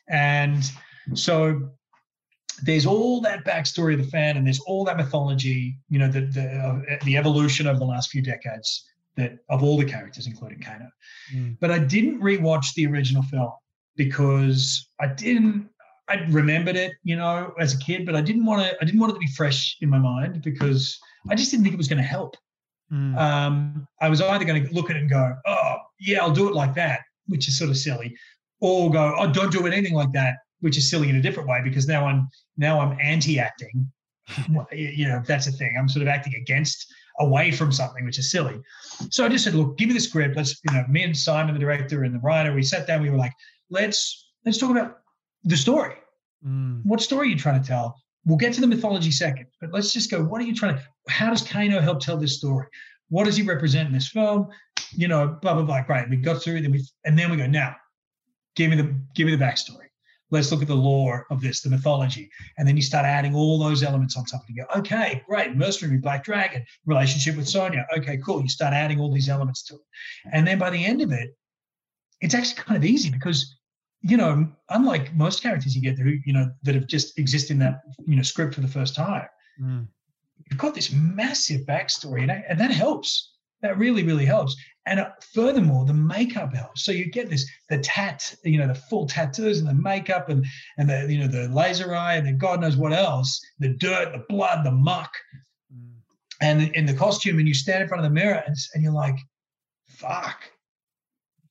And 0.07 0.63
so 1.15 1.71
there's 2.61 2.85
all 2.85 3.19
that 3.21 3.43
backstory 3.43 3.93
of 3.93 4.05
the 4.05 4.11
fan 4.11 4.37
and 4.37 4.45
there's 4.45 4.59
all 4.61 4.85
that 4.85 4.97
mythology, 4.97 5.77
you 5.89 5.97
know, 5.97 6.07
the, 6.07 6.21
the, 6.21 6.43
uh, 6.43 6.97
the 7.05 7.17
evolution 7.17 7.65
of 7.65 7.79
the 7.79 7.85
last 7.85 8.11
few 8.11 8.21
decades 8.21 8.85
that 9.15 9.39
of 9.49 9.63
all 9.63 9.77
the 9.77 9.85
characters, 9.85 10.27
including 10.27 10.59
Kano. 10.59 10.89
Mm. 11.33 11.57
But 11.59 11.71
I 11.71 11.79
didn't 11.79 12.21
rewatch 12.21 12.73
the 12.75 12.85
original 12.85 13.23
film 13.23 13.51
because 13.95 14.89
I 14.99 15.07
didn't. 15.07 15.69
I 16.09 16.15
remembered 16.29 16.75
it, 16.75 16.93
you 17.03 17.15
know, 17.15 17.53
as 17.59 17.73
a 17.73 17.77
kid, 17.77 18.05
but 18.05 18.15
I 18.15 18.21
didn't 18.21 18.45
want 18.45 18.61
to. 18.61 18.75
I 18.81 18.85
didn't 18.85 18.99
want 18.99 19.11
it 19.11 19.15
to 19.15 19.19
be 19.19 19.27
fresh 19.27 19.77
in 19.81 19.89
my 19.89 19.99
mind 19.99 20.41
because 20.41 20.99
I 21.29 21.35
just 21.35 21.51
didn't 21.51 21.63
think 21.63 21.73
it 21.73 21.77
was 21.77 21.87
going 21.87 22.01
to 22.01 22.07
help. 22.07 22.35
Mm. 22.91 23.17
Um, 23.17 23.87
I 24.01 24.09
was 24.09 24.21
either 24.21 24.43
going 24.43 24.65
to 24.65 24.73
look 24.73 24.89
at 24.89 24.97
it 24.97 24.99
and 24.99 25.09
go, 25.09 25.35
"Oh, 25.45 25.75
yeah, 25.99 26.21
I'll 26.21 26.31
do 26.31 26.49
it 26.49 26.53
like 26.53 26.75
that," 26.75 27.01
which 27.27 27.47
is 27.47 27.57
sort 27.57 27.69
of 27.69 27.77
silly, 27.77 28.15
or 28.59 28.91
go, 28.91 29.15
"Oh, 29.17 29.31
don't 29.31 29.51
do 29.51 29.65
it 29.65 29.73
anything 29.73 29.93
like 29.93 30.11
that," 30.11 30.35
which 30.59 30.77
is 30.77 30.89
silly 30.89 31.09
in 31.09 31.15
a 31.15 31.21
different 31.21 31.47
way 31.47 31.61
because 31.63 31.87
now 31.87 32.05
I'm 32.05 32.27
now 32.57 32.79
I'm 32.79 32.97
anti-acting. 33.01 33.89
you 34.71 35.07
know, 35.07 35.21
that's 35.25 35.47
a 35.47 35.51
thing. 35.51 35.75
I'm 35.77 35.87
sort 35.87 36.01
of 36.01 36.07
acting 36.09 36.35
against, 36.35 36.93
away 37.19 37.51
from 37.51 37.71
something, 37.71 38.05
which 38.05 38.19
is 38.19 38.31
silly. 38.31 38.59
So 39.09 39.25
I 39.25 39.29
just 39.29 39.45
said, 39.45 39.55
"Look, 39.55 39.77
give 39.77 39.87
me 39.87 39.93
the 39.93 40.01
script. 40.01 40.35
Let's," 40.35 40.59
you 40.69 40.75
know, 40.75 40.85
me 40.89 41.03
and 41.03 41.15
Simon, 41.15 41.53
the 41.53 41.59
director, 41.61 42.03
and 42.03 42.13
the 42.13 42.19
writer, 42.19 42.53
we 42.53 42.63
sat 42.63 42.87
down. 42.87 43.01
We 43.01 43.09
were 43.09 43.17
like, 43.17 43.33
"Let's 43.69 44.31
let's 44.45 44.57
talk 44.57 44.71
about 44.71 45.02
the 45.43 45.57
story. 45.57 45.95
Mm. 46.45 46.85
What 46.85 47.01
story 47.01 47.27
are 47.27 47.31
you 47.31 47.37
trying 47.37 47.61
to 47.61 47.67
tell?" 47.67 47.99
We'll 48.25 48.37
get 48.37 48.53
to 48.53 48.61
the 48.61 48.67
mythology 48.67 49.11
second, 49.11 49.47
but 49.59 49.73
let's 49.73 49.91
just 49.91 50.09
go. 50.09 50.23
What 50.23 50.39
are 50.41 50.45
you 50.45 50.55
trying 50.55 50.75
to? 50.75 50.83
How 51.09 51.29
does 51.29 51.41
Kano 51.41 51.81
help 51.81 51.99
tell 51.99 52.15
this 52.15 52.37
story? 52.37 52.67
What 53.09 53.25
does 53.25 53.35
he 53.35 53.43
represent 53.43 53.87
in 53.87 53.93
this 53.93 54.07
film? 54.07 54.47
You 54.91 55.07
know, 55.09 55.37
blah 55.41 55.53
blah 55.55 55.63
blah. 55.63 55.81
Great. 55.83 56.09
We 56.09 56.17
got 56.17 56.41
through, 56.41 56.61
then 56.61 56.71
we 56.71 56.85
and 57.05 57.19
then 57.19 57.29
we 57.31 57.37
go. 57.37 57.47
Now, 57.47 57.75
give 58.55 58.69
me 58.69 58.77
the 58.77 58.95
give 59.13 59.25
me 59.25 59.35
the 59.35 59.43
backstory. 59.43 59.87
Let's 60.31 60.51
look 60.51 60.61
at 60.61 60.67
the 60.67 60.75
lore 60.75 61.27
of 61.29 61.41
this, 61.41 61.61
the 61.61 61.69
mythology, 61.69 62.29
and 62.57 62.67
then 62.67 62.75
you 62.75 62.81
start 62.81 63.05
adding 63.05 63.35
all 63.35 63.59
those 63.59 63.83
elements 63.83 64.17
on 64.17 64.25
top. 64.25 64.41
And 64.47 64.55
you 64.55 64.63
go, 64.63 64.79
okay, 64.79 65.21
great. 65.27 65.55
Mercenary, 65.55 65.97
Black 65.97 66.23
Dragon, 66.23 66.65
relationship 66.87 67.35
with 67.35 67.47
Sonya. 67.47 67.85
Okay, 67.97 68.17
cool. 68.17 68.41
You 68.41 68.49
start 68.49 68.73
adding 68.73 68.99
all 68.99 69.11
these 69.11 69.29
elements 69.29 69.63
to 69.65 69.75
it, 69.75 69.81
and 70.31 70.47
then 70.47 70.57
by 70.57 70.69
the 70.69 70.83
end 70.83 71.01
of 71.01 71.11
it, 71.11 71.37
it's 72.21 72.33
actually 72.33 72.63
kind 72.63 72.77
of 72.77 72.85
easy 72.85 73.11
because 73.11 73.53
you 74.03 74.17
know, 74.17 74.47
unlike 74.69 75.13
most 75.15 75.41
characters 75.41 75.75
you 75.75 75.81
get 75.81 75.97
who, 75.97 76.15
you 76.25 76.33
know, 76.33 76.51
that 76.63 76.75
have 76.75 76.87
just 76.87 77.17
exist 77.17 77.49
in 77.51 77.57
that, 77.59 77.81
you 78.05 78.15
know, 78.17 78.21
script 78.21 78.53
for 78.53 78.61
the 78.61 78.67
first 78.67 78.95
time, 78.95 79.27
Mm. 79.61 79.87
you've 80.49 80.59
got 80.59 80.73
this 80.75 80.91
massive 80.91 81.61
backstory, 81.61 82.21
and 82.21 82.29
that, 82.29 82.43
and 82.49 82.59
that 82.59 82.71
helps. 82.71 83.31
That 83.61 83.77
really, 83.77 84.03
really 84.03 84.25
helps. 84.25 84.55
And 84.87 84.99
uh, 84.99 85.11
furthermore, 85.33 85.85
the 85.85 85.93
makeup 85.93 86.53
helps. 86.53 86.83
So 86.83 86.91
you 86.91 87.09
get 87.09 87.29
this 87.29 87.49
the 87.69 87.77
tat, 87.77 88.35
you 88.43 88.57
know, 88.57 88.67
the 88.67 88.75
full 88.75 89.05
tattoos 89.07 89.59
and 89.59 89.67
the 89.69 89.73
makeup 89.73 90.27
and 90.27 90.45
and 90.77 90.89
the 90.89 91.07
you 91.09 91.19
know 91.19 91.27
the 91.27 91.47
laser 91.47 91.95
eye 91.95 92.15
and 92.15 92.27
the 92.27 92.33
God 92.33 92.59
knows 92.59 92.75
what 92.75 92.91
else, 92.91 93.39
the 93.59 93.69
dirt, 93.69 94.11
the 94.11 94.25
blood, 94.27 94.65
the 94.65 94.71
muck, 94.71 95.11
Mm. 95.73 95.93
and 96.41 96.61
in 96.75 96.85
the 96.85 96.93
costume, 96.93 97.39
and 97.39 97.47
you 97.47 97.53
stand 97.53 97.81
in 97.83 97.87
front 97.87 98.03
of 98.03 98.09
the 98.11 98.13
mirror 98.13 98.43
and, 98.45 98.55
and 98.73 98.83
you're 98.83 98.91
like, 98.91 99.15
"Fuck, 99.87 100.43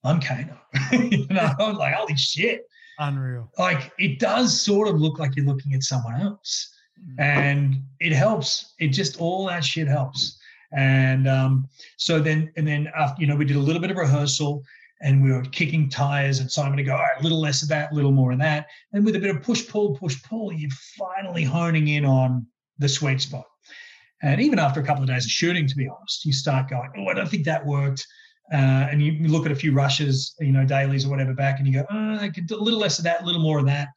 I'm 0.05 0.21
Kano." 0.21 0.59
you 0.93 1.27
know, 1.29 1.51
I'm 1.59 1.77
like, 1.77 1.95
"Holy 1.95 2.17
shit!" 2.17 2.63
Unreal. 2.99 3.51
Like 3.59 3.93
it 3.99 4.19
does 4.19 4.61
sort 4.61 4.89
of 4.89 5.01
look 5.01 5.19
like 5.19 5.37
you're 5.37 5.47
looking 5.47 5.75
at 5.75 5.83
someone 5.83 6.21
else 6.21 6.69
Mm. 7.03 7.21
and 7.21 7.83
it 8.01 8.13
helps. 8.13 8.75
It 8.79 8.89
just 8.89 9.21
all 9.21 9.47
that 9.49 9.65
shit 9.65 9.89
helps. 9.89 10.39
And 10.73 11.29
um, 11.29 11.69
so 11.97 12.21
then, 12.21 12.53
and 12.57 12.67
then 12.67 12.89
after, 12.97 13.21
you 13.21 13.27
know, 13.27 13.37
we 13.37 13.45
did 13.45 13.57
a 13.57 13.61
little 13.61 13.81
bit 13.81 13.91
of 13.91 13.97
rehearsal, 13.97 14.63
and 15.03 15.23
we 15.23 15.33
were 15.33 15.43
kicking 15.43 15.91
tires, 15.91 16.39
and 16.39 16.51
Simon 16.51 16.77
to 16.77 16.85
go, 16.85 16.93
all 16.93 16.99
right, 16.99 17.19
a 17.19 17.23
little 17.23 17.41
less 17.41 17.61
of 17.63 17.69
that, 17.69 17.91
a 17.91 17.95
little 17.95 18.13
more 18.13 18.33
of 18.33 18.39
that, 18.39 18.67
and 18.93 19.05
with 19.05 19.17
a 19.17 19.19
bit 19.19 19.35
of 19.35 19.43
push 19.43 19.67
pull, 19.67 19.97
push 19.97 20.23
pull, 20.23 20.53
you're 20.53 20.71
finally 20.97 21.43
honing 21.43 21.89
in 21.89 22.05
on 22.05 22.47
the 22.79 22.89
sweet 22.89 23.21
spot. 23.21 23.45
And 24.23 24.41
even 24.41 24.61
after 24.61 24.81
a 24.81 24.85
couple 24.85 25.03
of 25.03 25.09
days 25.09 25.25
of 25.25 25.31
shooting, 25.31 25.67
to 25.67 25.75
be 25.75 25.89
honest, 25.89 26.25
you 26.25 26.33
start 26.33 26.71
going, 26.71 26.91
oh, 26.97 27.09
I 27.09 27.15
don't 27.15 27.29
think 27.29 27.45
that 27.47 27.67
worked. 27.67 28.07
Uh, 28.53 28.87
and 28.91 29.03
you 29.03 29.27
look 29.29 29.47
at 29.47 29.53
a 29.53 29.57
few 29.57 29.73
rushes, 29.73 30.35
you 30.41 30.53
know, 30.53 30.65
dailies 30.65 31.07
or 31.07 31.11
whatever 31.11 31.33
back, 31.33 31.59
and 31.59 31.67
you 31.67 31.73
go, 31.73 31.87
oh, 31.91 32.17
I 32.21 32.29
could 32.29 32.47
do 32.47 32.57
a 32.57 32.61
little 32.61 32.79
less 32.81 32.99
of 32.99 33.05
that, 33.05 33.23
a 33.23 33.25
little 33.25 33.41
more 33.41 33.59
of 33.59 33.67
that. 33.67 33.89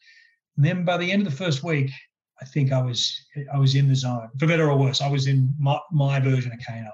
And 0.55 0.65
then 0.65 0.85
by 0.85 0.97
the 0.97 1.11
end 1.11 1.25
of 1.25 1.29
the 1.29 1.37
first 1.37 1.61
week, 1.63 1.91
I 2.41 2.45
think 2.45 2.71
I 2.71 2.81
was 2.81 3.19
I 3.53 3.57
was 3.57 3.75
in 3.75 3.87
the 3.89 3.95
zone, 3.95 4.29
for 4.39 4.47
better 4.47 4.69
or 4.69 4.77
worse. 4.77 5.01
I 5.01 5.09
was 5.09 5.27
in 5.27 5.53
my, 5.59 5.77
my 5.91 6.19
version 6.19 6.51
of 6.51 6.59
Kano, 6.65 6.91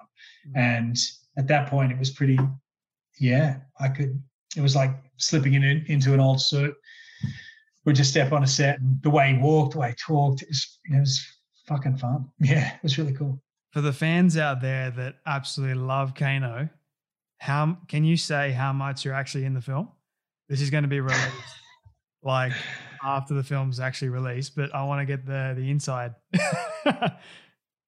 Mm. 0.47 0.51
and 0.55 0.97
at 1.37 1.47
that 1.47 1.69
point, 1.69 1.91
it 1.91 1.99
was 1.99 2.09
pretty. 2.09 2.39
Yeah, 3.19 3.57
I 3.79 3.89
could. 3.89 4.19
It 4.57 4.61
was 4.61 4.75
like 4.75 4.91
slipping 5.17 5.53
in 5.53 5.63
into 5.87 6.13
an 6.15 6.19
old 6.19 6.41
suit. 6.41 6.73
We'd 7.85 7.95
just 7.95 8.09
step 8.11 8.31
on 8.31 8.43
a 8.43 8.47
set, 8.47 8.79
and 8.79 9.01
the 9.03 9.09
way 9.11 9.33
he 9.33 9.37
walked, 9.39 9.73
the 9.73 9.79
way 9.79 9.89
he 9.89 9.95
talked, 9.95 10.41
it 10.41 10.47
was, 10.47 10.79
it 10.85 10.99
was 10.99 11.23
fucking 11.67 11.97
fun. 11.97 12.29
Yeah, 12.39 12.73
it 12.73 12.83
was 12.83 12.97
really 12.97 13.13
cool. 13.13 13.39
For 13.71 13.81
the 13.81 13.93
fans 13.93 14.35
out 14.37 14.61
there 14.61 14.89
that 14.91 15.15
absolutely 15.25 15.75
love 15.81 16.13
Kano, 16.15 16.69
how 17.41 17.75
can 17.87 18.03
you 18.03 18.17
say 18.17 18.51
how 18.51 18.71
much 18.71 19.03
you're 19.03 19.15
actually 19.15 19.45
in 19.45 19.55
the 19.55 19.61
film? 19.61 19.89
This 20.47 20.61
is 20.61 20.69
going 20.69 20.83
to 20.83 20.87
be 20.87 20.99
released 21.11 21.21
like 22.23 22.53
after 23.03 23.33
the 23.33 23.41
film's 23.43 23.79
actually 23.79 24.09
released, 24.09 24.55
but 24.55 24.73
I 24.75 24.83
want 24.83 25.01
to 25.01 25.05
get 25.05 25.25
the 25.25 25.53
the 25.57 25.69
inside. 25.69 26.13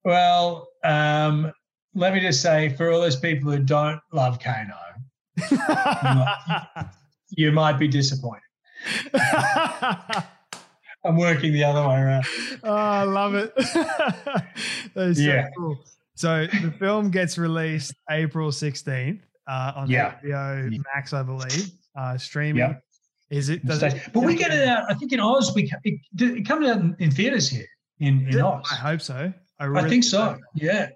Well, 0.05 0.67
um, 0.83 1.49
let 1.95 2.13
me 2.13 2.19
just 2.19 2.41
say, 2.41 2.67
for 2.75 2.91
all 2.91 2.99
those 2.99 3.15
people 3.15 3.49
who 3.49 3.59
don't 3.59 4.01
love 4.11 4.37
Kano, 4.37 4.75
you 7.29 7.53
might 7.53 7.73
be 7.79 7.87
disappointed. 7.87 8.41
I'm 11.05 11.15
working 11.17 11.53
the 11.53 11.63
other 11.63 11.87
way 11.87 11.95
around. 12.01 12.25
oh, 12.63 12.73
I 12.75 13.03
love 13.03 13.35
it. 13.35 13.55
that 13.55 14.45
is 14.95 15.21
Yeah. 15.21 15.45
so 15.45 15.49
cool. 15.57 15.79
So 16.15 16.47
the 16.47 16.71
film 16.79 17.09
gets 17.09 17.37
released 17.37 17.93
April 18.09 18.51
16th 18.51 19.21
uh, 19.47 19.73
on 19.75 19.89
Yeah. 19.89 20.15
HBO. 20.23 20.83
Max, 20.95 21.13
I 21.13 21.23
believe. 21.23 21.71
Uh, 21.95 22.17
streaming. 22.17 22.59
Yeah. 22.59 22.75
Is 23.29 23.49
it? 23.49 23.65
Does 23.65 23.81
it 23.81 24.01
but 24.13 24.21
we 24.23 24.35
get 24.35 24.51
it 24.51 24.67
out. 24.67 24.83
I 24.89 24.93
think 24.93 25.11
in 25.11 25.19
Oz, 25.19 25.53
we 25.55 25.71
it, 25.83 25.99
it 26.19 26.47
comes 26.47 26.67
out 26.67 26.77
in, 26.81 26.95
in 26.99 27.09
theaters 27.11 27.49
here 27.49 27.65
in, 27.99 28.27
in 28.27 28.39
Oz. 28.41 28.65
I 28.71 28.75
hope 28.75 29.01
so. 29.01 29.33
I, 29.59 29.67
I 29.67 29.89
think 29.89 30.03
so. 30.03 30.37
Yeah, 30.55 30.89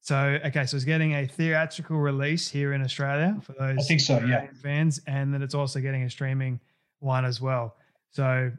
So 0.00 0.16
okay, 0.44 0.66
so 0.66 0.76
it's 0.76 0.84
getting 0.84 1.14
a 1.14 1.26
theatrical 1.26 1.96
release 1.98 2.48
here 2.48 2.72
in 2.72 2.82
Australia 2.82 3.36
for 3.42 3.52
those 3.52 3.78
I 3.78 3.82
think 3.82 4.00
so, 4.00 4.18
yeah. 4.20 4.48
Fans, 4.62 5.00
and 5.06 5.32
then 5.32 5.40
it's 5.42 5.54
also 5.54 5.80
getting 5.80 6.02
a 6.02 6.10
streaming 6.10 6.58
one 6.98 7.24
as 7.24 7.40
well. 7.40 7.76
So 8.10 8.50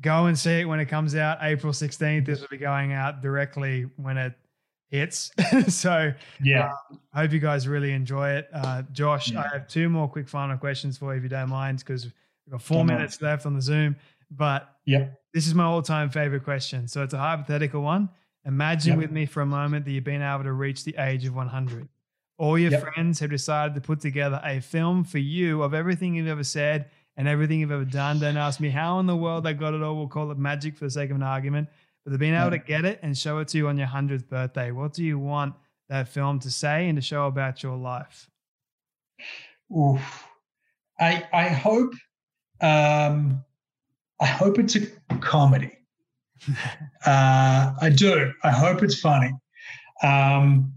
go 0.00 0.26
and 0.26 0.38
see 0.38 0.60
it 0.60 0.64
when 0.64 0.80
it 0.80 0.86
comes 0.86 1.14
out, 1.16 1.38
April 1.42 1.72
sixteenth. 1.72 2.24
This 2.26 2.40
will 2.40 2.48
be 2.48 2.56
going 2.56 2.92
out 2.92 3.20
directly 3.20 3.86
when 3.96 4.16
it 4.16 4.32
hits. 4.90 5.30
so 5.68 6.12
yeah. 6.42 6.72
I 7.12 7.20
hope 7.22 7.32
you 7.32 7.38
guys 7.38 7.68
really 7.68 7.92
enjoy 7.92 8.30
it. 8.30 8.48
Uh, 8.52 8.82
Josh, 8.92 9.34
I 9.34 9.46
have 9.52 9.68
two 9.68 9.88
more 9.88 10.08
quick 10.08 10.28
final 10.28 10.56
questions 10.56 10.96
for 10.98 11.12
you 11.12 11.18
if 11.18 11.22
you 11.22 11.28
don't 11.28 11.50
mind, 11.50 11.78
because 11.80 12.04
we've 12.04 12.52
got 12.52 12.62
4 12.62 12.78
Come 12.78 12.80
on. 12.90 12.96
minutes 12.96 13.20
left 13.22 13.46
on 13.46 13.54
the 13.54 13.62
Zoom. 13.62 13.96
But 14.30 14.68
yeah, 14.84 15.06
this 15.32 15.46
is 15.46 15.54
my 15.54 15.64
all-time 15.64 16.10
favorite 16.10 16.44
question. 16.44 16.86
So 16.88 17.02
it's 17.02 17.14
a 17.14 17.18
hypothetical 17.18 17.82
one. 17.82 18.08
Imagine 18.44 18.92
Yep. 18.92 18.98
with 18.98 19.10
me 19.10 19.26
for 19.26 19.40
a 19.42 19.46
moment 19.46 19.84
that 19.84 19.90
you've 19.92 20.04
been 20.04 20.22
able 20.22 20.44
to 20.44 20.52
reach 20.52 20.84
the 20.84 20.94
age 20.98 21.26
of 21.26 21.34
100. 21.34 21.88
All 22.38 22.58
your 22.58 22.70
Yep. 22.70 22.82
friends 22.94 23.18
have 23.20 23.30
decided 23.30 23.74
to 23.74 23.80
put 23.80 24.00
together 24.00 24.40
a 24.44 24.60
film 24.60 25.04
for 25.04 25.18
you 25.18 25.62
of 25.62 25.74
everything 25.74 26.14
you've 26.14 26.28
ever 26.28 26.44
said 26.44 26.88
and 27.16 27.26
everything 27.26 27.60
you've 27.60 27.72
ever 27.72 27.84
done. 27.84 28.20
Don't 28.20 28.36
ask 28.36 28.60
me 28.60 28.68
how 28.70 29.00
in 29.00 29.06
the 29.06 29.16
world 29.16 29.44
they 29.44 29.52
got 29.54 29.74
it 29.74 29.82
all. 29.82 29.96
We'll 29.96 30.06
call 30.08 30.30
it 30.30 30.38
magic 30.38 30.76
for 30.76 30.84
the 30.84 30.90
sake 30.90 31.10
of 31.10 31.16
an 31.16 31.22
argument. 31.22 31.68
But 32.08 32.20
been 32.20 32.34
able 32.34 32.50
to 32.50 32.58
get 32.58 32.86
it 32.86 33.00
and 33.02 33.16
show 33.16 33.38
it 33.38 33.48
to 33.48 33.58
you 33.58 33.68
on 33.68 33.76
your 33.76 33.86
100th 33.86 34.28
birthday. 34.28 34.70
What 34.70 34.94
do 34.94 35.04
you 35.04 35.18
want 35.18 35.54
that 35.90 36.08
film 36.08 36.38
to 36.40 36.50
say 36.50 36.88
and 36.88 36.96
to 36.96 37.02
show 37.02 37.26
about 37.26 37.62
your 37.62 37.76
life? 37.76 38.30
Oof. 39.76 40.26
I 40.98 41.26
I 41.32 41.48
hope 41.48 41.92
um, 42.60 43.44
I 44.20 44.26
hope 44.26 44.58
it's 44.58 44.74
a 44.76 44.86
comedy. 45.20 45.72
uh, 47.06 47.72
I 47.80 47.92
do. 47.94 48.32
I 48.42 48.50
hope 48.50 48.82
it's 48.82 48.98
funny, 48.98 49.32
um, 50.02 50.72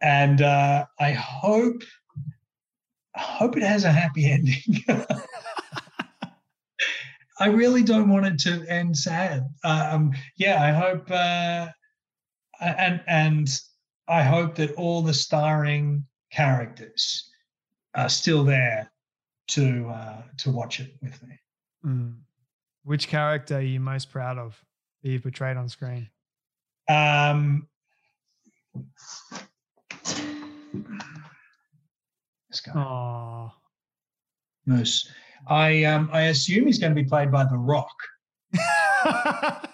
and 0.00 0.40
uh, 0.40 0.86
I 0.98 1.12
hope 1.12 1.82
I 3.14 3.20
hope 3.20 3.56
it 3.56 3.62
has 3.62 3.84
a 3.84 3.92
happy 3.92 4.30
ending. 4.30 4.82
I 7.40 7.46
really 7.46 7.82
don't 7.82 8.08
want 8.08 8.26
it 8.26 8.38
to 8.40 8.64
end 8.68 8.96
sad. 8.96 9.44
Um, 9.64 10.12
yeah, 10.36 10.62
I 10.62 10.70
hope, 10.70 11.10
uh, 11.10 11.68
and 12.60 13.02
and 13.06 13.48
I 14.06 14.22
hope 14.22 14.54
that 14.56 14.72
all 14.72 15.02
the 15.02 15.14
starring 15.14 16.06
characters 16.30 17.28
are 17.94 18.08
still 18.08 18.44
there 18.44 18.90
to 19.48 19.88
uh, 19.88 20.22
to 20.38 20.50
watch 20.50 20.80
it 20.80 20.94
with 21.02 21.20
me. 21.22 21.38
Mm. 21.84 22.16
Which 22.84 23.08
character 23.08 23.56
are 23.56 23.62
you 23.62 23.80
most 23.80 24.10
proud 24.10 24.38
of 24.38 24.62
that 25.02 25.08
you 25.10 25.20
portrayed 25.20 25.56
on 25.56 25.68
screen? 25.68 26.08
Um, 26.88 27.66
this 32.50 32.60
guy, 32.60 32.72
Oh, 32.76 33.52
Moose. 34.66 35.10
I 35.48 35.84
um, 35.84 36.10
I 36.12 36.22
assume 36.22 36.66
he's 36.66 36.78
going 36.78 36.94
to 36.94 37.00
be 37.00 37.08
played 37.08 37.30
by 37.30 37.44
The 37.44 37.56
Rock. 37.56 37.94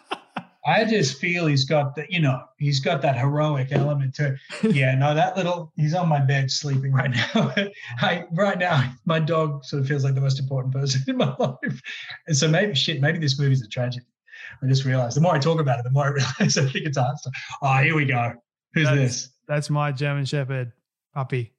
I 0.66 0.84
just 0.84 1.18
feel 1.18 1.46
he's 1.46 1.64
got 1.64 1.96
that, 1.96 2.12
you 2.12 2.20
know, 2.20 2.42
he's 2.58 2.80
got 2.80 3.00
that 3.02 3.18
heroic 3.18 3.68
element 3.72 4.14
to. 4.16 4.36
it. 4.62 4.74
Yeah, 4.74 4.94
no, 4.94 5.14
that 5.14 5.36
little. 5.36 5.72
He's 5.76 5.94
on 5.94 6.08
my 6.08 6.20
bed 6.20 6.50
sleeping 6.50 6.92
right 6.92 7.10
now. 7.10 7.54
I 7.98 8.24
right 8.32 8.58
now, 8.58 8.92
my 9.06 9.18
dog 9.18 9.64
sort 9.64 9.82
of 9.82 9.88
feels 9.88 10.04
like 10.04 10.14
the 10.14 10.20
most 10.20 10.38
important 10.38 10.74
person 10.74 11.02
in 11.08 11.16
my 11.16 11.34
life, 11.38 11.80
and 12.26 12.36
so 12.36 12.46
maybe 12.46 12.74
shit, 12.74 13.00
maybe 13.00 13.18
this 13.18 13.38
movie's 13.38 13.62
a 13.62 13.68
tragedy. 13.68 14.06
I 14.62 14.66
just 14.66 14.84
realized 14.84 15.16
the 15.16 15.22
more 15.22 15.34
I 15.34 15.38
talk 15.38 15.60
about 15.60 15.78
it, 15.78 15.84
the 15.84 15.90
more 15.90 16.04
I 16.04 16.08
realize 16.08 16.58
I 16.58 16.66
think 16.66 16.86
it's 16.86 16.98
hard 16.98 17.16
stuff. 17.18 17.32
Oh, 17.62 17.78
here 17.78 17.94
we 17.94 18.04
go. 18.04 18.34
Who's 18.74 18.84
that's, 18.84 18.96
this? 18.96 19.28
That's 19.48 19.70
my 19.70 19.92
German 19.92 20.26
Shepherd 20.26 20.72
puppy. 21.14 21.54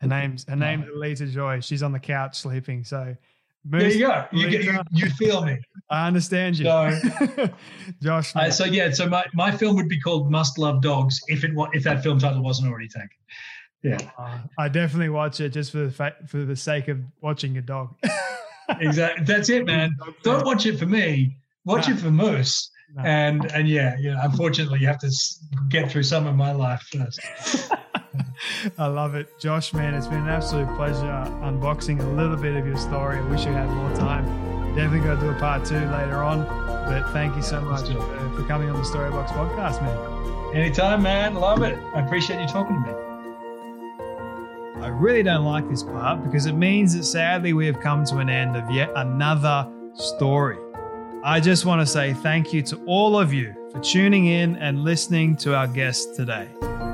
Her 0.00 0.08
name's 0.08 0.48
her 0.48 0.56
name's 0.56 0.86
Lisa 0.94 1.26
Joy. 1.26 1.60
She's 1.60 1.82
on 1.82 1.92
the 1.92 2.00
couch 2.00 2.40
sleeping. 2.40 2.82
So 2.82 3.16
Moose, 3.64 3.82
there 3.82 3.92
you 3.92 4.06
go. 4.06 4.26
You, 4.32 4.50
get, 4.50 4.64
you, 4.64 4.80
you 4.92 5.10
feel 5.10 5.44
me. 5.44 5.58
I 5.90 6.06
understand 6.06 6.58
you. 6.58 6.64
So, 6.64 7.48
Josh. 8.02 8.34
Uh, 8.34 8.50
so 8.50 8.64
yeah, 8.64 8.90
so 8.90 9.08
my, 9.08 9.24
my 9.34 9.50
film 9.52 9.76
would 9.76 9.88
be 9.88 10.00
called 10.00 10.30
Must 10.30 10.58
Love 10.58 10.82
Dogs 10.82 11.20
if 11.28 11.44
it 11.44 11.52
if 11.72 11.84
that 11.84 12.02
film 12.02 12.18
title 12.18 12.42
wasn't 12.42 12.68
already 12.68 12.88
taken. 12.88 13.10
Yeah, 13.82 13.98
uh, 14.18 14.38
I 14.58 14.68
definitely 14.68 15.10
watch 15.10 15.40
it 15.40 15.50
just 15.50 15.70
for 15.70 15.78
the 15.78 15.90
fa- 15.90 16.16
for 16.26 16.38
the 16.44 16.56
sake 16.56 16.88
of 16.88 17.00
watching 17.20 17.58
a 17.58 17.62
dog. 17.62 17.94
exactly, 18.80 19.24
that's 19.24 19.48
it, 19.48 19.66
man. 19.66 19.96
Don't 20.22 20.44
watch 20.44 20.66
it 20.66 20.78
for 20.78 20.86
me. 20.86 21.36
Watch 21.64 21.88
no. 21.88 21.94
it 21.94 22.00
for 22.00 22.10
Moose. 22.10 22.70
No. 22.94 23.02
And 23.02 23.50
and 23.52 23.68
yeah, 23.68 23.96
yeah. 23.98 24.18
Unfortunately, 24.22 24.80
you 24.80 24.86
have 24.86 25.00
to 25.00 25.10
get 25.68 25.90
through 25.90 26.04
some 26.04 26.26
of 26.26 26.36
my 26.36 26.52
life 26.52 26.82
first. 26.92 27.20
I 28.78 28.86
love 28.86 29.14
it. 29.14 29.38
Josh, 29.38 29.72
man, 29.72 29.94
it's 29.94 30.06
been 30.06 30.22
an 30.22 30.28
absolute 30.28 30.68
pleasure 30.76 31.30
unboxing 31.42 32.00
a 32.00 32.08
little 32.10 32.36
bit 32.36 32.56
of 32.56 32.66
your 32.66 32.76
story. 32.76 33.18
I 33.18 33.22
wish 33.22 33.44
we 33.46 33.52
had 33.52 33.68
more 33.68 33.94
time. 33.96 34.24
Definitely 34.74 35.00
going 35.00 35.20
to 35.20 35.26
do 35.26 35.30
a 35.30 35.38
part 35.38 35.64
two 35.64 35.74
later 35.74 36.22
on. 36.22 36.44
But 36.86 37.10
thank 37.12 37.36
you 37.36 37.42
so 37.42 37.60
much 37.60 37.88
for, 37.88 37.98
uh, 37.98 38.36
for, 38.36 38.44
coming 38.44 38.68
on 38.70 38.76
the 38.76 38.82
Storybox 38.82 39.28
podcast, 39.28 39.82
man. 39.82 40.56
Anytime, 40.56 41.02
man. 41.02 41.34
Love 41.34 41.62
it. 41.62 41.78
I 41.94 42.00
appreciate 42.00 42.40
you 42.40 42.48
talking 42.48 42.82
to 42.82 42.90
me. 42.90 42.98
I 44.82 44.88
really 44.88 45.22
don't 45.22 45.44
like 45.44 45.68
this 45.68 45.82
part 45.82 46.24
because 46.24 46.46
it 46.46 46.54
means 46.54 46.96
that 46.96 47.04
sadly 47.04 47.52
we 47.52 47.66
have 47.66 47.78
come 47.78 48.04
to 48.06 48.18
an 48.18 48.28
end 48.28 48.56
of 48.56 48.68
yet 48.70 48.90
another 48.96 49.70
story. 49.94 50.58
I 51.24 51.38
just 51.38 51.64
want 51.64 51.80
to 51.80 51.86
say 51.86 52.14
thank 52.14 52.52
you 52.52 52.62
to 52.62 52.84
all 52.86 53.16
of 53.16 53.32
you 53.32 53.54
for 53.70 53.78
tuning 53.78 54.26
in 54.26 54.56
and 54.56 54.82
listening 54.82 55.36
to 55.36 55.54
our 55.54 55.68
guest 55.68 56.16
today. 56.16 56.48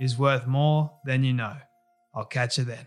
is 0.00 0.18
worth 0.18 0.46
more 0.46 0.98
than 1.04 1.24
you 1.24 1.32
know. 1.32 1.56
I'll 2.14 2.24
catch 2.24 2.58
you 2.58 2.64
then. 2.64 2.86